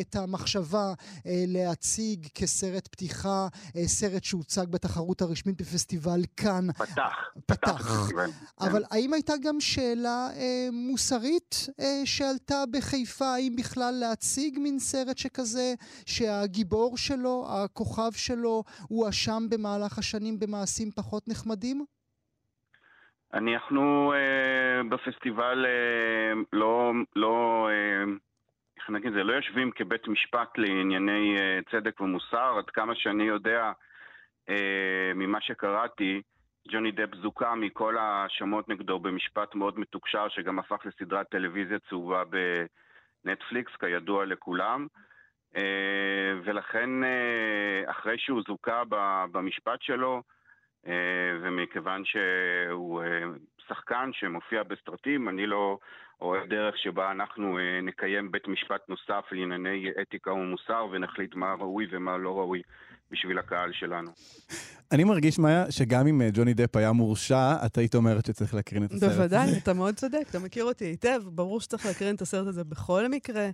את 0.00 0.16
המחשבה 0.16 0.92
uh, 0.92 1.22
להציג 1.26 2.28
כסרט 2.34 2.88
פתיחה, 2.88 3.48
סרט 3.86 4.24
שהוצג 4.24 4.66
בתחרות 4.70 5.22
הרשמית 5.22 5.60
בפסטיבל 5.60 6.22
כאן. 6.36 6.72
פתח. 6.72 7.12
פתח. 7.46 7.90
בפסטיבל. 7.90 8.30
אבל 8.60 8.84
האם 8.90 9.12
הייתה 9.12 9.32
גם 9.42 9.60
שאלה 9.60 10.28
אה, 10.36 10.68
מוסרית 10.72 11.66
אה, 11.80 12.02
שעלתה 12.04 12.64
בחיפה? 12.70 13.34
האם 13.34 13.56
בכלל 13.56 13.94
להציג 13.94 14.58
מין 14.58 14.78
סרט 14.78 15.18
שכזה, 15.18 15.74
שהגיבור 16.06 16.96
שלו, 16.96 17.46
הכוכב 17.48 18.12
שלו, 18.12 18.64
הואשם 18.88 19.46
במהלך 19.50 19.98
השנים 19.98 20.38
במעשים 20.38 20.90
פחות 20.94 21.28
נחמדים? 21.28 21.84
אנחנו 23.34 24.12
אה, 24.14 24.82
בפסטיבל 24.88 25.66
אה, 25.66 26.32
לא, 26.52 26.92
לא, 27.16 27.68
אה, 27.70 28.04
איך 28.76 28.90
נגיד 28.90 29.12
זה, 29.12 29.22
לא 29.22 29.32
יושבים 29.32 29.70
כבית 29.70 30.08
משפט 30.08 30.58
לענייני 30.58 31.36
אה, 31.38 31.58
צדק 31.70 32.00
ומוסר. 32.00 32.58
עד 32.58 32.70
כמה 32.70 32.94
שאני 32.94 33.24
יודע 33.24 33.72
אה, 34.48 35.12
ממה 35.14 35.40
שקראתי, 35.40 36.22
ג'וני 36.68 36.90
דפ 36.90 37.14
זוכה 37.14 37.54
מכל 37.54 37.98
ההאשמות 37.98 38.68
נגדו 38.68 38.98
במשפט 38.98 39.54
מאוד 39.54 39.78
מתוקשר, 39.78 40.28
שגם 40.28 40.58
הפך 40.58 40.86
לסדרת 40.86 41.28
טלוויזיה 41.28 41.78
צהובה 41.88 42.22
בנטפליקס, 43.24 43.72
כידוע 43.80 44.24
לכולם. 44.24 44.86
אה, 45.56 46.32
ולכן 46.44 47.04
אה, 47.04 47.90
אחרי 47.90 48.18
שהוא 48.18 48.42
זוכה 48.46 48.82
במשפט 49.32 49.82
שלו, 49.82 50.22
ומכיוון 51.42 52.02
שהוא 52.04 53.02
אה, 53.02 53.06
שחקן 53.68 54.10
שמופיע 54.12 54.62
בסרטים, 54.62 55.28
אני 55.28 55.46
לא 55.46 55.78
רואה 56.18 56.46
דרך 56.46 56.78
שבה 56.78 57.10
אנחנו 57.10 57.58
אה, 57.58 57.80
נקיים 57.82 58.32
בית 58.32 58.48
משפט 58.48 58.88
נוסף 58.88 59.24
לענייני 59.32 59.90
אתיקה 60.02 60.32
ומוסר 60.32 60.86
ונחליט 60.92 61.34
מה 61.34 61.54
ראוי 61.54 61.86
ומה 61.92 62.16
לא 62.16 62.38
ראוי 62.38 62.62
בשביל 63.10 63.38
הקהל 63.38 63.72
שלנו. 63.72 64.10
אני 64.92 65.04
מרגיש, 65.04 65.38
מאיה, 65.38 65.70
שגם 65.70 66.06
אם 66.06 66.22
אה, 66.22 66.28
ג'וני 66.32 66.54
דפ 66.54 66.76
היה 66.76 66.92
מורשע, 66.92 67.66
את 67.66 67.78
היית 67.78 67.94
אומרת 67.94 68.26
שצריך 68.26 68.54
להקרין 68.54 68.84
את 68.84 68.90
הסרט. 68.92 69.10
בוודאי, 69.10 69.58
אתה 69.62 69.72
מאוד 69.72 69.94
צודק, 69.94 70.26
אתה 70.30 70.38
מכיר 70.38 70.64
אותי 70.64 70.84
היטב, 70.84 71.20
ברור 71.24 71.60
שצריך 71.60 71.86
להקרין 71.86 72.14
את 72.14 72.20
הסרט 72.20 72.46
הזה 72.46 72.64
בכל 72.64 73.08
מקרה. 73.08 73.50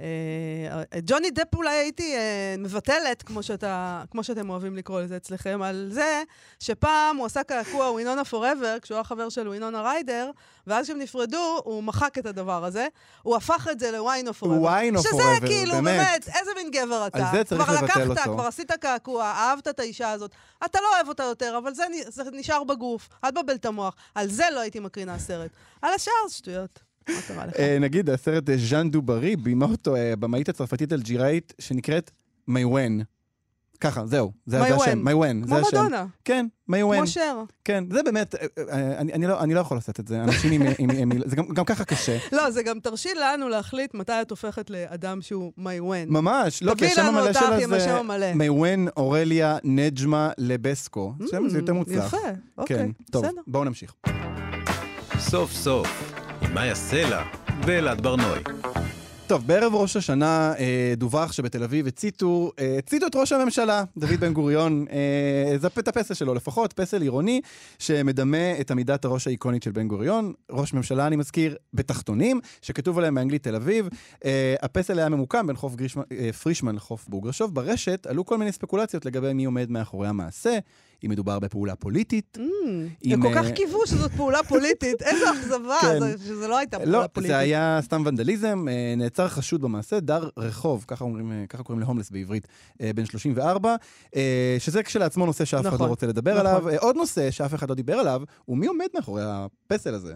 אה, 0.00 0.82
את 0.98 1.04
ג'וני 1.06 1.30
דפ 1.30 1.54
אולי 1.54 1.74
הייתי 1.74 2.16
אה, 2.16 2.54
מבטלת, 2.58 3.22
כמו, 3.22 3.42
שאתה, 3.42 4.02
כמו 4.10 4.24
שאתם 4.24 4.50
אוהבים 4.50 4.76
לקרוא 4.76 5.00
לזה 5.00 5.16
אצלכם, 5.16 5.62
על 5.62 5.88
זה 5.92 6.22
שפעם 6.58 7.16
הוא 7.16 7.26
עשה 7.26 7.42
קעקוע 7.42 7.90
Winona 7.90 8.24
Forever, 8.24 8.76
כשהוא 8.82 8.96
היה 8.96 9.04
חבר 9.04 9.28
של 9.28 9.48
ווינונה 9.48 9.82
ריידר, 9.82 10.30
ואז 10.66 10.84
כשהם 10.84 10.98
נפרדו, 10.98 11.60
הוא 11.64 11.82
מחק 11.82 12.18
את 12.18 12.26
הדבר 12.26 12.64
הזה. 12.64 12.86
הוא 13.22 13.36
הפך 13.36 13.68
את 13.70 13.80
זה 13.80 13.90
ל 13.90 14.28
Wino 14.28 14.38
Forever. 14.38 14.68
Wino 14.68 15.00
שזה 15.00 15.10
Forever, 15.10 15.46
כאילו, 15.46 15.72
באמת. 15.72 15.84
באמת, 15.84 16.28
איזה 16.28 16.50
מין 16.56 16.70
גבר 16.70 17.06
אתה. 17.06 17.18
על 17.18 17.36
זה 17.36 17.44
צריך 17.44 17.62
כבר 17.62 17.74
לבטל 17.74 17.84
לקחת, 17.86 18.18
אותו. 18.26 18.34
כבר 18.34 18.46
עשית 18.46 18.72
קעקוע, 18.72 19.24
אהבת 19.24 19.68
את 19.68 19.80
האישה 19.80 20.10
הזאת. 20.10 20.30
אתה 20.64 20.78
לא 20.82 20.94
אוהב 20.94 21.08
אותה 21.08 21.22
יותר, 21.22 21.58
אבל 21.58 21.74
זה, 21.74 21.84
זה 22.08 22.22
נשאר 22.32 22.64
בגוף. 22.64 23.08
אל 23.24 23.30
תבלבל 23.30 23.54
את 23.54 23.66
המוח. 23.66 23.94
על 24.14 24.28
זה 24.28 24.44
לא 24.52 24.60
הייתי 24.60 24.80
מקרינה 24.80 25.18
סרט. 25.18 25.50
על 25.82 25.94
השאר 25.94 26.28
שטויות. 26.28 26.87
מה 27.08 27.22
קרה 27.28 27.46
לך? 27.46 27.54
אה, 27.58 27.78
נגיד, 27.80 28.10
הסרט 28.10 28.50
אה, 28.50 28.54
ז'אן 28.58 28.90
דוברי, 28.90 29.36
ביימה 29.36 29.66
אותו 29.66 29.96
אה, 29.96 30.12
הבמאית 30.12 30.48
הצרפתית 30.48 30.92
אלג'יראית 30.92 31.52
שנקראת 31.58 32.10
מיוון. 32.48 33.00
ככה, 33.80 34.06
זהו. 34.06 34.32
זה. 34.46 34.62
השם, 34.74 35.04
מיוון. 35.04 35.42
כמו 35.44 35.54
זה 35.56 35.60
השם. 35.62 35.76
מדונה. 35.80 36.06
כן, 36.24 36.46
מיוון. 36.68 36.96
כמו 36.96 37.06
שר. 37.06 37.42
כן, 37.64 37.84
זה 37.92 38.02
באמת, 38.02 38.34
אני 38.72 39.12
אני 39.12 39.26
לא 39.26 39.40
אני 39.40 39.54
לא 39.54 39.60
יכול 39.60 39.76
לעשות 39.76 40.00
את 40.00 40.08
זה. 40.08 40.22
אנשים 40.22 40.52
עם- 40.78 40.90
עם... 40.90 41.10
זה 41.26 41.36
גם- 41.36 41.48
גם 41.48 41.64
ככה 41.64 41.84
קשה. 41.84 42.18
לא, 42.36 42.50
זה 42.50 42.62
גם 42.62 42.80
תרשיל 42.80 43.18
לנו 43.22 43.48
להחליט 43.48 43.94
מתי 43.94 44.12
את 44.22 44.30
הופכת 44.30 44.70
לאדם 44.70 45.22
שהוא 45.22 45.52
מיוון. 45.56 46.04
ממש, 46.08 46.62
לא, 46.62 46.74
כי 46.74 46.86
השם 46.86 47.04
המלא 47.04 47.32
שלה 47.32 47.78
זה. 48.18 48.32
מיוון 48.34 48.86
אורליה 48.96 49.58
נג'מה 49.64 50.30
לבסקו. 50.38 51.12
שם 51.30 51.48
זה 51.48 51.58
יותר 51.58 51.72
מוצלח. 51.74 52.06
יפה, 52.06 52.16
אוקיי, 52.58 52.76
כן, 52.76 52.90
טוב, 53.12 53.24
בסדר. 53.26 53.40
בואו 53.46 53.64
נמשיך. 53.64 53.94
סוף 55.18 55.52
סוף, 55.52 56.12
מאיה 56.54 56.74
סלע 56.74 57.22
ואלעד 57.66 58.00
ברנועי. 58.00 58.42
טוב, 59.26 59.46
בערב 59.46 59.74
ראש 59.74 59.96
השנה 59.96 60.52
אה, 60.58 60.94
דווח 60.96 61.32
שבתל 61.32 61.62
אביב 61.62 61.86
הציתו, 61.86 62.52
אה, 62.58 62.76
הציתו 62.78 63.06
את 63.06 63.16
ראש 63.16 63.32
הממשלה, 63.32 63.84
דוד 63.96 64.20
בן 64.20 64.32
גוריון, 64.32 64.84
אה, 64.90 65.58
זה 65.58 65.68
את 65.78 65.88
הפסל 65.88 66.14
שלו 66.14 66.34
לפחות, 66.34 66.72
פסל 66.72 67.02
עירוני, 67.02 67.40
שמדמה 67.78 68.60
את 68.60 68.70
עמידת 68.70 69.04
הראש 69.04 69.26
האיקונית 69.26 69.62
של 69.62 69.70
בן 69.70 69.88
גוריון. 69.88 70.32
ראש 70.50 70.74
ממשלה, 70.74 71.06
אני 71.06 71.16
מזכיר, 71.16 71.56
בתחתונים, 71.74 72.40
שכתוב 72.62 72.98
עליהם 72.98 73.14
באנגלית 73.14 73.42
תל 73.42 73.54
אביב. 73.54 73.88
אה, 74.24 74.54
הפסל 74.62 74.98
היה 74.98 75.08
ממוקם 75.08 75.46
בין 75.46 75.56
חוף 75.56 75.74
גרישמן, 75.74 76.02
אה, 76.12 76.32
פרישמן 76.32 76.76
לחוף 76.76 77.08
בורגרשוב. 77.08 77.54
ברשת 77.54 78.06
עלו 78.06 78.26
כל 78.26 78.38
מיני 78.38 78.52
ספקולציות 78.52 79.06
לגבי 79.06 79.32
מי 79.32 79.44
עומד 79.44 79.70
מאחורי 79.70 80.08
המעשה, 80.08 80.58
אם 81.04 81.10
מדובר 81.10 81.38
בפעולה 81.38 81.76
פוליטית. 81.76 82.38
הם 82.40 82.88
אם, 83.04 83.22
כל 83.22 83.34
כך 83.34 83.44
אה, 83.44 83.52
קיוו 83.52 83.86
שזאת 83.86 84.10
פעולה 84.12 84.42
פוליטית. 84.48 85.02
איזה 85.02 85.24
אכזבה, 85.40 85.78
כן. 85.80 86.00
זה- 86.00 86.24
שזה 86.24 86.48
לא 86.48 86.58
הייתה 86.58 86.78
לא, 86.78 86.84
פעולה 86.84 87.08
פוליטית. 87.08 87.32
זה 87.32 87.38
היה 87.38 87.78
סתם 87.82 88.02
ונדליזם, 88.06 88.66
אה, 88.68 88.94
נעצר 88.96 89.28
חשוד 89.28 89.60
במעשה, 89.60 90.00
דר 90.00 90.28
רחוב, 90.36 90.84
ככה, 90.88 91.04
אה, 91.04 91.10
ככה 91.48 91.62
קוראים 91.62 91.80
להומלס 91.80 92.10
בעברית, 92.10 92.48
בן 92.94 93.04
34, 93.04 93.76
אה, 94.16 94.56
שזה 94.58 94.82
כשלעצמו 94.82 95.26
נושא 95.26 95.44
שאף 95.44 95.60
אחד 95.60 95.74
נכון, 95.74 95.86
לא 95.86 95.90
רוצה 95.90 96.06
לדבר 96.06 96.34
נכון. 96.42 96.46
עליו. 96.46 96.78
עוד 96.80 96.96
נושא 96.96 97.30
שאף 97.30 97.54
אחד 97.54 97.68
לא 97.68 97.74
דיבר 97.74 97.94
עליו, 97.94 98.22
הוא 98.44 98.56
מי 98.58 98.66
עומד 98.66 98.86
מאחורי 98.94 99.22
הפסל 99.24 99.94
הזה. 99.94 100.14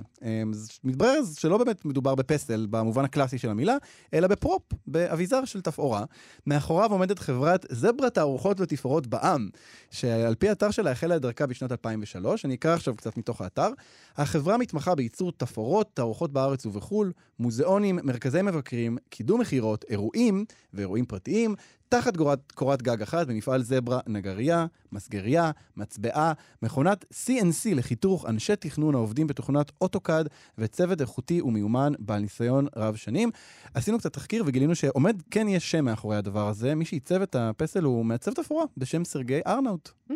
מתברר 0.85 1.21
שלא 1.39 1.59
באמת 1.59 1.85
מדובר 1.85 2.15
בפסל 2.15 2.67
במובן 2.71 3.05
הקלאסי 3.05 3.39
של 3.39 3.51
המילה, 3.51 3.77
אלא 4.15 4.29
בפרופ, 4.29 4.63
באביזר 4.87 5.45
של 5.45 5.61
תפאורה. 5.61 6.05
מאחוריו 6.47 6.91
עומדת 6.93 7.19
חברת 7.19 7.67
זברת 7.71 8.15
תערוכות 8.15 8.61
ותפאורות 8.61 9.07
בע"מ, 9.07 9.49
שעל 9.91 10.35
פי 10.35 10.53
אתר 10.53 10.71
שלה 10.73 10.91
החלה 10.91 11.17
את 11.17 11.23
דרכה 11.23 11.47
בשנת 11.47 11.73
2003, 11.73 12.45
אני 12.45 12.55
אקרא 12.55 12.75
עכשיו 12.75 12.95
קצת 12.97 13.17
מתוך 13.17 13.41
האתר. 13.41 13.69
החברה 14.17 14.59
מתמחה 14.59 14.95
בייצור 14.95 15.33
תפאורות, 15.33 15.91
תערוכות 15.95 16.33
בארץ 16.33 16.67
ובחו"ל, 16.67 17.13
מוזיאונים, 17.39 17.99
מרכזי 18.03 18.43
מבקרים, 18.43 18.99
קידום 19.09 19.41
מכירות, 19.41 19.85
אירועים 19.89 20.45
ואירועים 20.75 21.05
פרטיים, 21.05 21.55
תחת 21.93 22.17
קורת, 22.17 22.53
קורת 22.53 22.83
גג 22.83 23.03
אחת 23.03 23.27
במפעל 23.27 23.63
זברה 23.63 24.01
נגרייה, 24.07 24.67
מסגרייה, 24.93 25.51
מצבעה, 25.77 26.33
מכונת 26.63 27.05
CNC 27.05 27.75
לחיתוך 27.75 28.27
אנשי 28.29 28.57
תכנון 28.57 28.95
העובדים 28.95 29.27
בתוכנת 29.27 29.73
אוטוקאד 29.81 30.29
וצוות 30.59 31.01
איכותי 31.01 31.41
ומיומן 31.41 31.93
בעל 31.99 32.21
ניסיון 32.21 32.67
רב 32.77 32.97
שנים. 32.97 33.31
עשינו 33.75 33.99
קצת 33.99 34.13
תחקיר 34.13 34.45
וגילינו 34.47 34.75
שעומד, 34.75 35.23
כן 35.31 35.49
יש 35.49 35.71
שם 35.71 35.85
מאחורי 35.85 36.17
הדבר 36.17 36.49
הזה, 36.49 36.75
מי 36.75 36.85
שעיצב 36.85 37.23
את 37.23 37.37
הפסל 37.37 37.85
הוא 37.85 38.05
מעצב 38.05 38.33
תפאורה 38.33 38.65
בשם 38.77 39.05
סרגי 39.05 39.41
ארנאוט. 39.47 39.91
Mm. 40.11 40.15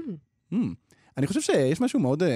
Mm. 0.53 0.57
אני 1.17 1.27
חושב 1.27 1.41
שיש 1.41 1.81
משהו 1.81 2.01
מאוד 2.01 2.23
uh, 2.23 2.27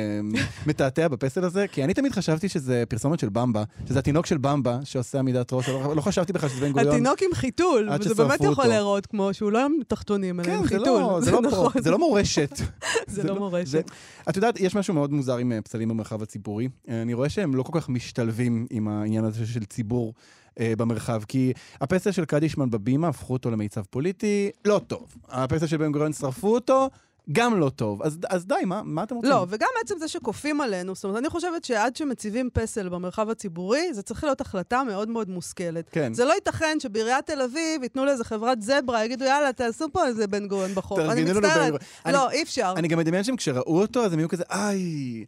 מתעתע 0.67 1.09
בפסל 1.09 1.45
הזה, 1.45 1.67
כי 1.69 1.85
אני 1.85 1.95
תמיד 1.95 2.13
חשבתי 2.13 2.49
שזה 2.49 2.85
פרסומת 2.89 3.19
של 3.19 3.29
במבה, 3.29 3.65
שזה 3.89 3.99
התינוק 3.99 4.27
של 4.27 4.39
במבה 4.39 4.79
שעושה 4.85 5.19
עמידת 5.19 5.53
ראש, 5.53 5.69
לא, 5.69 5.97
לא 5.97 6.01
חשבתי 6.01 6.33
בכלל 6.33 6.49
שזה 6.49 6.61
בן 6.61 6.73
גוריון. 6.73 6.95
התינוק 6.95 7.23
עם 7.23 7.35
חיתול, 7.35 7.89
ששרפו 8.03 8.15
באמת 8.15 8.41
יכול. 8.41 8.67
להיראות 8.67 9.07
כמו 9.07 9.35
שהוא 9.35 9.53
לא 9.53 9.65
עם 9.65 9.73
תחתונים, 9.89 10.41
אלא 10.41 10.47
כן, 10.47 10.57
עם 10.57 10.63
זה 10.63 10.69
חיתול. 10.69 11.01
לא, 11.01 11.21
זה, 11.21 11.31
לא 11.31 11.43
נכון. 11.51 11.73
זה 11.85 11.91
לא 11.91 11.99
מורשת. 11.99 12.61
זה 13.07 13.23
לא 13.23 13.35
מורשת. 13.35 13.91
את 14.29 14.37
יודעת, 14.37 14.61
יש 14.61 14.75
משהו 14.75 14.95
מאוד 14.95 15.13
מוזר 15.13 15.37
עם 15.37 15.53
אה, 15.53 15.63
פסלים 15.63 15.89
במרחב 15.89 16.23
הציבורי. 16.23 16.69
אה, 16.89 17.03
אני 17.03 17.15
רואה 17.15 17.29
שהם 17.29 17.55
לא 17.55 17.63
כל 17.63 17.81
כך 17.81 17.89
משתלבים 17.89 18.67
עם 18.71 18.89
העניין 18.89 19.25
הזה 19.25 19.47
של 19.47 19.65
ציבור. 19.65 20.15
במרחב, 20.61 21.23
כי 21.29 21.53
הפסל 21.81 22.11
של 22.11 22.25
קדישמן 22.25 22.71
בבימה 22.71 23.09
הפכו 23.09 23.33
אותו 23.33 23.51
למיצב 23.51 23.83
פוליטי, 23.91 24.51
לא 24.65 24.81
טוב. 24.87 25.17
הפסל 25.29 25.67
של 25.67 25.77
בן 25.77 25.93
גוריון 25.93 26.13
שרפו 26.13 26.55
אותו, 26.55 26.89
גם 27.33 27.61
לא 27.61 27.71
טוב. 27.77 28.03
אז, 28.03 28.19
אז 28.29 28.47
די, 28.47 28.55
מה, 28.67 28.83
מה 28.85 29.03
אתם 29.03 29.15
רוצים? 29.15 29.31
לא, 29.31 29.47
וגם 29.49 29.69
עצם 29.85 29.95
זה 29.99 30.09
שכופים 30.09 30.61
עלינו, 30.61 30.95
זאת 30.95 31.05
אומרת, 31.05 31.19
אני 31.19 31.29
חושבת 31.31 31.65
שעד 31.65 31.97
שמציבים 31.97 32.49
פסל 32.53 32.89
במרחב 32.89 33.31
הציבורי, 33.31 33.95
זה 33.95 34.03
צריך 34.03 34.25
להיות 34.25 34.41
החלטה 34.41 34.83
מאוד 34.85 35.09
מאוד 35.09 35.29
מושכלת. 35.31 35.89
כן. 35.93 36.15
זה 36.15 36.25
לא 36.25 36.33
ייתכן 36.33 36.77
שבעיריית 36.81 37.27
תל 37.27 37.43
אביב 37.43 37.83
ייתנו 37.83 38.05
לאיזה 38.05 38.25
חברת 38.25 38.63
זברה, 38.63 39.05
יגידו, 39.05 39.25
יאללה, 39.25 39.53
תעשו 39.53 39.87
פה 39.93 40.07
איזה 40.07 40.27
בן 40.27 40.47
גוריון 40.49 40.75
בחוף. 40.75 40.99
אני 40.99 41.25
מצטערת. 41.25 41.73
לא, 42.07 42.27
אני- 42.27 42.37
אי 42.37 42.43
אפשר. 42.43 42.75
אני 42.77 42.89
גם 42.89 42.99
מדמיין 42.99 43.25
שהם 43.25 43.37
כשראו 43.37 43.81
אותו, 43.81 44.05
אז 44.05 44.13
הם 44.13 44.19
יהיו 44.19 44.29
כזה, 44.29 44.45
איי, 44.51 45.25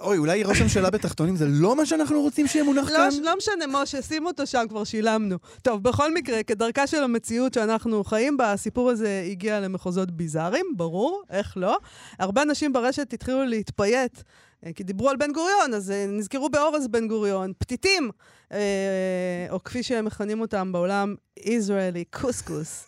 אוי, 0.00 0.18
אולי 0.18 0.42
ראש 0.42 0.60
הממשלה 0.60 0.90
בתחתונים 0.90 1.36
זה 1.36 1.46
לא 1.48 1.76
מה 1.76 1.86
שאנחנו 1.86 2.20
רוצים 2.20 2.46
שיהיה 2.46 2.64
מונח 2.64 2.90
לא, 2.90 2.96
כאן? 2.96 3.08
לא 3.22 3.36
משנה, 3.36 3.66
משה, 3.68 4.02
שים 4.02 4.26
אותו 4.26 4.46
שם, 4.46 4.64
כבר 4.68 4.84
שילמנו. 4.84 5.36
טוב, 5.62 5.82
בכל 5.82 6.14
מקרה, 6.14 6.42
כדרכה 6.42 6.86
של 6.86 7.02
המציאות 7.02 7.54
שאנחנו 7.54 8.04
חיים 8.04 8.36
בה, 8.36 8.52
הסיפור 8.52 8.90
הזה 8.90 9.26
הגיע 9.30 9.60
למחוזות 9.60 10.10
ביזאריים, 10.10 10.66
ברור, 10.76 11.22
איך 11.30 11.56
לא. 11.56 11.78
הרבה 12.18 12.42
אנשים 12.42 12.72
ברשת 12.72 13.12
התחילו 13.12 13.44
להתפייט. 13.44 14.18
אה, 14.66 14.72
כי 14.72 14.84
דיברו 14.84 15.10
על 15.10 15.16
בן 15.16 15.32
גוריון, 15.32 15.74
אז 15.74 15.90
אה, 15.90 16.06
נזכרו 16.08 16.48
באורז 16.48 16.88
בן 16.88 17.08
גוריון, 17.08 17.52
פתיתים, 17.58 18.10
אה, 18.52 19.46
או 19.50 19.64
כפי 19.64 19.82
שהם 19.82 20.04
מכנים 20.04 20.40
אותם 20.40 20.72
בעולם, 20.72 21.14
ישראלי, 21.38 22.04
קוסקוס. 22.04 22.86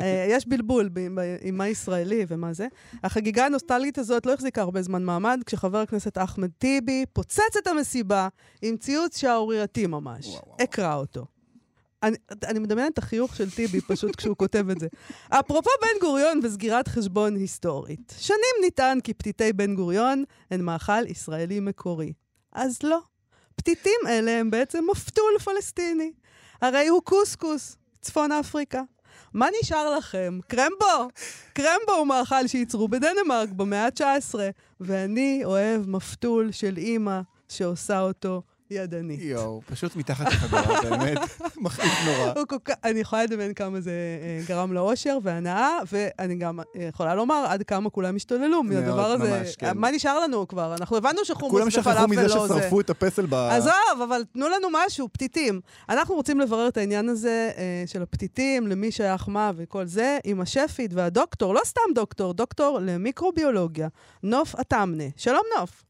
אה, 0.00 0.26
יש 0.28 0.46
בלבול 0.46 0.90
עם 1.40 1.58
מה 1.58 1.68
ישראלי 1.68 2.24
ומה 2.28 2.52
זה. 2.52 2.66
החגיגה 3.04 3.46
הנוסטלגית 3.46 3.98
הזאת 3.98 4.26
לא 4.26 4.32
החזיקה 4.32 4.62
הרבה 4.62 4.82
זמן 4.82 5.02
מעמד, 5.02 5.40
כשחבר 5.46 5.78
הכנסת 5.78 6.18
אחמד 6.18 6.50
טיבי 6.58 7.04
פוצץ 7.12 7.56
את 7.62 7.66
המסיבה 7.66 8.28
עם 8.62 8.76
ציוץ 8.76 9.18
שערורייתי 9.18 9.86
ממש. 9.86 10.26
אקרא 10.62 10.94
אותו. 10.94 11.26
אני, 12.02 12.16
אני 12.44 12.58
מדמיינת 12.58 12.92
את 12.92 12.98
החיוך 12.98 13.36
של 13.36 13.50
טיבי 13.50 13.80
פשוט 13.80 14.16
כשהוא 14.16 14.36
כותב 14.36 14.70
את 14.70 14.80
זה. 14.80 14.88
אפרופו 15.28 15.70
בן 15.82 16.00
גוריון 16.00 16.40
וסגירת 16.42 16.88
חשבון 16.88 17.36
היסטורית. 17.36 18.14
שנים 18.18 18.66
נטען 18.66 19.00
כי 19.00 19.14
פתיתי 19.14 19.52
בן 19.52 19.74
גוריון 19.74 20.24
הן 20.50 20.60
מאכל 20.60 21.06
ישראלי 21.06 21.60
מקורי. 21.60 22.12
אז 22.52 22.78
לא. 22.82 22.98
פתיתים 23.56 24.00
אלה 24.08 24.30
הם 24.30 24.50
בעצם 24.50 24.84
מפתול 24.90 25.38
פלסטיני. 25.44 26.12
הרי 26.62 26.88
הוא 26.88 27.02
קוסקוס, 27.02 27.76
צפון 28.00 28.32
אפריקה. 28.32 28.82
מה 29.34 29.46
נשאר 29.60 29.96
לכם? 29.96 30.38
קרמבו! 30.48 31.08
קרמבו 31.52 31.92
הוא 31.98 32.06
מאכל 32.06 32.46
שייצרו 32.46 32.88
בדנמרק 32.88 33.48
במאה 33.48 33.84
ה-19, 33.84 34.34
ואני 34.80 35.40
אוהב 35.44 35.88
מפתול 35.88 36.52
של 36.52 36.76
אימא 36.76 37.20
שעושה 37.48 38.00
אותו 38.00 38.42
ידנית. 38.70 39.20
יואו, 39.22 39.60
פשוט 39.66 39.96
מתחת 39.96 40.26
לחגורה, 40.26 40.80
באמת, 40.90 41.18
מחליף 41.56 41.92
נורא. 42.06 42.32
אני 42.84 43.00
יכולה 43.00 43.24
לדמיין 43.24 43.54
כמה 43.54 43.80
זה 43.80 43.90
אה, 43.90 44.40
גרם 44.46 44.72
לאושר 44.72 45.18
והנאה, 45.22 45.78
ואני 45.92 46.34
גם 46.34 46.60
אה, 46.60 46.64
יכולה 46.88 47.14
לומר 47.14 47.44
עד 47.48 47.62
כמה 47.62 47.90
כולם 47.90 48.16
השתוללו 48.16 48.62
מהדבר 48.62 49.06
הזה. 49.06 49.38
ממש, 49.38 49.56
כן. 49.56 49.78
מה 49.78 49.90
נשאר 49.90 50.20
לנו 50.20 50.48
כבר? 50.48 50.74
אנחנו 50.74 50.96
הבנו 50.96 51.24
שחומוס 51.24 51.50
כולם 51.52 51.68
ופלאפל 51.68 51.92
שכחו 51.92 52.08
מזה 52.08 52.22
לא 52.22 52.46
זה. 52.48 52.54
ששרפו 52.54 52.80
את 52.80 52.90
הפסל 52.90 53.26
ב... 53.26 53.34
עזוב, 53.34 54.02
אבל 54.08 54.24
תנו 54.32 54.48
לנו 54.48 54.68
משהו, 54.72 55.08
פתיתים. 55.12 55.60
אנחנו 55.88 56.14
רוצים 56.14 56.40
לברר 56.40 56.68
את 56.68 56.76
העניין 56.76 57.08
הזה 57.08 57.50
אה, 57.56 57.82
של 57.86 58.02
הפתיתים, 58.02 58.66
למי 58.66 58.92
שייך 58.92 59.28
מה 59.28 59.50
וכל 59.56 59.86
זה, 59.86 60.18
עם 60.24 60.40
השפית 60.40 60.94
והדוקטור, 60.94 61.54
לא 61.54 61.60
סתם 61.64 61.80
דוקטור, 61.94 62.34
דוקטור 62.34 62.78
למיקרוביולוגיה, 62.82 63.88
נוף 64.22 64.54
עטמנה. 64.54 65.04
שלום 65.16 65.42
נוף. 65.58 65.89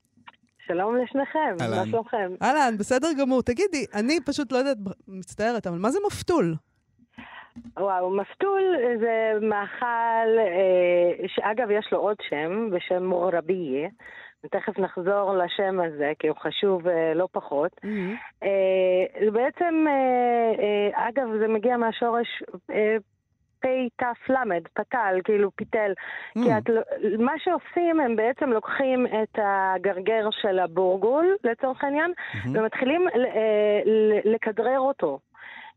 שלום 0.72 0.96
לשניכם. 0.96 1.54
מה 1.58 1.86
שלומכם? 1.90 2.32
אהלן, 2.42 2.76
בסדר 2.78 3.08
גמור. 3.20 3.42
תגידי, 3.42 3.86
אני 3.94 4.20
פשוט 4.26 4.52
לא 4.52 4.58
יודעת, 4.58 4.76
מצטערת, 5.08 5.66
אבל 5.66 5.78
מה 5.78 5.90
זה 5.90 5.98
מפתול? 6.06 6.54
וואו, 7.78 8.16
מפתול 8.16 8.62
זה 9.00 9.46
מאכל, 9.46 10.30
אה, 10.38 11.28
שאגב 11.28 11.70
יש 11.70 11.88
לו 11.92 11.98
עוד 11.98 12.16
שם, 12.28 12.70
בשם 12.70 13.04
מורביה. 13.04 13.88
ותכף 14.44 14.78
נחזור 14.78 15.34
לשם 15.36 15.80
הזה, 15.80 16.12
כי 16.18 16.28
הוא 16.28 16.36
חשוב 16.36 16.88
אה, 16.88 17.14
לא 17.14 17.28
פחות. 17.32 17.70
אה, 18.42 19.20
זה 19.24 19.30
בעצם, 19.30 19.84
אה, 19.88 20.52
אה, 20.62 21.08
אגב, 21.08 21.28
זה 21.40 21.48
מגיע 21.48 21.76
מהשורש 21.76 22.42
אה, 22.70 22.96
פ"ת 23.60 24.02
למד, 24.28 24.62
פתל, 24.74 25.20
כאילו 25.24 25.50
פיתל. 25.56 25.92
כי 26.34 26.58
את, 26.58 26.68
לא- 26.68 26.82
מה 27.18 27.32
שעושים, 27.38 28.00
הם 28.00 28.16
בעצם 28.16 28.50
לוקחים 28.50 29.06
את 29.06 29.38
הגרגר 29.42 30.28
של 30.30 30.58
הבורגול, 30.58 31.36
לצורך 31.44 31.84
העניין, 31.84 32.12
ומתחילים 32.54 33.06
ל- 33.14 33.26
אה, 33.26 33.80
לכדרר 34.24 34.78
אותו. 34.80 35.18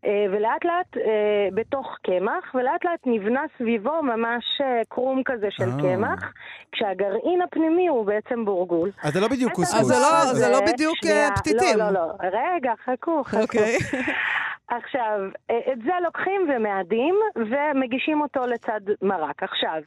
אה, 0.05 0.25
ולאט 0.31 0.65
לאט 0.65 0.97
אה, 0.97 1.11
בתוך 1.53 1.97
קמח, 2.03 2.55
ולאט 2.55 2.85
לאט 2.85 2.99
נבנה 3.05 3.41
סביבו 3.57 4.01
ממש 4.03 4.61
קרום 4.89 5.21
כזה 5.25 5.47
של. 5.49 5.63
קמח, 5.81 6.33
כשהגרעין 6.71 7.41
הפנימי 7.41 7.87
הוא 7.87 8.05
בעצם 8.05 8.45
בורגול. 8.45 8.89
אז 9.03 9.13
זה 9.13 9.19
לא 9.19 9.27
בדיוק 9.27 9.51
קוסקוס. 9.53 9.79
אז 9.81 9.85
זה 9.87 9.93
לא- 9.93 10.33
זה 10.33 10.49
לא 10.49 10.59
בדיוק, 10.73 10.95
שנייה, 10.97 11.29
פתיתים. 11.35 11.77
לא, 11.77 11.85
לא, 11.85 11.93
לא. 11.93 12.13
רגע, 12.23 12.71
חכו, 12.85 13.23
חכו. 13.23 13.57
עכשיו, 14.77 15.19
אה, 15.49 15.73
את 15.73 15.81
זה 15.81 15.93
לוקחים 16.03 16.41
ומאדים 16.49 17.15
ומגישים 17.35 18.21
אותו 18.21 18.47
לצד 18.47 18.81
מרק. 19.01 19.43
עכשיו, 19.43 19.81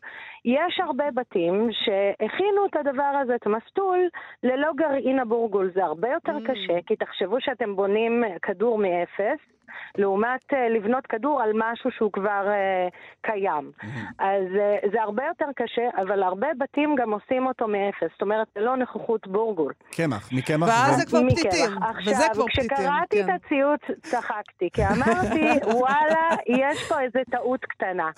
יש 0.44 0.80
הרבה 0.80 1.10
בתים 1.14 1.68
שהכינו 1.72 2.66
את 2.66 2.76
הדבר 2.76 3.12
הזה, 3.22 3.34
את 3.34 3.46
המסטול, 3.46 4.08
ללא 4.42 4.72
גרעין 4.76 5.18
הבורגול. 5.18 5.70
זה 5.74 5.84
הרבה 5.84 6.08
יותר 6.08 6.38
קשה, 6.46 6.82
כי 6.86 6.96
תחשבו 6.96 7.36
שאתם 7.40 7.76
בונים 7.76 8.24
כדור 8.42 8.78
מאפס, 8.78 9.55
לעומת 9.98 10.40
אה, 10.52 10.68
לבנות 10.68 11.06
כדור 11.06 11.42
על 11.42 11.50
משהו 11.54 11.90
שהוא 11.90 12.12
כבר 12.12 12.48
אה, 12.48 12.88
קיים. 13.20 13.70
אז 14.18 14.44
אה, 14.60 14.88
זה 14.92 15.02
הרבה 15.02 15.22
יותר 15.26 15.46
קשה, 15.56 15.88
אבל 16.02 16.22
הרבה 16.22 16.48
בתים 16.58 16.94
גם 16.98 17.12
עושים 17.12 17.46
אותו 17.46 17.68
מאפס. 17.68 18.12
זאת 18.12 18.22
אומרת, 18.22 18.46
ללא 18.56 18.76
נוכחות 18.76 19.26
בורגול. 19.26 19.72
קמח, 19.90 20.32
מקמח. 20.32 20.68
ואז 20.68 20.96
זה 20.96 21.06
כבר. 21.06 21.20
פתיתים, 21.30 21.82
עכשיו, 21.82 22.12
וזה 22.12 22.24
כבר 22.32 22.44
פתיתים, 22.46 22.68
כשקראתי 22.68 23.24
כן. 23.24 23.34
את 23.34 23.40
הציוץ, 23.44 23.80
צחקתי, 24.02 24.68
כי 24.72 24.82
אמרתי, 24.86 25.44
וואלה, 25.80 26.28
יש 26.46 26.88
פה 26.88 27.00
איזה 27.00 27.18
טעות 27.30 27.64
קטנה. 27.64 28.10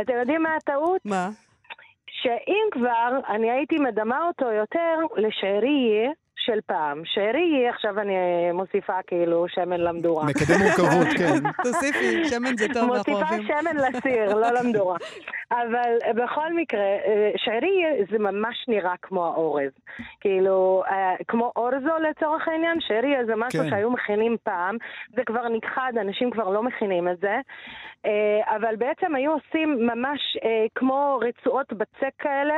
אתם 0.00 0.12
יודעים 0.20 0.42
מה 0.42 0.56
הטעות? 0.56 1.00
מה? 1.04 1.28
שאם 2.06 2.70
כבר, 2.72 3.18
אני 3.28 3.50
הייתי 3.50 3.78
מדמה 3.78 4.26
אותו 4.26 4.44
יותר 4.52 4.94
לשעריה 5.16 6.10
של 6.46 6.58
פעם. 6.66 7.02
שעריה, 7.04 7.70
עכשיו 7.70 8.00
אני 8.00 8.14
מוסיפה 8.52 9.02
כאילו 9.06 9.46
שמן 9.48 9.80
למדורה. 9.80 10.24
מקדם 10.24 10.58
מורכבות, 10.62 11.06
כן. 11.18 11.50
תוסיפי, 11.62 12.24
שמן 12.24 12.56
זה 12.56 12.66
טוב, 12.68 12.76
אנחנו 12.76 13.12
מוסיפה 13.12 13.12
אוהבים. 13.12 13.46
שמן 13.46 13.76
לסיר, 13.76 14.34
לא 14.34 14.50
למדורה. 14.50 14.96
אבל 15.52 16.12
בכל 16.14 16.54
מקרה, 16.54 16.80
אה, 16.80 17.30
שעריה 17.36 17.88
זה 18.10 18.18
ממש 18.18 18.64
נראה 18.68 18.94
כמו 19.02 19.26
האורז. 19.26 19.72
כאילו, 20.20 20.82
אה, 20.88 21.14
כמו 21.28 21.52
אורזו 21.56 21.98
לצורך 22.10 22.48
העניין, 22.48 22.80
שעריה 22.80 23.24
זה 23.26 23.32
משהו 23.36 23.62
כן. 23.62 23.70
שהיו 23.70 23.90
מכינים 23.90 24.36
פעם, 24.42 24.76
זה 25.16 25.22
כבר 25.26 25.48
נכחד, 25.48 25.92
אנשים 26.00 26.30
כבר 26.30 26.48
לא 26.48 26.62
מכינים 26.62 27.08
את 27.08 27.18
זה. 27.20 27.36
אה, 28.06 28.56
אבל 28.56 28.76
בעצם 28.76 29.14
היו 29.14 29.32
עושים 29.32 29.86
ממש 29.86 30.20
אה, 30.44 30.66
כמו 30.74 31.20
רצועות 31.22 31.72
בצק 31.72 32.14
כאלה, 32.18 32.54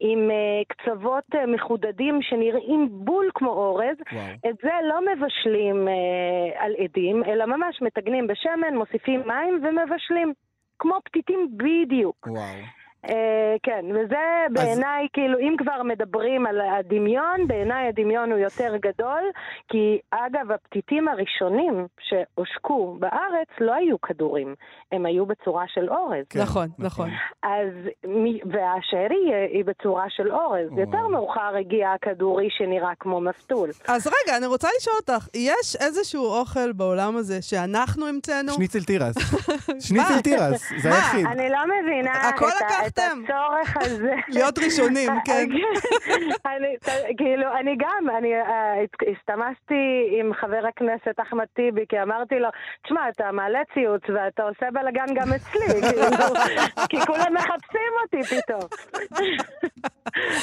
עם 0.00 0.30
אה, 0.30 0.62
קצוות 0.68 1.24
מחודדים 1.54 2.22
שנראים 2.22 2.88
בול 2.90 3.30
כמו 3.34 3.50
אורז. 3.50 3.96
את 4.50 4.56
זה 4.62 4.72
לא 4.88 5.00
מבשלים 5.12 5.88
על 6.56 6.72
עדים, 6.84 7.24
אלא 7.24 7.46
ממש 7.46 7.82
מטגנים 7.82 8.26
בשמן, 8.26 8.74
מוסיפים 8.74 9.22
מים 9.26 9.60
ומבשלים. 9.62 10.32
כמו 10.78 10.98
פתיתים 11.04 11.48
בדיוק. 11.56 12.26
וואו. 12.26 12.78
אה, 13.04 13.14
כן, 13.62 13.84
וזה 13.94 14.16
בעיניי, 14.50 15.06
כאילו, 15.12 15.38
אם 15.38 15.54
כבר 15.58 15.82
מדברים 15.82 16.46
על 16.46 16.60
הדמיון, 16.60 17.46
בעיניי 17.48 17.88
הדמיון 17.88 18.32
הוא 18.32 18.38
יותר 18.38 18.76
גדול, 18.76 19.22
כי 19.68 19.98
אגב, 20.10 20.50
הפתיתים 20.52 21.08
הראשונים 21.08 21.86
שהושקו 22.00 22.96
בארץ 23.00 23.48
לא 23.60 23.74
היו 23.74 24.00
כדורים, 24.00 24.54
הם 24.92 25.06
היו 25.06 25.26
בצורה 25.26 25.64
של 25.68 25.88
אורז. 25.90 26.24
נכון, 26.36 26.68
נכון. 26.78 27.10
אז, 27.42 27.68
מ- 28.06 28.50
והשארי 28.52 29.32
היא 29.52 29.64
בצורה 29.64 30.04
של 30.08 30.32
אורז. 30.32 30.78
יותר 30.78 31.06
מאוחר 31.08 31.56
הגיע 31.60 31.92
הכדורי 31.92 32.48
שנראה 32.50 32.92
כמו 33.00 33.20
מסטול. 33.20 33.70
אז 33.88 34.06
רגע, 34.06 34.36
אני 34.36 34.46
רוצה 34.46 34.68
לשאול 34.78 34.96
אותך, 35.00 35.28
יש 35.34 35.76
איזשהו 35.80 36.24
אוכל 36.24 36.72
בעולם 36.72 37.16
הזה 37.16 37.42
שאנחנו 37.42 38.06
המצאנו? 38.06 38.52
שניצל 38.52 38.82
תירס. 38.84 39.14
שניצל 39.88 40.20
תירס, 40.22 40.72
זה 40.82 40.88
היחיד. 40.94 41.26
אני 41.26 41.48
לא 41.50 41.58
מבינה 41.82 42.28
הכל 42.28 42.46
את, 42.86 42.97
ה- 42.98 43.06
את 43.06 43.12
לקחתם. 43.12 43.22
הצורך 43.24 43.76
הזה. 43.80 44.14
להיות 44.34 44.58
ראשונים, 44.58 45.10
כן. 45.26 45.48
אני, 46.52 46.76
כאילו, 47.16 47.46
אני 47.60 47.76
גם, 47.78 48.16
אני 48.18 48.34
אה, 48.34 48.74
הסתמסתי 49.12 49.84
עם 50.20 50.34
חבר 50.40 50.60
הכנסת 50.68 51.16
אחמד 51.28 51.44
טיבי, 51.54 51.84
כי 51.88 52.02
אמרתי 52.02 52.34
לו, 52.38 52.48
תשמע, 52.84 53.08
אתה 53.08 53.32
מעלה 53.32 53.58
ציוץ 53.74 54.02
ואתה 54.14 54.42
עושה 54.42 54.66
בלאגן 54.72 55.14
גם 55.14 55.28
אצלי, 55.32 55.66
כאילו, 55.82 56.02
כי 56.88 57.00
כולם 57.06 57.34
מחפשים 57.34 57.92
אותי 58.02 58.22
פתאום. 58.34 58.60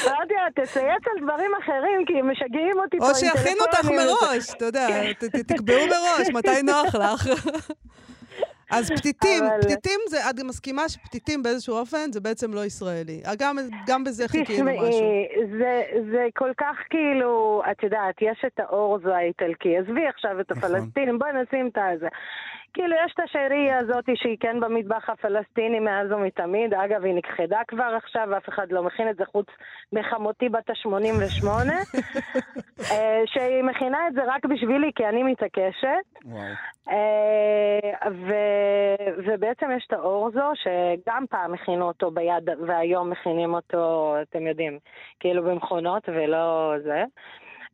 אמרתי 0.08 0.34
לו, 0.34 0.64
תצייץ 0.64 1.04
על 1.16 1.24
דברים 1.24 1.52
אחרים, 1.64 2.06
כי 2.08 2.14
הם 2.20 2.32
משגעים 2.32 2.80
אותי 2.84 2.98
פה 3.00 3.10
או 3.10 3.16
שיכינו 3.16 3.62
אותך 3.62 3.76
טלפונים." 3.82 4.00
מראש, 4.00 4.54
אתה 4.58 4.66
יודע, 4.66 4.88
תקבעו 5.48 5.88
מראש, 5.88 6.30
מתי 6.34 6.62
נוח 6.64 6.96
לך. 6.96 7.28
אז 8.72 8.92
פתיתים, 8.98 9.44
אבל- 9.44 9.62
פתיתים 9.62 10.00
זה, 10.10 10.30
את 10.30 10.36
גם 10.36 10.48
מסכימה 10.48 10.90
שפתיתים 10.90 11.44
באיזשהו 11.44 11.76
אופן 11.76 12.12
זה 12.12 12.20
בעצם 12.22 12.54
לא 12.54 12.66
ישראלי. 12.66 13.22
גם, 13.40 13.56
גם 13.88 14.04
בזה 14.04 14.28
חיכינו 14.28 14.72
משהו. 14.72 14.90
תשמעי, 14.90 15.28
זה, 15.58 15.82
זה 16.12 16.26
כל 16.38 16.52
כך 16.58 16.76
כאילו, 16.90 17.62
את 17.72 17.84
יודעת, 17.84 18.16
יש 18.22 18.46
את 18.48 18.60
האורזו 18.60 19.10
האיטלקי, 19.14 19.78
עזבי 19.78 20.08
עכשיו 20.08 20.40
את 20.40 20.52
הפלסטינים, 20.52 21.20
בואי 21.20 21.32
נשים 21.44 21.68
את 21.68 21.78
הזה. 21.78 22.08
כאילו, 22.76 22.96
יש 23.06 23.14
את 23.14 23.20
השאריה 23.20 23.80
הזאת 23.80 24.06
שהיא 24.16 24.38
כן 24.40 24.60
במטבח 24.60 25.10
הפלסטיני 25.10 25.80
מאז 25.80 26.12
ומתמיד, 26.12 26.74
אגב, 26.74 27.06
היא 27.06 27.14
נכחדה 27.14 27.60
כבר 27.68 27.98
עכשיו, 28.04 28.28
ואף 28.32 28.50
אחד 28.50 28.72
לא 28.72 28.84
מכין 28.84 29.10
את 29.10 29.16
זה 29.16 29.26
חוץ 29.26 29.46
מחמותי 29.94 30.50
בת 30.50 30.70
ה-88, 30.70 31.48
אה, 32.92 33.22
שהיא 33.26 33.64
מכינה 33.64 34.08
את 34.08 34.14
זה 34.14 34.22
רק 34.28 34.46
בשבילי, 34.46 34.92
כי 34.96 35.06
אני 35.06 35.24
מתעקשת. 35.24 36.06
אה, 36.90 38.10
ו- 38.12 39.22
ובעצם 39.26 39.68
יש 39.78 39.86
את 39.88 39.94
האורזו, 39.94 40.52
שגם 40.56 41.26
פעם 41.30 41.54
הכינו 41.54 41.88
אותו 41.88 42.12
ביד, 42.12 42.50
והיום 42.68 43.10
מכינים 43.10 43.54
אותו, 43.54 44.16
אתם 44.22 44.48
יודעים, 44.48 44.80
כאילו 45.20 45.44
במכונות 45.44 46.04
ולא 46.10 46.74
זה. 46.84 47.04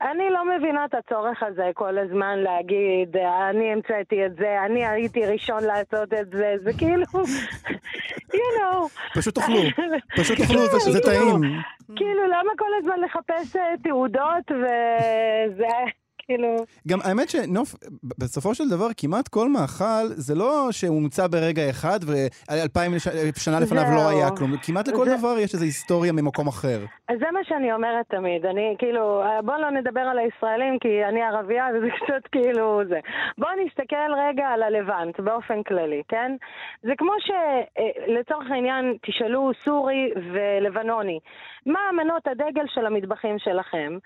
אני 0.01 0.29
לא 0.29 0.57
מבינה 0.57 0.85
את 0.85 0.93
הצורך 0.93 1.43
הזה 1.43 1.69
כל 1.73 1.97
הזמן 1.97 2.39
להגיד, 2.39 3.17
אני 3.49 3.73
המצאתי 3.73 4.25
את 4.25 4.35
זה, 4.35 4.65
אני 4.65 4.85
הייתי 4.85 5.25
ראשון 5.25 5.63
לעשות 5.63 6.13
את 6.13 6.29
זה, 6.31 6.53
זה 6.63 6.71
כאילו, 6.77 7.03
you 8.33 8.49
know. 8.59 8.89
פשוט 9.15 9.35
תאכלו, 9.35 9.55
פשוט 10.17 10.37
תאכלו, 10.37 10.59
זה- 10.79 10.91
זה 10.91 10.99
טעים. 10.99 11.41
כאילו, 11.95 12.27
למה 12.27 12.51
כל 12.57 12.69
הזמן 12.79 12.99
לחפש 12.99 13.55
אה, 13.55 13.73
תעודות 13.83 14.51
וזה, 14.51 15.67
כאילו... 16.25 16.55
גם 16.87 16.99
האמת 17.03 17.29
שנוף, 17.29 17.75
בסופו 18.19 18.55
של 18.55 18.69
דבר, 18.69 18.87
כמעט 18.97 19.27
כל 19.27 19.49
מאכל, 19.49 20.05
זה 20.07 20.35
לא 20.35 20.67
שהומצא 20.71 21.27
ברגע 21.27 21.69
אחד 21.69 21.99
ואלפיים 22.07 22.91
שנה 23.37 23.59
לפניו 23.59 23.83
לא. 23.95 24.09
היה 24.09 24.29
כלום. 24.37 24.51
כמעט 24.63 24.87
לכל 24.87 25.05
זה- 25.05 25.17
דבר 25.17 25.37
יש 25.39 25.53
איזו 25.53 25.65
היסטוריה 25.65 26.11
ממקום 26.11 26.47
אחר. 26.47 26.79
אז 27.09 27.17
זה 27.19 27.25
מה 27.33 27.39
שאני 27.43 27.73
אומרת 27.73 28.05
תמיד, 28.09 28.45
אני 28.45 28.75
כאילו, 28.79 29.23
בואו 29.45 29.61
לא 29.61 29.71
נדבר 29.71 30.01
על 30.01 30.19
הישראלים 30.19 30.79
כי 30.79 31.05
אני 31.09 31.21
ערבייה 31.21 31.65
וזה 31.77 31.87
קצת 31.99 32.27
כאילו 32.31 32.81
זה. 32.89 32.99
בואו 33.37 33.51
נסתכל 33.65 34.11
רגע 34.29 34.47
על 34.47 34.63
הלבנט 34.63 35.19
באופן 35.19 35.63
כללי, 35.63 36.01
כן? 36.07 36.31
זה 36.83 36.91
כמו 36.97 37.11
שלצורך 37.19 38.51
העניין 38.51 38.97
תשאלו 39.07 39.51
סורי 39.65 40.11
ולבנוני, 40.33 41.19
מה 41.65 41.79
מנות 42.03 42.27
הדגל 42.27 42.65
של 42.73 42.85
המטבחים 42.85 43.35
שלכם? 43.39 43.97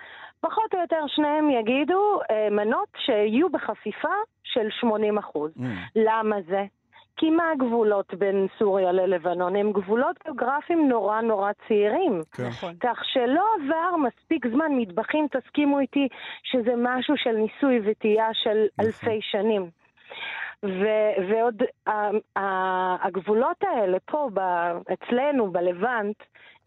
פחות 0.50 0.74
או 0.74 0.80
יותר 0.80 1.04
שניהם 1.08 1.50
יגידו 1.50 2.20
אה, 2.32 2.48
מנות 2.52 2.88
שיהיו 2.98 3.50
בחפיפה 3.50 4.16
של 4.44 4.68
80 4.70 5.18
אחוז. 5.18 5.52
למה 5.96 6.36
זה? 6.48 6.64
כי 7.18 7.30
מה 7.30 7.44
הגבולות 7.52 8.14
בין 8.14 8.48
סוריה 8.60 8.92
ללבנון? 8.92 9.56
הם 9.56 9.72
גבולות 9.72 10.16
גיאוגרפיים 10.24 10.88
נורא 10.90 11.22
נורא 11.22 11.52
צעירים. 11.68 12.22
נכון. 12.48 12.74
כך 12.80 13.00
שלא 13.14 13.44
עבר 13.56 13.96
מספיק 14.08 14.48
זמן, 14.48 14.72
מטבחים, 14.72 15.28
תסכימו 15.32 15.80
איתי, 15.80 16.08
שזה 16.44 16.74
משהו 16.78 17.18
של 17.18 17.32
ניסוי 17.32 17.80
וטעייה 17.84 18.28
של 18.34 18.66
אלפי 18.80 19.20
שנים. 19.22 19.70
ו- 20.66 21.30
ועוד 21.30 21.64
ה- 21.88 22.40
ה- 22.40 23.08
הגבולות 23.08 23.64
האלה 23.64 23.98
פה, 24.06 24.30
ב- 24.34 24.78
אצלנו, 24.94 25.52
בלבנט, 25.52 26.16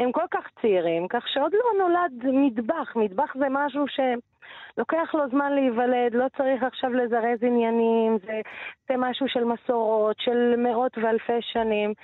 הם 0.01 0.13
כל 0.13 0.27
כך 0.31 0.47
צעירים, 0.61 1.09
כך 1.09 1.29
שעוד 1.29 1.53
לא 1.53 1.87
נולד 1.87 2.13
מטבח. 2.25 2.93
מטבח 2.97 3.35
זה 3.39 3.47
משהו 3.51 3.85
שלוקח 3.89 5.15
לו 5.15 5.29
זמן 5.29 5.53
להיוולד, 5.53 6.15
לא 6.15 6.27
צריך 6.37 6.63
עכשיו 6.63 6.93
לזרז 6.93 7.43
עניינים, 7.43 8.19
זה, 8.27 8.41
זה 8.89 8.95
משהו 8.99 9.29
של 9.29 9.45
מסורות, 9.45 10.17
של 10.21 10.55
מאות 10.57 10.99
ואלפי 10.99 11.43
שנים. 11.43 11.95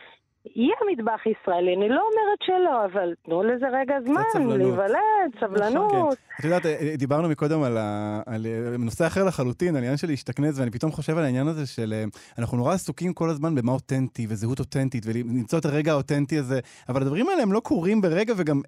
יהיה 0.47 0.77
מטבח 0.93 1.21
ישראלי, 1.27 1.75
אני 1.77 1.89
לא 1.89 2.01
אומרת 2.01 2.39
שלא, 2.43 2.85
אבל 2.85 3.15
תנו 3.25 3.43
לזה 3.43 3.67
רגע 3.69 3.95
זמן, 4.07 4.23
סבלנות. 4.33 4.59
להיוולד, 4.59 5.31
סבלנות. 5.41 6.15
כן. 6.19 6.35
את 6.41 6.45
יודעת, 6.45 6.67
אה, 6.67 6.95
דיברנו 6.99 7.29
מקודם 7.29 7.63
על, 7.63 7.77
ה... 7.77 8.21
על 8.27 8.47
אה, 8.47 8.77
נושא 8.79 9.07
אחר 9.07 9.25
לחלוטין, 9.25 9.69
על 9.69 9.77
העניין 9.77 9.97
של 9.97 10.07
להשתכנז, 10.07 10.61
ואני 10.61 10.71
פתאום 10.71 10.93
חושב 10.93 11.19
על 11.19 11.25
העניין 11.25 11.49
הזה 11.49 11.67
של... 11.67 11.93
אה, 11.93 12.05
אנחנו 12.39 12.57
נורא 12.57 12.75
עסוקים 12.75 13.13
כל 13.13 13.31
הזמן 13.31 13.55
במה 13.55 13.73
אותנטי 13.73 14.27
וזהות 14.29 14.61
אותנטית, 14.61 15.03
ולמצוא 15.07 15.59
את 15.59 15.65
הרגע 15.65 15.93
האותנטי 15.93 16.39
הזה, 16.39 16.61
אבל 16.89 17.03
הדברים 17.03 17.29
האלה 17.29 17.43
הם 17.43 17.53
לא 17.53 17.61
קורים 17.61 18.01
ברגע, 18.01 18.35
וגם 18.37 18.61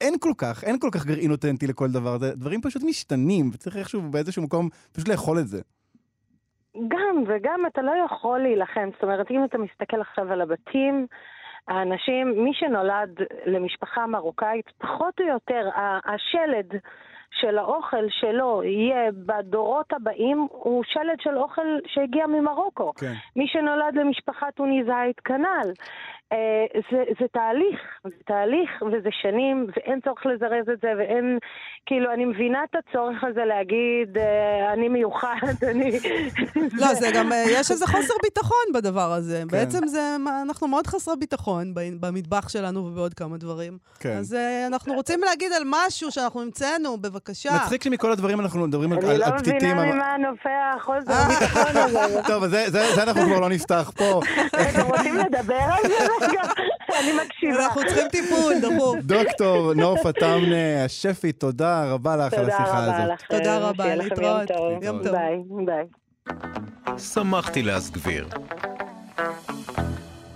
אין 0.00 0.14
כל 0.20 0.32
כך, 0.38 0.64
אין 0.64 0.78
כל 0.78 0.88
כך 0.92 1.06
גרעין 1.06 1.30
אותנטי 1.30 1.66
לכל 1.66 1.90
דבר. 1.90 2.18
זה, 2.18 2.34
דברים 2.34 2.62
פשוט 2.62 2.82
משתנים, 2.82 3.50
וצריך 3.52 3.76
איכשהו 3.76 4.02
באיזשהו 4.02 4.42
מקום 4.42 4.68
פשוט 4.92 5.08
לאכול 5.08 5.38
את 5.38 5.48
זה. 5.48 5.60
גם, 6.88 7.24
וגם 7.26 7.66
אתה 7.66 7.82
לא 7.82 7.92
יכול 8.06 8.38
להילחם. 8.38 8.88
זאת 8.92 9.02
אומרת, 9.02 9.30
אם 9.30 9.44
אתה 9.44 9.58
מסתכל 9.58 10.00
עכשיו 10.00 10.32
על 10.32 10.40
הבתים, 10.40 11.06
האנשים, 11.68 12.44
מי 12.44 12.54
שנולד 12.54 13.20
למשפחה 13.46 14.06
מרוקאית, 14.06 14.70
פחות 14.78 15.20
או 15.20 15.26
יותר, 15.26 15.68
השלד 16.04 16.80
של 17.30 17.58
האוכל 17.58 18.04
שלו 18.08 18.62
יהיה 18.64 19.10
בדורות 19.26 19.92
הבאים, 19.92 20.46
הוא 20.50 20.84
שלד 20.86 21.20
של 21.20 21.38
אוכל 21.38 21.78
שהגיע 21.86 22.26
ממרוקו. 22.26 22.92
כן. 22.94 23.12
מי 23.36 23.46
שנולד 23.46 23.94
למשפחה 23.94 24.50
טוניסאית, 24.50 25.20
כנ"ל. 25.20 25.72
אה, 26.32 26.36
זה, 26.90 27.02
זה 27.20 27.26
תהליך, 27.32 27.80
זה 28.04 28.16
תהליך 28.26 28.70
וזה 28.82 29.08
שנים, 29.22 29.66
ואין 29.76 30.00
צורך 30.04 30.26
לזרז 30.26 30.68
את 30.72 30.80
זה, 30.82 30.88
ואין, 30.98 31.38
כאילו, 31.86 32.12
אני 32.12 32.24
מבינה 32.24 32.58
את 32.70 32.76
הצורך 32.78 33.24
הזה 33.24 33.44
להגיד, 33.44 34.18
אה, 34.18 34.72
אני 34.72 34.88
מיוחד, 34.88 35.54
אני... 35.70 35.90
לא, 36.72 36.94
זה 36.94 37.08
גם, 37.14 37.32
אה, 37.32 37.44
יש 37.48 37.70
איזה 37.70 37.86
חוסר 37.86 38.14
ביטחון 38.22 38.66
בדבר 38.74 39.12
הזה. 39.12 39.42
בעצם 39.50 39.86
זה, 39.86 40.16
אנחנו 40.42 40.68
מאוד 40.68 40.86
חסרי 40.86 41.14
ביטחון 41.20 41.74
במטבח 42.00 42.48
שלנו 42.48 42.80
ובעוד 42.86 43.14
כמה 43.14 43.36
דברים. 43.36 43.78
כן. 44.00 44.16
אז 44.16 44.36
אנחנו 44.66 44.94
רוצים 44.94 45.20
להגיד 45.20 45.52
על 45.52 45.62
משהו 45.66 46.10
שאנחנו 46.10 46.42
המצאנו, 46.42 46.96
בבקשה. 46.96 47.50
מצחיק 47.54 47.82
שמכל 47.82 48.12
הדברים 48.12 48.40
אנחנו 48.40 48.66
מדברים 48.66 48.92
על, 48.92 48.98
אני 48.98 49.10
על, 49.10 49.16
לא 49.20 49.24
על 49.24 49.38
פתיתים. 49.38 49.56
מבינה 49.56 49.82
אבל- 49.82 49.92
ממה 49.92 50.16
נופע 50.30 50.50
חוסר 50.80 51.12
אה. 51.12 51.26
הביטחון 51.26 51.76
הזה. 51.76 52.22
טוב, 52.32 52.46
זה, 52.46 52.64
זה, 52.70 52.94
זה 52.94 53.02
אנחנו 53.02 53.22
כבר 53.22 53.40
לא 53.40 53.48
נפתח 53.48 53.90
פה. 53.96 54.20
אתם 54.70 54.86
רוצים 54.86 55.16
לדבר 55.16 55.54
על 55.54 55.82
זה? 55.82 56.21
אני 57.00 57.12
מקשיבה. 57.24 57.64
אנחנו 57.64 57.80
צריכים 57.86 58.08
טיפול, 58.08 58.54
דחוף. 58.60 58.96
דוקטור 59.02 59.74
נוף 59.74 60.06
עטמנה, 60.06 60.84
השפית, 60.84 61.40
תודה 61.40 61.84
רבה 61.92 62.16
לך 62.16 62.32
על 62.32 62.40
תודה 62.40 62.56
השיחה 62.56 62.84
רבה 62.86 63.02
הזאת. 63.04 63.18
תודה 63.28 63.58
רבה, 63.58 63.84
שיהיה 63.84 63.96
לכם 63.96 64.08
להתראות. 64.08 64.50
יום 64.50 64.58
טוב. 64.58 64.82
יום 64.84 65.02
טוב. 65.02 65.12
ביי, 65.12 65.38
ביי. 65.66 65.84
שמחתי 66.98 67.62
להסגביר. 67.62 68.28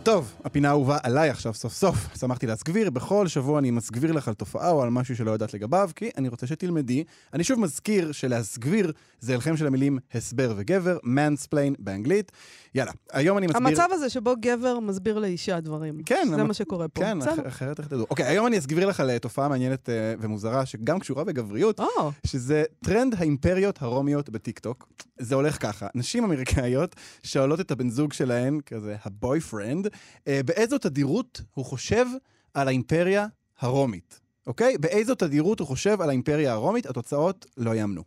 טוב, 0.07 0.33
הפינה 0.45 0.69
האהובה 0.69 0.99
עליי 1.03 1.31
עכשיו 1.31 1.55
סוף 1.55 1.73
סוף. 1.73 1.97
שמחתי 2.21 2.47
להסגביר, 2.47 2.91
בכל 2.91 3.27
שבוע 3.29 3.59
אני 3.59 3.71
מסגביר 3.71 4.13
לך 4.13 4.29
על 4.29 4.35
תופעה 4.35 4.71
או 4.71 4.83
על 4.83 4.91
משהו 4.91 5.17
שלא 5.17 5.31
יודעת 5.31 5.55
לגביו, 5.55 5.91
כי 5.97 6.11
אני 6.17 6.29
רוצה 6.29 6.47
שתלמדי. 6.47 7.05
אני 7.33 7.45
שוב 7.45 7.61
מזכיר 7.61 8.13
שלהסגביר 8.13 8.93
זה 9.21 9.35
הלחם 9.35 9.57
של 9.57 9.67
המילים 9.67 9.99
הסבר 10.15 10.53
וגבר, 10.57 10.99
mansplain 11.05 11.75
באנגלית. 11.79 12.33
יאללה, 12.75 12.93
היום 13.13 13.39
אני 13.39 13.47
מסביר... 13.47 13.67
המצב 13.67 13.89
הזה 13.93 14.09
שבו 14.11 14.35
גבר 14.41 14.81
מסביר 14.81 15.19
לאישה 15.19 15.61
דברים. 15.61 16.03
כן. 16.07 16.27
זה 16.31 16.41
המ- 16.41 16.47
מה 16.49 16.55
שקורה 16.55 16.89
פה. 16.89 17.01
כן. 17.01 17.23
אח- 17.23 17.47
אחרת 17.47 17.79
איך 17.79 17.89
תדעו. 17.89 18.07
אוקיי, 18.11 18.27
היום 18.27 18.47
אני 18.47 18.59
אסגביר 18.59 18.87
לך 18.87 19.01
על 19.01 19.11
אה, 19.11 19.19
תופעה 19.19 19.49
מעניינת 19.49 19.89
אה, 19.89 19.95
ומוזרה, 20.21 20.67
שגם 20.67 20.99
קשורה 20.99 21.25
בגבריות, 21.25 21.81
או, 21.81 22.11
שזה 22.27 22.65
טרנד 22.85 23.15
האימפריות 23.19 23.83
הרומיות 23.83 24.31
בטיקטוק. 24.31 24.89
זה 25.19 25.35
הולך 25.35 25.63
ככה, 25.63 25.87
נשים 25.95 26.25
אמריקאיות 26.25 26.97
שואלות 27.23 27.61
את 27.61 27.71
הבן 27.71 27.89
זוג 27.91 28.13
שלהן, 28.13 28.61
כזה 28.67 28.97
הבוי 29.05 29.41
פרנד, 29.41 29.89
באיזו 30.28 30.78
תדירות 30.78 31.42
הוא 31.54 31.66
חושב 31.66 32.06
על 32.54 32.68
האימפריה 32.68 33.28
הרומית, 33.60 34.20
אוקיי? 34.48 34.78
באיזו 34.78 35.16
תדירות 35.16 35.60
הוא 35.60 35.68
חושב 35.68 36.02
על 36.02 36.10
האימפריה 36.10 36.54
הרומית? 36.54 36.86
התוצאות 36.86 37.46
לא 37.58 37.76
יאמנו. 37.76 38.04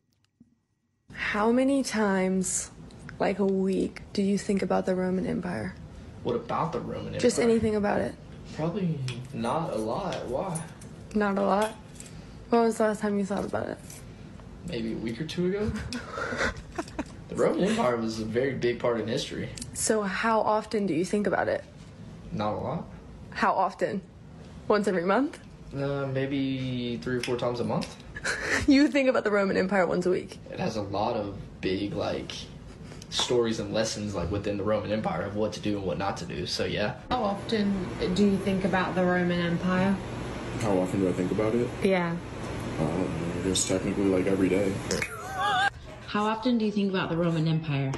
How 1.33 1.51
many 1.53 1.83
times, 1.83 2.71
like 3.21 3.39
a 3.39 3.45
week, 3.45 3.95
do 4.13 4.23
you 4.23 4.37
think 4.39 4.63
about 4.63 4.85
the 4.87 4.95
Roman 4.95 5.27
Empire? 5.27 5.75
What 6.25 6.37
about 6.45 6.73
the 6.73 6.81
Roman 6.81 7.15
Empire? 7.15 7.21
Just 7.21 7.39
anything 7.39 7.77
about 7.77 8.01
it? 8.01 8.15
Probably 8.57 8.99
not 9.33 9.73
a 9.79 9.79
lot. 9.93 10.17
Why? 10.35 10.61
Not 11.15 11.39
a 11.39 11.43
lot. 11.43 11.71
When 12.49 12.63
was 12.63 12.79
the 12.79 12.85
last 12.85 13.01
time 13.01 13.19
you 13.19 13.27
thought 13.33 13.45
about 13.45 13.69
it? 13.69 13.79
Maybe 14.69 14.93
a 14.93 14.97
week 15.07 15.21
or 15.21 15.27
two 15.27 15.45
ago? 15.51 15.63
the 17.29 17.37
Roman 17.37 17.65
Empire 17.65 17.97
was 17.97 18.21
a 18.21 18.25
very 18.25 18.55
big 18.55 18.79
part 18.79 18.97
in 19.01 19.07
history. 19.07 19.49
So, 19.75 20.03
how 20.03 20.41
often 20.41 20.87
do 20.87 20.95
you 20.95 21.05
think 21.05 21.27
about 21.27 21.49
it? 21.49 21.63
Not 22.32 22.54
a 22.54 22.58
lot. 22.58 22.86
How 23.32 23.54
often? 23.54 24.02
Once 24.68 24.88
every 24.88 25.04
month? 25.04 25.40
Uh, 25.74 26.08
maybe 26.08 26.98
three 26.98 27.18
or 27.18 27.22
four 27.22 27.38
times 27.38 27.60
a 27.60 27.64
month. 27.64 27.96
you 28.68 28.88
think 28.88 29.10
about 29.10 29.24
the 29.24 29.32
Roman 29.32 29.58
Empire 29.58 29.86
once 29.86 30.06
a 30.06 30.10
week. 30.10 30.38
It 30.52 30.60
has 30.60 30.76
a 30.76 30.82
lot 30.82 31.16
of 31.16 31.38
big, 31.62 31.94
like, 31.94 32.32
stories 33.10 33.60
and 33.60 33.74
lessons, 33.74 34.14
like, 34.14 34.32
within 34.32 34.58
the 34.58 34.64
Roman 34.64 34.92
Empire 34.92 35.24
of 35.24 35.36
what 35.36 35.54
to 35.54 35.60
do 35.60 35.78
and 35.78 35.86
what 35.86 35.98
not 35.98 36.18
to 36.18 36.26
do. 36.26 36.46
So, 36.46 36.66
yeah. 36.66 36.96
How 37.10 37.24
often 37.24 37.88
do 38.14 38.26
you 38.26 38.38
think 38.38 38.66
about 38.66 38.96
the 38.96 39.04
Roman 39.04 39.40
Empire? 39.40 39.96
How 40.62 40.78
often 40.78 41.00
do 41.02 41.10
I 41.10 41.14
think 41.14 41.32
about 41.32 41.56
it? 41.56 41.68
Yeah. 41.84 42.16
Um, 42.80 43.10
I 43.40 43.48
guess 43.48 43.68
technically 43.68 44.06
like 44.06 44.28
every 44.28 44.50
day. 44.50 44.74
How 46.08 46.24
often 46.26 46.58
do 46.58 46.66
you 46.66 46.72
think 46.72 46.90
about 46.90 47.10
the 47.10 47.18
Roman 47.18 47.48
Empire? 47.48 47.92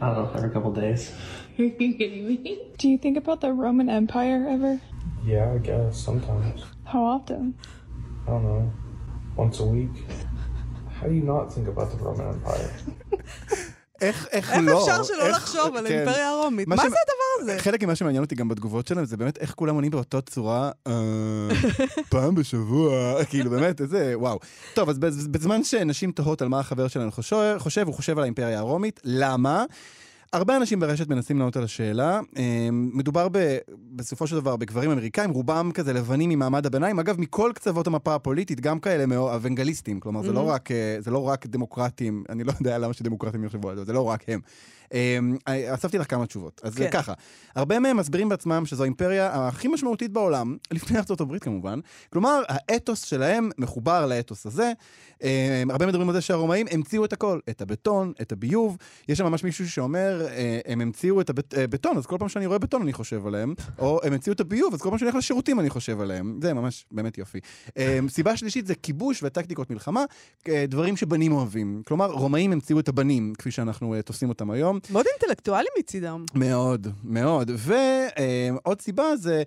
I 0.00 0.12
don't 0.12 0.24
know, 0.24 0.32
every 0.36 0.50
couple 0.50 0.72
days. 0.72 1.12
Are 1.58 1.62
you 1.62 1.70
kidding 1.98 2.26
me? 2.28 2.36
Do 2.80 2.88
you 2.88 2.98
think 3.04 3.16
about 3.22 3.40
the 3.40 3.52
Roman 3.62 3.88
Empire 4.00 4.40
ever? 4.54 4.72
Yeah, 5.32 5.54
I 5.56 5.58
guess 5.68 5.92
sometimes. 6.08 6.58
How 6.92 7.02
often? 7.16 7.42
I 8.26 8.30
don't 8.30 8.44
know, 8.48 8.62
once 9.42 9.56
a 9.60 9.66
week. 9.76 9.94
How 10.96 11.06
do 11.10 11.14
you 11.20 11.26
not 11.32 11.44
think 11.54 11.66
about 11.72 11.88
the 11.92 11.98
Roman 12.06 12.26
Empire? 12.34 12.70
איך, 14.00 14.26
איך 14.32 14.52
איך 14.52 14.62
לא? 14.62 14.80
אפשר 14.80 15.02
שלא 15.02 15.26
איך- 15.26 15.36
לחשוב 15.36 15.76
על 15.76 15.88
כן. 15.88 15.94
האימפריה 15.94 16.28
הרומית? 16.30 16.68
מה 16.68 16.76
ש- 16.76 16.80
זה 16.80 16.86
הדבר 16.86 17.40
הזה? 17.52 17.58
חלק 17.62 17.82
ממה 17.84 17.94
שמעניין 17.94 18.22
אותי 18.24 18.34
גם 18.34 18.48
בתגובות 18.48 18.86
שלהם 18.86 19.04
זה 19.04 19.16
באמת 19.16 19.38
איך 19.38 19.54
כולם 19.54 19.74
עונים 19.74 19.90
באותה 19.90 20.20
צורה, 20.20 20.70
"אה, 20.86 20.92
פעם 22.10 22.34
בשבוע, 22.34 23.24
כאילו 23.24 23.50
באמת, 23.50 23.80
איזה, 23.80 24.12
וואו. 24.18 24.38
טוב, 24.74 24.88
אז 24.88 24.98
בז- 24.98 25.26
בזמן 25.30 25.64
שנשים 25.64 26.12
תוהות 26.12 26.42
על 26.42 26.48
מה 26.48 26.60
החבר 26.60 26.88
שלנו 26.88 27.12
חושב, 27.12 27.56
חושב, 27.58 27.86
הוא 27.86 27.94
חושב 27.94 28.18
על 28.18 28.22
האימפריה 28.24 28.58
הרומית, 28.58 29.00
למה? 29.04 29.64
הרבה 30.34 30.56
אנשים 30.56 30.80
ברשת 30.80 31.08
מנסים 31.08 31.38
לענות 31.38 31.56
על 31.56 31.64
השאלה. 31.64 32.20
אה, 32.36 32.68
מדובר 32.72 33.28
ב, 33.32 33.56
בסופו 33.96 34.26
של 34.26 34.36
דבר 34.36 34.56
בגברים 34.56 34.90
אמריקאים, 34.90 35.30
רובם 35.30 35.70
כזה 35.74 35.92
לבנים 35.92 36.30
ממעמד 36.30 36.66
הביניים, 36.66 36.98
אגב, 36.98 37.20
מכל 37.20 37.50
קצוות 37.54 37.86
המפה 37.86 38.14
הפוליטית, 38.14 38.60
גם 38.60 38.80
כאלה 38.80 39.06
מאוד 39.06 39.34
אוונגליסטים, 39.34 40.00
כלומר, 40.00 40.22
זה, 40.22 40.32
לא 40.32 40.48
Mhm. 40.48 40.52
רק, 40.54 40.70
אה, 40.70 40.96
זה 41.00 41.10
לא 41.10 41.28
רק 41.28 41.46
דמוקרטים, 41.46 42.24
אני 42.28 42.44
לא 42.44 42.52
יודע 42.60 42.78
למה 42.78 42.92
שדמוקרטים 42.92 43.44
יחשבו 43.44 43.70
על 43.70 43.76
זה, 43.76 43.84
זה 43.84 43.92
לא 43.92 44.02
רק 44.02 44.24
הם. 44.28 44.40
אה, 44.94 45.18
אספתי 45.74 45.98
לך 45.98 46.10
כמה 46.10 46.26
תשובות. 46.26 46.60
אז 46.64 46.74
כן. 46.74 46.90
ככה, 46.90 47.12
הרבה 47.54 47.78
מהם 47.78 47.96
מסבירים 47.96 48.28
בעצמם 48.28 48.66
שזו 48.66 48.82
האימפריה 48.82 49.30
הכי 49.48 49.68
משמעותית 49.68 50.12
בעולם, 50.12 50.56
לפני 50.70 50.98
הברית 51.20 51.42
כמובן. 51.42 51.80
כלומר, 52.12 52.42
האתוס 52.48 53.04
שלהם 53.04 53.50
מחובר 53.58 54.06
לאתוס 54.06 54.46
הזה. 54.46 54.72
אה, 55.22 55.62
הרבה 55.70 55.86
מדברים 55.86 56.08
על 56.08 56.14
זה 56.14 56.20
שהרומאים 56.20 56.66
המציאו 56.70 57.04
את 57.04 57.12
הכל, 57.12 57.38
את 57.50 57.62
הבטון, 57.62 58.12
את 58.20 58.32
הביוב. 58.32 58.76
יש 59.08 59.18
שם 59.18 59.24
ממש 59.24 59.44
מישהו 59.44 59.70
שאומר, 59.70 60.23
אה, 60.28 60.60
הם 60.66 60.80
המציאו 60.80 61.20
את 61.20 61.30
הבטון, 61.56 61.96
אז 61.96 62.06
כל 62.06 62.16
פעם 62.18 62.28
שאני 62.28 62.46
רואה 62.46 62.58
בטון 62.58 62.82
אני 62.82 62.92
חושב 62.92 63.26
עליהם, 63.26 63.54
או 63.78 64.00
הם 64.02 64.12
המציאו 64.12 64.34
את 64.34 64.40
הביוב, 64.40 64.74
אז 64.74 64.82
כל 64.82 64.88
פעם 64.88 64.98
שאני 64.98 65.10
הולך 65.10 65.18
לשירותים 65.18 65.60
אני 65.60 65.70
חושב 65.70 66.00
עליהם. 66.00 66.38
זה 66.42 66.54
ממש 66.54 66.86
באמת 66.90 67.18
יופי. 67.18 67.38
אה, 67.78 67.98
סיבה 68.08 68.36
שלישית 68.36 68.66
זה 68.66 68.74
כיבוש 68.74 69.22
וטקטיקות 69.22 69.70
מלחמה, 69.70 70.04
אה, 70.48 70.64
דברים 70.68 70.96
שבנים 70.96 71.32
אוהבים. 71.32 71.82
כלומר, 71.86 72.10
רומאים 72.10 72.52
המציאו 72.52 72.80
את 72.80 72.88
הבנים, 72.88 73.32
כפי 73.38 73.50
שאנחנו 73.50 73.94
אה, 73.94 74.02
תופסים 74.02 74.28
אותם 74.28 74.50
היום. 74.50 74.78
מאוד 74.90 75.06
אינטלקטואלי 75.12 75.68
מצידם. 75.78 76.24
מאוד, 76.34 76.86
מאוד. 77.04 77.50
ועוד 77.56 78.80
סיבה 78.80 79.16
זה... 79.16 79.42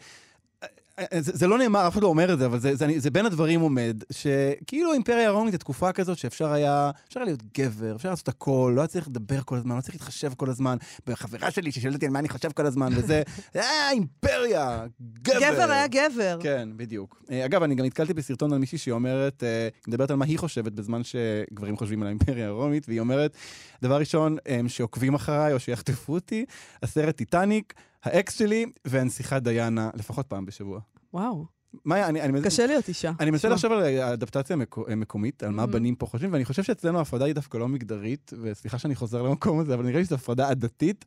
אה, 1.00 1.22
זה, 1.22 1.32
זה 1.36 1.48
לא 1.48 1.58
נאמר, 1.58 1.88
אף 1.88 1.94
אחד 1.94 2.02
לא 2.02 2.08
אומר 2.08 2.34
את 2.34 2.40
זה, 2.40 2.46
אבל 2.46 2.60
זה, 2.60 2.76
זה, 2.76 2.88
זה 2.98 3.12
בין 3.12 3.26
הדברים 3.26 3.62
עומד, 3.62 4.04
שכאילו 4.12 4.92
האימפריה 4.92 5.28
הרומית 5.28 5.52
זה 5.52 5.58
תקופה 5.58 5.92
כזאת 5.92 6.18
שאפשר 6.18 6.52
היה, 6.52 6.92
אפשר 7.08 7.20
היה 7.20 7.26
להיות 7.26 7.44
גבר, 7.58 7.96
אפשר 7.96 8.10
לעשות 8.10 8.28
הכל, 8.28 8.74
לא 8.76 8.82
היה 8.82 8.88
צריך 8.88 9.08
לדבר 9.08 9.42
כל 9.42 9.58
הזמן, 9.58 9.76
לא 9.76 9.82
צריך 9.82 9.96
להתחשב 9.96 10.34
כל 10.38 10.50
הזמן. 10.50 10.78
בחברה 11.08 11.52
שלי 11.52 11.72
ששואלת 11.72 11.96
אותי 11.96 12.06
על 12.06 12.12
מה 12.12 12.20
אני 12.20 12.30
חושב 12.30 12.52
כל 12.52 12.66
הזמן, 12.66 12.94
וזה, 12.96 13.24
אה, 13.56 13.92
אימפריה, 13.92 14.86
גבר. 15.22 15.40
גבר 15.40 15.72
היה 15.72 15.88
גבר. 15.88 16.38
כן, 16.42 16.70
בדיוק. 16.76 17.24
אה, 17.32 17.46
אגב, 17.46 17.64
אני 17.64 17.76
גם 17.76 17.86
נתקלתי 17.86 18.14
בסרטון 18.14 18.54
על 18.54 18.60
מישהי 18.60 18.78
שאומרת, 18.78 19.44
אה, 19.44 19.64
היא 19.64 19.82
מדברת 19.88 20.12
על 20.12 20.18
מה 20.18 20.26
היא 20.26 20.40
חושבת 20.40 20.72
בזמן 20.72 21.02
שגברים 21.04 21.78
חושבים 21.78 22.02
על 22.02 22.08
האימפריה 22.08 22.48
הרומית, 22.48 22.86
והיא 22.88 23.00
אומרת, 23.00 23.38
דבר 23.82 24.00
ראשון, 24.00 24.38
אה, 24.48 24.60
שעוקבים 24.68 25.14
אחריי 25.14 25.54
או 25.54 25.60
שיחטפו 25.60 26.14
אותי, 26.14 26.46
הסרט 26.84 27.16
טיטניק, 27.16 27.74
האקס 28.08 28.38
שלי 28.38 28.66
והנסיכה 28.86 29.40
דיאנה, 29.40 29.90
לפחות 29.94 30.26
פעם 30.28 30.46
בשבוע. 30.46 30.80
וואו. 31.14 31.46
מאיה, 31.86 32.08
אני... 32.08 32.22
אני 32.22 32.42
קשה 32.42 32.66
להיות 32.66 32.88
אישה. 32.88 33.12
אני 33.20 33.32
מנסה. 33.32 33.50
לחשוב 33.50 33.72
על 33.72 33.84
האדפטציה 33.84 34.54
המקו- 34.56 34.86
המקומית, 34.92 35.44
על 35.44 35.50
מה 35.52 35.64
Mhm. 35.64 35.68
בנים 35.68 35.96
פה 35.96 36.06
חושבים, 36.06 36.34
ואני 36.34 36.46
חושב 36.46 36.64
שאצלנו 36.64 36.98
ההפרדה 37.00 37.26
היא 37.26 37.34
דווקא 37.36 37.58
לא 37.58 37.68
מגדרית, 37.68 38.34
וסליחה 38.42 38.78
שאני 38.80 38.96
חוזר 38.96 39.22
למקום 39.22 39.60
הזה, 39.60 39.74
אבל 39.74 39.86
נראה 39.86 40.00
לי 40.00 40.06
שזו 40.06 40.16
הפרדה 40.16 40.50
עדתית. 40.50 41.06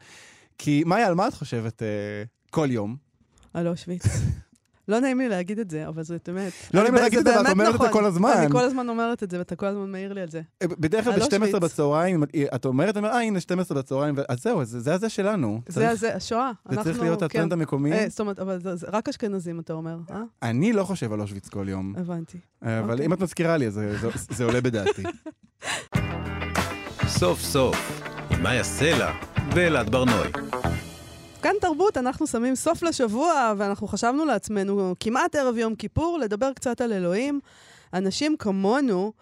כי, 0.58 0.82
מאיה, 0.86 1.06
על 1.06 1.14
מה 1.14 1.28
את 1.28 1.34
חושבת 1.34 1.82
אה, 1.82 1.88
כל 2.50 2.68
יום? 2.70 2.96
על 3.54 3.68
אושוויץ. 3.68 4.02
לא 4.90 5.00
נעים 5.00 5.18
לי 5.18 5.28
להגיד 5.28 5.58
את 5.58 5.70
זה, 5.70 5.88
אבל 5.88 6.02
זה 6.02 6.16
באמת. 6.26 6.52
לא 6.74 6.80
נעים 6.82 6.94
אני- 6.94 7.02
להגיד 7.02 7.18
את 7.18 7.24
זה, 7.24 7.34
אבל 7.40 7.46
את 7.46 7.50
אומרת 7.52 7.68
את 7.68 7.72
זה 7.72 7.78
נכון. 7.78 7.92
כל 7.92 8.04
הזמן. 8.04 8.30
אני 8.36 8.50
כל 8.52 8.64
הזמן 8.64 8.88
אומרת 8.88 9.22
את 9.22 9.30
זה, 9.30 9.38
ואתה 9.38 9.56
כל 9.56 9.66
הזמן 9.66 9.90
מעיר 9.92 10.12
לי 10.12 10.20
על 10.20 10.30
זה. 10.30 10.40
בדרך 10.62 11.04
כלל 11.04 11.12
על 11.12 11.20
ב-12 11.20 11.24
אושוויץ. 11.24 11.54
בצהריים, 11.54 12.24
את 12.54 12.64
אומרת, 12.64 12.96
אה, 12.96 13.20
הנה 13.20 13.40
12 13.40 13.78
בצהריים, 13.78 14.14
אז 14.28 14.42
זהו, 14.42 14.64
זה 14.64 14.94
הזה 14.94 15.08
שלנו. 15.08 15.60
זה 15.68 15.90
הזה, 15.90 16.14
השואה. 16.14 16.50
זה 16.70 16.82
צריך 16.84 17.00
להיות 17.00 17.22
הטרנד 17.22 17.52
כן. 17.54 17.60
המקומי. 17.60 17.92
אה, 17.92 18.06
זאת 18.08 18.20
אומרת, 18.20 18.38
אבל 18.38 18.58
רק 18.92 19.08
אשכנזים, 19.08 19.60
אתה 19.60 19.72
אומר, 19.72 19.96
אה? 20.10 20.22
אני 20.42 20.72
לא 20.72 20.84
חושב 20.84 21.12
על 21.12 21.20
אושוויץ 21.20 21.48
כל 21.48 21.66
יום. 21.68 21.94
הבנתי. 21.96 22.38
אבל 22.62 22.90
אוקיי. 22.90 23.06
אם 23.06 23.12
את 23.12 23.20
מזכירה 23.20 23.56
לי, 23.56 23.66
אז 23.66 23.74
זה- 23.74 23.96
זה- 23.98 24.08
זה 24.30 24.44
עולה 24.44 24.60
בדעתי. 24.60 25.02
סוף 27.20 27.40
סוף, 27.40 28.02
עם 28.30 28.42
מאיה 28.42 28.64
סלע 28.64 29.12
ואלעד 29.54 29.90
ברנועי. 29.90 30.30
כאן 31.42 31.52
תרבות, 31.60 31.96
אנחנו 31.96 32.26
שמים 32.26 32.54
סוף 32.54 32.82
לשבוע, 32.82 33.52
ואנחנו 33.56 33.88
חשבנו 33.88 34.24
לעצמנו, 34.24 34.94
כמעט 35.00 35.34
ערב 35.34 35.56
יום 35.56 35.74
כיפור, 35.74 36.18
לדבר 36.18 36.52
קצת 36.52 36.80
על 36.80 36.92
אלוהים. 36.92 37.40
אנשים 37.94 38.36
כמונו, 38.38 39.12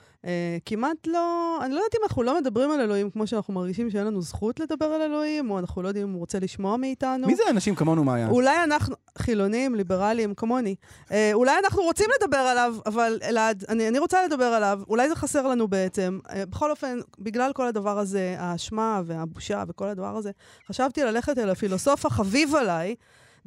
כמעט 0.65 1.07
לא, 1.07 1.59
אני 1.63 1.75
לא 1.75 1.79
יודעת 1.79 1.95
אם 1.95 2.01
אנחנו 2.03 2.23
לא 2.23 2.39
מדברים 2.41 2.71
על 2.71 2.81
אלוהים 2.81 3.11
כמו 3.11 3.27
שאנחנו 3.27 3.55
מרגישים 3.55 3.91
שאין 3.91 4.07
לנו 4.07 4.23
זכות 4.23 4.61
לדבר 4.61 4.85
על 4.85 5.03
אלוהים, 5.03 5.51
או 5.51 5.59
אנחנו 5.59 5.83
לא 5.83 5.89
יודעים 5.89 6.07
אם 6.07 6.13
הוא 6.13 6.21
רוצה 6.21 6.39
לשמוע 6.39 6.77
מאיתנו. 6.77 7.27
מי 7.27 7.37
זה 7.37 7.43
אנשים 7.51 7.75
כמונו, 7.75 8.05
מאיה? 8.05 8.29
אולי 8.29 8.65
אנחנו, 8.65 8.95
חילונים, 9.19 9.75
ליברליים, 9.75 10.35
כמוני, 10.35 10.75
אה, 11.13 11.31
אולי 11.35 11.53
אנחנו 11.65 11.83
רוצים 11.83 12.07
לדבר 12.21 12.37
עליו, 12.37 12.75
אבל 12.87 13.19
אלעד, 13.23 13.65
אני, 13.69 13.89
אני 13.89 13.99
רוצה 13.99 14.25
לדבר 14.27 14.45
עליו, 14.45 14.81
אולי 14.89 15.09
זה 15.09 15.17
חסר 15.17 15.47
לנו 15.47 15.69
בעצם. 15.69 16.19
אה, 16.31 16.47
בכל 16.47 16.71
אופן, 16.71 16.99
בגלל 17.19 17.53
כל 17.53 17.67
הדבר 17.67 17.99
הזה, 17.99 18.37
האשמה 18.39 19.03
והבושה 19.05 19.65
וכל 19.69 19.89
הדבר 19.89 20.17
הזה, 20.17 20.31
חשבתי 20.69 21.03
ללכת 21.03 21.39
אל 21.39 21.51
הפילוסוף 21.51 22.07
החביב 22.07 22.55
עליי, 22.55 22.95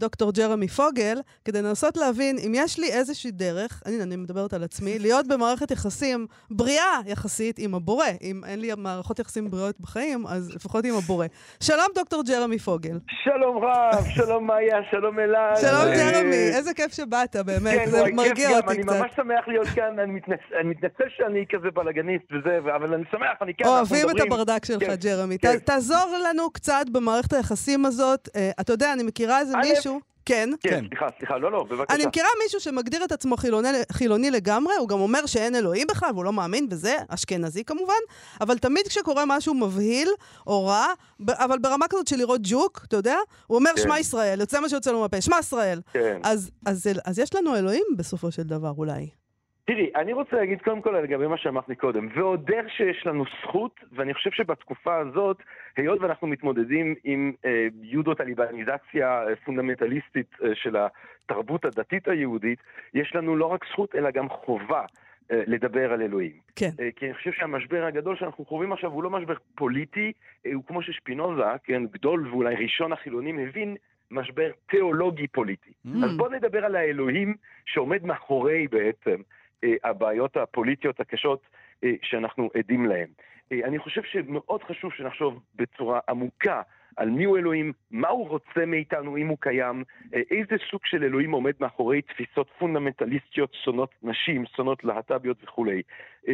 דוקטור 0.01 0.31
ג'רמי 0.31 0.67
פוגל, 0.67 1.17
כדי 1.45 1.61
לנסות 1.61 1.97
להבין 1.97 2.35
אם 2.45 2.51
יש 2.55 2.79
לי 2.79 2.91
איזושהי 2.91 3.31
דרך, 3.31 3.81
הנה, 3.85 4.03
אני 4.03 4.15
מדברת 4.15 4.53
על 4.53 4.63
עצמי, 4.63 4.99
להיות 5.05 5.27
במערכת 5.27 5.71
יחסים 5.71 6.27
בריאה 6.51 6.99
יחסית 7.05 7.59
עם 7.59 7.75
הבורא. 7.75 8.05
אם 8.21 8.41
אין 8.47 8.59
לי 8.59 8.71
מערכות 8.77 9.19
יחסים 9.19 9.51
בריאות 9.51 9.75
בחיים, 9.79 10.27
אז 10.27 10.55
לפחות 10.55 10.85
עם 10.85 10.93
הבורא. 10.95 11.25
שלום, 11.63 11.85
דוקטור 11.95 12.23
ג'רמי 12.27 12.59
פוגל. 12.59 12.99
שלום 13.23 13.57
רב, 13.63 14.05
שלום 14.15 14.47
מאיה, 14.47 14.77
שלום 14.91 15.19
אלעד. 15.19 15.57
שלום 15.57 15.93
ג'רמי, 15.95 16.35
איזה 16.57 16.73
כיף 16.73 16.93
שבאת, 16.93 17.35
באמת, 17.35 17.79
כן, 17.79 17.89
זה 17.89 17.97
וואי, 17.97 18.09
כיף 18.11 18.15
מרגיע 18.19 18.49
גם, 18.49 18.55
אותי 18.55 18.67
אני 18.75 18.83
קצת. 18.83 18.91
ממש 18.99 19.11
שמח 19.15 19.47
להיות 19.47 19.67
כאן, 19.67 19.99
אני 19.99 20.19
מתנצ- 20.19 20.55
אני 20.61 20.69
מתנצל 20.69 21.03
שאני 21.17 21.45
כזה 21.49 21.67
בלאגניסט 21.73 22.25
וזה, 22.31 22.57
אבל 22.75 22.93
אני 22.93 23.03
שמח, 23.11 23.37
אני 23.41 23.53
כאן, 23.57 23.67
אנחנו 23.67 23.77
אוהבים 23.77 24.09
את 24.09 24.15
מדברים. 24.15 24.31
הברדק 24.33 24.65
שלך, 24.65 24.83
כן, 24.83 24.95
ג'רמי. 24.95 25.37
כן. 25.39 25.57
ת- 25.57 25.65
תעזור 25.65 25.97
לנו 26.29 26.49
קצת 26.51 26.85
במערכת 26.91 27.33
היחסים 27.33 27.85
הזאת. 27.85 28.29
אה, 28.35 28.51
אתה 28.59 28.73
יודע, 28.73 28.93
אני 28.93 29.03
מכירה 29.03 29.39
איזה 29.39 29.57
מישהו... 29.57 29.90
כן. 30.25 30.49
כן, 30.61 30.85
סליחה, 30.87 31.05
סליחה, 31.17 31.37
לא, 31.37 31.51
לא, 31.51 31.63
בבקשה. 31.63 31.95
אני 31.95 32.05
מכירה 32.05 32.27
מישהו 32.43 32.59
שמגדיר 32.59 33.03
את 33.03 33.11
עצמו 33.11 33.37
חילוני, 33.37 33.67
חילוני 33.91 34.31
לגמרי, 34.31 34.73
הוא 34.79 34.87
גם 34.87 34.99
אומר 34.99 35.25
שאין 35.25 35.55
אלוהים 35.55 35.87
בכלל, 35.87 36.09
והוא 36.13 36.25
לא 36.25 36.33
מאמין 36.33 36.69
בזה, 36.69 36.95
אשכנזי 37.07 37.63
כמובן, 37.63 37.93
אבל 38.41 38.57
תמיד 38.57 38.87
כשקורה 38.87 39.23
משהו 39.27 39.53
מבהיל 39.53 40.09
או 40.47 40.65
רע, 40.65 40.85
ב- 41.19 41.29
אבל 41.31 41.59
ברמה 41.59 41.85
כזאת 41.87 42.07
של 42.07 42.15
לראות 42.15 42.41
ג'וק, 42.43 42.81
אתה 42.87 42.95
יודע, 42.97 43.15
הוא 43.47 43.57
אומר 43.57 43.71
כן. 43.75 43.81
שמע 43.81 43.99
ישראל, 43.99 44.39
יוצא 44.39 44.59
מה 44.59 44.69
שיוצא 44.69 44.91
לו 44.91 44.99
מהפה, 44.99 45.21
שמע 45.21 45.39
ישראל. 45.39 45.81
כן. 45.93 46.19
אז, 46.23 46.51
אז, 46.65 46.89
אז 47.05 47.19
יש 47.19 47.35
לנו 47.35 47.55
אלוהים 47.55 47.83
בסופו 47.97 48.31
של 48.31 48.43
דבר, 48.43 48.71
אולי. 48.77 49.20
תראי, 49.73 49.91
אני 49.95 50.13
רוצה 50.13 50.35
להגיד 50.35 50.61
קודם 50.61 50.81
כל 50.81 50.91
לגבי 50.91 51.27
מה 51.27 51.37
שאמרתי 51.37 51.75
קודם, 51.75 52.07
ועוד 52.15 52.51
איך 52.51 52.69
שיש 52.69 53.05
לנו 53.05 53.23
זכות, 53.41 53.79
ואני 53.91 54.13
חושב 54.13 54.31
שבתקופה 54.31 54.97
הזאת, 54.97 55.37
היות 55.77 56.01
ואנחנו 56.01 56.27
מתמודדים 56.27 56.95
עם 57.03 57.33
אה, 57.45 57.67
יודו 57.81 58.13
טליבניזציה 58.13 59.23
אה, 59.27 59.35
פונדמנטליסטית 59.45 60.27
אה, 60.43 60.49
של 60.55 60.75
התרבות 60.77 61.65
הדתית 61.65 62.07
היהודית, 62.07 62.59
יש 62.93 63.15
לנו 63.15 63.35
לא 63.35 63.45
רק 63.45 63.65
זכות, 63.71 63.95
אלא 63.95 64.11
גם 64.11 64.29
חובה. 64.29 64.85
אה, 65.31 65.43
לדבר 65.47 65.93
על 65.93 66.01
אלוהים. 66.01 66.39
כן. 66.55 66.69
אה, 66.79 66.89
כי 66.95 67.05
אני 67.05 67.13
חושב 67.13 67.31
שהמשבר 67.31 67.83
הגדול 67.85 68.15
שאנחנו 68.15 68.45
חווים 68.45 68.73
עכשיו 68.73 68.91
הוא 68.91 69.03
לא 69.03 69.09
משבר 69.09 69.35
פוליטי, 69.55 70.11
אה, 70.45 70.51
הוא 70.53 70.63
כמו 70.67 70.81
ששפינוזה, 70.81 71.43
כן, 71.63 71.83
גדול 71.85 72.27
ואולי 72.27 72.55
ראשון 72.55 72.93
החילונים, 72.93 73.39
הבין 73.39 73.75
משבר 74.11 74.51
תיאולוגי 74.69 75.27
פוליטי. 75.27 75.71
Mm. 75.85 75.89
אז 76.05 76.17
בואו 76.17 76.31
נדבר 76.31 76.65
על 76.65 76.75
האלוהים 76.75 77.35
שעומד 77.65 78.03
מאחורי 78.03 78.67
בעצם 78.67 79.21
הבעיות 79.83 80.37
הפוליטיות 80.37 80.99
הקשות 80.99 81.41
אה, 81.83 81.93
שאנחנו 82.01 82.49
עדים 82.57 82.85
להן. 82.85 83.07
אה, 83.51 83.59
אני 83.63 83.79
חושב 83.79 84.03
שמאוד 84.03 84.63
חשוב 84.63 84.93
שנחשוב 84.93 85.39
בצורה 85.55 85.99
עמוקה 86.09 86.61
על 86.97 87.09
מיהו 87.09 87.37
אלוהים, 87.37 87.73
מה 87.91 88.07
הוא 88.07 88.27
רוצה 88.27 88.65
מאיתנו 88.67 89.17
אם 89.17 89.27
הוא 89.27 89.37
קיים, 89.39 89.83
אה, 90.13 90.21
איזה 90.31 90.55
סוג 90.71 90.81
של 90.85 91.03
אלוהים 91.03 91.31
עומד 91.31 91.53
מאחורי 91.59 92.01
תפיסות 92.01 92.47
פונדמנטליסטיות, 92.59 93.53
שונאות 93.63 93.91
נשים, 94.03 94.45
שונאות 94.55 94.83
להט"ביות 94.83 95.43
וכולי. 95.43 95.81
אה, 96.27 96.33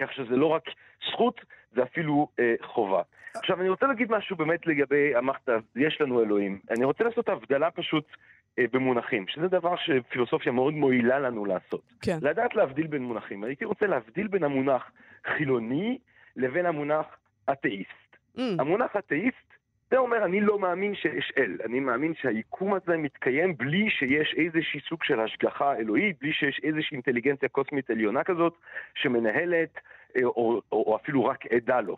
כך 0.00 0.12
שזה 0.12 0.36
לא 0.36 0.46
רק 0.46 0.62
זכות, 1.10 1.40
זה 1.74 1.82
אפילו 1.82 2.28
אה, 2.40 2.54
חובה. 2.62 3.02
עכשיו, 3.34 3.60
אני 3.60 3.68
רוצה 3.68 3.86
להגיד 3.86 4.10
משהו 4.10 4.36
באמת 4.36 4.66
לגבי, 4.66 5.16
אמרת, 5.18 5.48
יש 5.76 6.00
לנו 6.00 6.22
אלוהים. 6.22 6.60
אני 6.70 6.84
רוצה 6.84 7.04
לעשות 7.04 7.28
הבדלה 7.28 7.70
פשוט 7.70 8.06
אה, 8.06 8.16
במונחים, 8.58 9.28
שזה 9.28 9.48
דבר 9.48 9.74
שפילוסופיה 9.76 10.52
מאוד 10.52 10.74
מועילה 10.74 11.18
לנו 11.18 11.44
לעשות. 11.44 11.82
כן. 12.00 12.18
לדעת 12.22 12.54
להבדיל 12.54 12.86
בין 12.86 13.02
מונחים. 13.02 13.44
הייתי 13.44 13.64
רוצה 13.64 13.86
להבדיל 13.86 14.26
בין 14.26 14.44
המונח 14.44 14.90
חילוני 15.36 15.98
לבין 16.36 16.66
המונח 16.66 17.06
אתאיסט. 17.52 18.16
Mm. 18.36 18.40
המונח 18.58 18.96
אתאיסט, 18.96 19.56
זה 19.90 19.96
אומר, 19.98 20.24
אני 20.24 20.40
לא 20.40 20.58
מאמין 20.58 20.94
שיש 20.94 21.32
אל. 21.38 21.56
אני 21.64 21.80
מאמין 21.80 22.14
שהיקום 22.14 22.74
הזה 22.74 22.96
מתקיים 22.96 23.56
בלי 23.56 23.90
שיש 23.90 24.34
איזשהי 24.36 24.80
סוג 24.88 25.04
של 25.04 25.20
השגחה 25.20 25.76
אלוהית, 25.76 26.16
בלי 26.20 26.32
שיש 26.32 26.60
איזושהי 26.64 26.94
אינטליגנציה 26.94 27.48
קוסמית 27.48 27.90
עליונה 27.90 28.24
כזאת, 28.24 28.54
שמנהלת, 28.94 29.78
אה, 30.16 30.24
או, 30.24 30.30
או, 30.32 30.62
או 30.72 30.96
אפילו 30.96 31.24
רק 31.24 31.46
עדה 31.46 31.80
לו. 31.80 31.96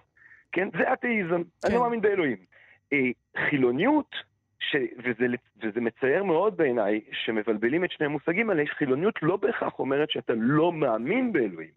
כן? 0.52 0.68
זה 0.78 0.92
אתאיזם. 0.92 1.42
אני 1.64 1.74
לא 1.74 1.80
מאמין 1.80 2.00
באלוהים. 2.00 2.36
אה, 2.92 2.98
חילוניות, 3.48 4.16
ש... 4.60 4.76
וזה, 4.98 5.26
וזה 5.62 5.80
מצער 5.80 6.22
מאוד 6.24 6.56
בעיניי, 6.56 7.00
שמבלבלים 7.12 7.84
את 7.84 7.90
שני 7.90 8.06
המושגים 8.06 8.50
האלה, 8.50 8.64
חילוניות 8.66 9.22
לא 9.22 9.36
בהכרח 9.36 9.78
אומרת 9.78 10.10
שאתה 10.10 10.32
לא 10.36 10.72
מאמין 10.72 11.32
באלוהים. 11.32 11.70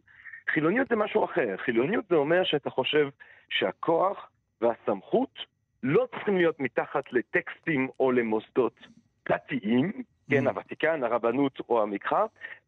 חילוניות 0.53 0.87
זה 0.89 0.95
משהו 0.95 1.25
אחר. 1.25 1.55
חילוניות 1.57 2.05
זה 2.09 2.15
אומר 2.15 2.43
שאתה 2.43 2.69
חושב 2.69 3.09
שהכוח 3.49 4.29
והסמכות 4.61 5.39
לא 5.83 6.07
צריכים 6.11 6.37
להיות 6.37 6.59
מתחת 6.59 7.13
לטקסטים 7.13 7.87
או 7.99 8.11
למוסדות 8.11 8.87
דתיים, 9.29 9.91
כן, 10.29 10.47
הוותיקן, 10.47 11.03
הרבנות 11.03 11.59
או 11.69 11.81
המקחה, 11.81 12.25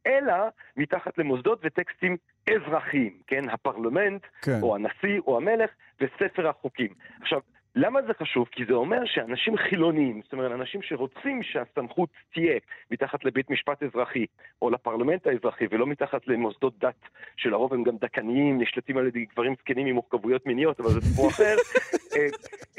אלא 0.08 0.34
מתחת 0.78 1.18
למוסדות 1.18 1.60
וטקסטים 1.64 2.18
אזרחיים, 2.50 3.18
כן, 3.28 3.50
הפרלמנט, 3.50 4.22
כן. 4.42 4.60
או 4.62 4.76
הנשיא 4.76 5.20
או 5.28 5.38
המלך, 5.38 5.70
וספר 6.02 6.48
החוקים. 6.48 6.94
עכשיו, 7.22 7.40
למה 7.76 8.02
זה 8.02 8.14
חשוב? 8.14 8.48
כי 8.52 8.66
זה 8.66 8.74
אומר 8.74 9.06
שאנשים 9.06 9.58
חילוניים, 9.58 10.22
זאת 10.24 10.34
אומרת, 10.34 10.52
אנשים 10.52 10.82
שרוצים 10.82 11.44
שהסמכות 11.44 12.10
תהיה 12.34 12.60
מתחת 12.92 13.26
לבית 13.26 13.50
משפט 13.50 13.84
אזרחי, 13.84 14.26
או 14.62 14.70
לפרלמנט 14.70 15.28
האזרחי, 15.28 15.66
ולא 15.72 15.88
מתחת 15.88 16.28
למוסדות 16.28 16.80
דת, 16.80 17.10
שלרוב 17.38 17.74
הם 17.74 17.84
גם 17.84 17.98
דכאניים, 18.02 18.62
נשלטים 18.62 18.98
על 18.98 19.08
ידי 19.08 19.26
גברים 19.26 19.56
זקנים 19.60 19.88
עם 19.88 19.96
מורכבויות 19.96 20.46
מיניות, 20.46 20.80
אבל 20.80 20.90
זה 20.90 21.02
סיפור 21.02 21.30
אחר. 21.30 21.56
אה, 22.16 22.28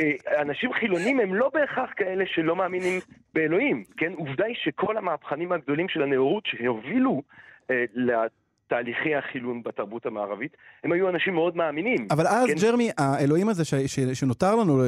אה, 0.00 0.42
אנשים 0.42 0.72
חילונים 0.72 1.20
הם 1.20 1.34
לא 1.34 1.50
בהכרח 1.54 1.90
כאלה 1.96 2.24
שלא 2.26 2.56
מאמינים 2.56 3.00
באלוהים, 3.34 3.84
כן? 3.96 4.12
עובדה 4.12 4.44
היא 4.44 4.56
שכל 4.58 4.96
המהפכנים 4.96 5.52
הגדולים 5.52 5.88
של 5.88 6.02
הנאורות 6.02 6.46
שהובילו 6.46 7.22
אה, 7.70 7.84
תהליכי 8.66 9.14
החילון 9.14 9.62
בתרבות 9.62 10.06
המערבית, 10.06 10.56
הם 10.84 10.92
היו 10.92 11.08
אנשים 11.08 11.34
מאוד 11.34 11.56
מאמינים. 11.56 12.06
אבל 12.10 12.26
אז, 12.26 12.46
כן? 12.46 12.54
ג'רמי, 12.62 12.90
האלוהים 12.98 13.48
הזה 13.48 13.64
ש, 13.64 13.74
ש, 13.74 14.00
שנותר 14.00 14.56
לנו, 14.56 14.82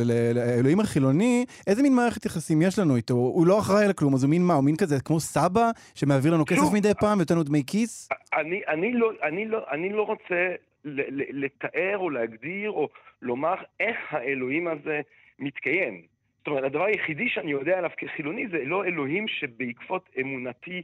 האלוהים 0.56 0.80
החילוני, 0.80 1.44
איזה 1.66 1.82
מין 1.82 1.94
מערכת 1.94 2.24
יחסים 2.26 2.62
יש 2.62 2.78
לנו 2.78 2.96
איתו? 2.96 3.14
הוא 3.14 3.46
לא 3.46 3.58
אחראי 3.58 3.84
על 3.84 3.92
כלום, 3.92 4.14
אז 4.14 4.24
הוא 4.24 4.30
מין 4.30 4.42
מה? 4.42 4.54
הוא 4.54 4.64
מין 4.64 4.76
כזה 4.76 5.00
כמו 5.04 5.20
סבא 5.20 5.70
שמעביר 5.94 6.34
לנו 6.34 6.44
כסף 6.44 6.72
מדי 6.72 6.92
פעם 7.00 7.18
ונותן 7.18 7.34
לנו 7.34 7.42
דמי 7.42 7.62
כיס? 7.66 8.08
אני, 8.34 8.60
אני, 8.68 8.92
לא, 8.92 9.10
אני, 9.22 9.46
לא, 9.46 9.64
אני 9.72 9.88
לא 9.92 10.02
רוצה 10.02 10.54
ל- 10.84 11.20
ל- 11.22 11.44
לתאר 11.44 11.98
או 11.98 12.10
להגדיר 12.10 12.70
או 12.70 12.88
לומר 13.22 13.54
איך 13.80 13.96
האלוהים 14.10 14.68
הזה 14.68 15.00
מתקיים. 15.38 16.02
זאת 16.38 16.46
אומרת, 16.46 16.64
הדבר 16.64 16.84
היחידי 16.84 17.28
שאני 17.28 17.52
יודע 17.52 17.78
עליו 17.78 17.90
כחילוני 17.96 18.48
זה 18.48 18.58
לא 18.64 18.84
אלוהים 18.84 19.28
שבעקבות 19.28 20.08
אמונתי 20.20 20.82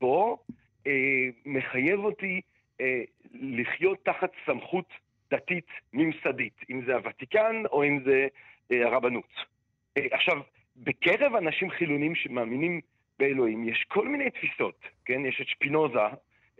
בו, 0.00 0.38
מחייב 1.46 2.04
אותי 2.04 2.40
אה, 2.80 3.02
לחיות 3.32 4.04
תחת 4.04 4.30
סמכות 4.46 4.88
דתית 5.30 5.66
ממסדית, 5.92 6.54
אם 6.70 6.82
זה 6.86 6.94
הוותיקן 6.94 7.62
או 7.72 7.84
אם 7.84 7.98
זה 8.04 8.26
אה, 8.72 8.86
הרבנות. 8.86 9.32
אה, 9.96 10.06
עכשיו, 10.10 10.40
בקרב 10.76 11.34
אנשים 11.34 11.70
חילונים 11.70 12.14
שמאמינים 12.14 12.80
באלוהים, 13.18 13.68
יש 13.68 13.84
כל 13.88 14.08
מיני 14.08 14.30
תפיסות, 14.30 14.80
כן? 15.04 15.26
יש 15.26 15.40
את 15.40 15.48
שפינוזה, 15.48 15.98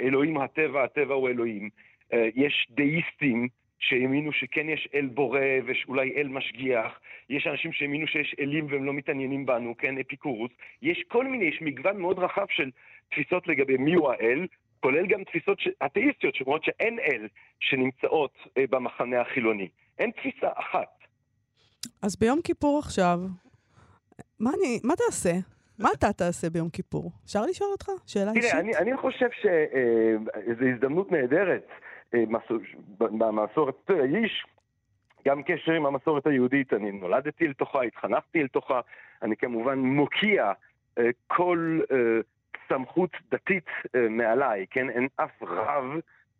אלוהים 0.01 0.37
הטבע, 0.37 0.85
הטבע 0.85 1.15
הוא 1.15 1.29
אלוהים. 1.29 1.71
אה, 2.13 2.29
יש 2.35 2.69
דאיסטים 2.71 3.49
שהאמינו 3.79 4.33
שכן 4.33 4.69
יש 4.69 4.89
אל 4.95 5.07
בורא 5.07 5.41
ושאולי 5.67 6.13
אל 6.17 6.29
משגיח. 6.29 7.01
יש 7.31 7.47
אנשים 7.47 7.73
שהאמינו 7.73 8.07
שיש 8.07 8.35
אלים 8.41 8.67
והם 8.71 8.85
לא 8.85 8.93
מתעניינים 8.93 9.47
בנו, 9.47 9.77
כן? 9.77 9.99
אפיקורוס. 9.99 10.51
יש 10.83 11.05
כל 11.09 11.27
מיני, 11.27 11.45
יש 11.45 11.63
מגוון 11.63 12.01
מאוד 12.01 12.19
רחב 12.19 12.47
של 12.51 12.71
תפיסות 13.11 13.49
לגבי 13.49 13.77
מיהו 13.77 14.11
האל, 14.11 14.47
כולל 14.81 15.07
גם 15.07 15.25
תפיסות. 15.25 15.59
אתאיסטיות 15.87 16.35
שאומרות 16.35 16.65
שאין 16.65 16.99
אל 16.99 17.29
שנמצאות 17.61 18.33
אה, 18.59 18.65
במחנה 18.71 19.21
החילוני. 19.21 19.69
אין 19.99 20.11
תפיסה 20.11 20.49
אחת. 20.55 20.99
אז 22.03 22.17
ביום 22.17 22.43
כיפור 22.43 22.79
עכשיו, 22.79 23.19
מה, 24.41 24.51
אני, 24.59 24.81
מה 24.85 24.95
תעשה? 24.97 25.33
מה 25.79 25.89
אתה 25.99 26.13
תעשה 26.13 26.51
ביום 26.51 26.71
כיפור? 26.71 27.13
אפשר 27.25 27.43
לשאול 27.43 27.71
אותך? 27.73 27.89
שאלה 28.07 28.31
אישית? 28.33 28.51
תראה, 28.51 28.61
אני, 28.61 28.77
אני 28.77 28.97
חושב 28.97 29.29
שזו 29.41 30.65
הזדמנות 30.75 31.13
נהדרת 31.13 31.67
אה, 32.15 32.25
מסור- 32.29 32.59
במסורת, 32.99 33.75
תראה, 33.85 34.05
יש 34.25 34.45
גם 35.27 35.43
קשר 35.43 35.73
עם 35.73 35.87
המסורת 35.87 36.27
היהודית, 36.27 36.73
אני 36.73 36.93
נולדתי 36.93 37.47
אל 37.47 37.53
תוכה, 37.53 37.83
התחנכתי 37.83 38.43
אל 38.43 38.49
תוכה, 38.49 38.81
אני 39.23 39.37
כמובן 39.37 39.79
מוקיע 39.79 40.53
אה, 40.99 41.05
כל 41.27 41.81
אה, 41.93 41.97
סמכות 42.69 43.11
דתית 43.31 43.67
אה, 43.95 44.09
מעליי, 44.09 44.67
כן? 44.71 44.91
אין 44.91 45.09
אף 45.17 45.43
רב 45.43 45.85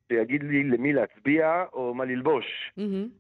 שיגיד 0.09 0.43
לי 0.43 0.65
למי 0.65 0.93
להצביע 0.93 1.65
או 1.73 1.95
מה 1.95 2.05
ללבוש. 2.05 2.73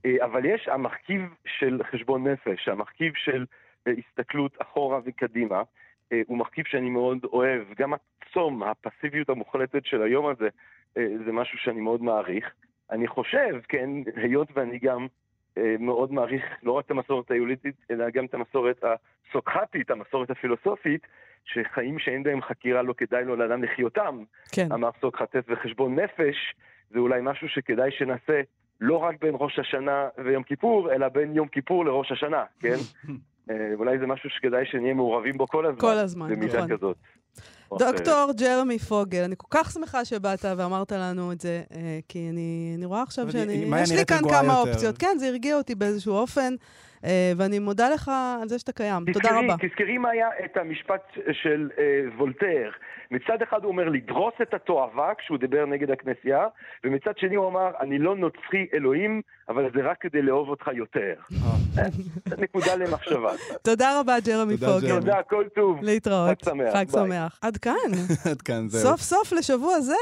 אה, 0.07 0.25
אבל 0.25 0.45
יש 0.45 0.69
המרכיב 0.69 1.23
של 1.47 1.81
חשבון 1.91 2.27
נפש, 2.27 2.69
המרכיב 2.69 3.13
של 3.17 3.47
אה, 3.87 3.93
הסתכלות 3.99 4.57
אחורה 4.63 5.01
וקדימה, 5.05 5.63
הוא 6.27 6.39
מרכיב 6.39 6.65
שאני 6.69 6.91
מאוד 6.91 7.19
אוהב. 7.25 7.63
גם 7.79 7.93
הצום, 7.95 8.63
הפסיביות 8.63 9.29
המוחלטת 9.29 9.87
של 9.87 10.03
היום 10.03 10.27
הזה, 10.27 10.49
זה 10.95 11.33
משהו 11.33 11.59
שאני 11.59 11.81
מאוד 11.81 12.03
מעריך. 12.03 12.53
אני 12.91 13.09
חושב, 13.09 13.61
כן, 13.69 13.91
היות 14.17 14.49
ואני 14.55 14.79
גם 14.79 15.07
מאוד 15.79 16.13
מעריך 16.13 16.45
לא 16.63 16.73
רק 16.73 16.85
את 16.85 16.91
המסורת 16.91 17.31
היהודית, 17.31 17.77
אלא 17.91 18.11
גם 18.11 18.25
את 18.25 18.35
המסורת 18.35 18.85
הסוקרטית, 18.85 19.91
המסורת 19.91 20.31
הפילוסופית, 20.31 21.07
שחיים 21.45 21.99
שאין 21.99 22.23
בהם 22.23 22.43
חקירה 22.43 22.83
לא 22.83 22.95
כדאי 22.97 23.25
לו 23.25 23.37
לאדם 23.37 23.63
לחיותם. 23.63 24.25
כן. 24.53 24.73
אמר 24.73 24.91
סוקרטס 25.01 25.43
וחשבון 25.49 25.99
נפש, 25.99 26.55
זה 26.91 26.99
אולי 26.99 27.21
משהו 27.23 27.49
שכדאי 27.49 27.91
שנעשה 27.91 28.41
לא 28.81 28.97
רק 28.97 29.21
בין 29.21 29.35
ראש 29.39 29.59
השנה 29.59 30.09
ויום 30.25 30.43
כיפור, 30.43 30.93
אלא 30.93 31.09
בין 31.09 31.33
יום 31.35 31.49
כיפור 31.49 31.85
לראש 31.85 32.13
השנה, 32.13 32.45
כן? 32.61 32.77
אה, 33.51 33.75
אולי 33.75 33.99
זה 33.99 34.07
משהו 34.07 34.31
שכדאי 34.31 34.67
שנהיה 34.67 34.95
מעורבים 34.95 35.39
בו 35.39 35.47
כל 35.47 35.67
הזמן. 35.67 35.81
כל 35.81 35.99
הזמן, 35.99 36.29
במידה 36.31 36.59
נכון. 36.59 36.77
כזאת. 36.77 36.97
דוקטור 37.73 38.33
ג'רמי 38.41 38.79
פוגל, 38.79 39.23
אני 39.25 39.35
כל 39.39 39.47
כך 39.51 39.71
שמחה 39.71 40.05
שבאת 40.05 40.45
ואמרת 40.57 40.93
לנו 40.93 41.33
את 41.33 41.41
זה, 41.41 41.63
אה, 41.75 41.99
כי 42.09 42.29
אני, 42.33 42.75
אני 42.77 42.87
רואה 42.87 43.03
עכשיו 43.03 43.33
שאני... 43.33 43.65
יש 43.83 43.93
לי 43.93 44.07
כאן 44.07 44.29
כמה 44.29 44.53
יותר. 44.53 44.71
אופציות. 44.71 44.99
כן, 44.99 45.19
זה 45.19 45.27
הרגיע 45.27 45.57
אותי 45.57 45.75
באיזשהו 45.75 46.15
אופן, 46.15 46.55
אה, 47.05 47.33
ואני 47.37 47.59
מודה 47.59 47.91
לך 47.91 48.11
על 48.43 48.49
זה 48.49 48.59
שאתה 48.59 48.73
קיים. 48.73 49.05
תודה 49.13 49.29
תזכרי, 49.29 49.45
רבה. 49.45 49.55
תזכרי 49.69 49.99
מה 49.99 50.11
היה 50.11 50.29
את 50.45 50.57
המשפט 50.57 51.03
של 51.33 51.71
אה, 51.79 51.85
וולטר. 52.17 52.71
מצד 53.11 53.43
אחד 53.43 53.63
הוא 53.63 53.73
אומר 53.73 53.89
לדרוס 53.89 54.35
את 54.43 54.55
התועבה 54.55 55.13
כשהוא 55.19 55.39
דיבר 55.39 55.67
נגד 55.67 55.91
הכנסייה, 55.91 56.47
ומצד 56.85 57.19
שני 57.19 57.35
הוא 57.35 57.49
אמר, 57.49 57.71
אני 57.81 57.99
לא 57.99 58.17
נוצרי 58.17 58.67
אלוהים, 58.75 59.23
אבל 59.49 59.63
זה 59.75 59.91
רק 59.91 59.97
כדי 60.01 60.23
לאהוב 60.23 60.49
אותך 60.49 60.67
יותר. 60.75 61.15
אה. 61.33 61.83
נקודה 62.39 62.75
למחשבה. 62.77 63.33
תודה 63.63 64.01
רבה, 64.01 64.21
ג'רמי 64.21 64.57
תודה, 64.57 64.73
פוגל. 64.73 64.89
ג'רמי. 64.89 65.01
תודה, 65.01 65.17
כל 65.31 65.45
טוב. 65.55 65.77
להתראות. 65.83 66.29
חג 66.43 66.51
שמח, 66.51 66.73
חג. 66.73 66.85
שמח. 66.93 67.39
עד 67.41 67.57
כאן. 67.57 67.75
עד 68.31 68.43
כאן, 68.43 68.69
זהו. 68.69 68.83
סוף 68.83 69.01
סוף 69.01 69.33
לשבוע 69.33 69.81
זה. 69.81 69.95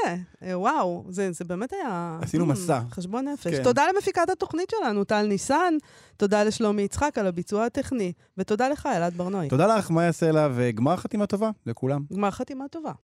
אה, 0.43 0.59
וואו, 0.59 1.05
זה, 1.09 1.31
זה 1.31 1.45
באמת 1.45 1.73
היה... 1.73 2.19
עשינו 2.21 2.45
Hmm, 2.45 2.47
מסע. 2.47 2.79
חשבון 2.91 3.27
נפש. 3.27 3.47
כן. 3.55 3.63
תודה 3.63 3.83
למפיקת 3.95 4.29
התוכנית 4.29 4.69
שלנו, 4.69 5.03
טל 5.03 5.21
ניסן, 5.27 5.73
תודה 6.17 6.43
לשלומי 6.43 6.81
יצחק 6.81 7.17
על 7.17 7.27
הביצוע 7.27 7.65
הטכני, 7.65 8.13
ותודה 8.37 8.69
לך, 8.69 8.89
אלעד 8.95 9.13
ברנועי. 9.13 9.49
תודה 9.49 9.77
לך, 9.77 9.91
מאיה 9.91 10.11
סלע, 10.11 10.47
וגמר 10.55 10.95
חתימה 10.95 11.25
טובה 11.25 11.49
לכולם. 11.65 12.01
גמר 12.13 12.31
חתימה 12.31 12.67
טובה. 12.67 12.91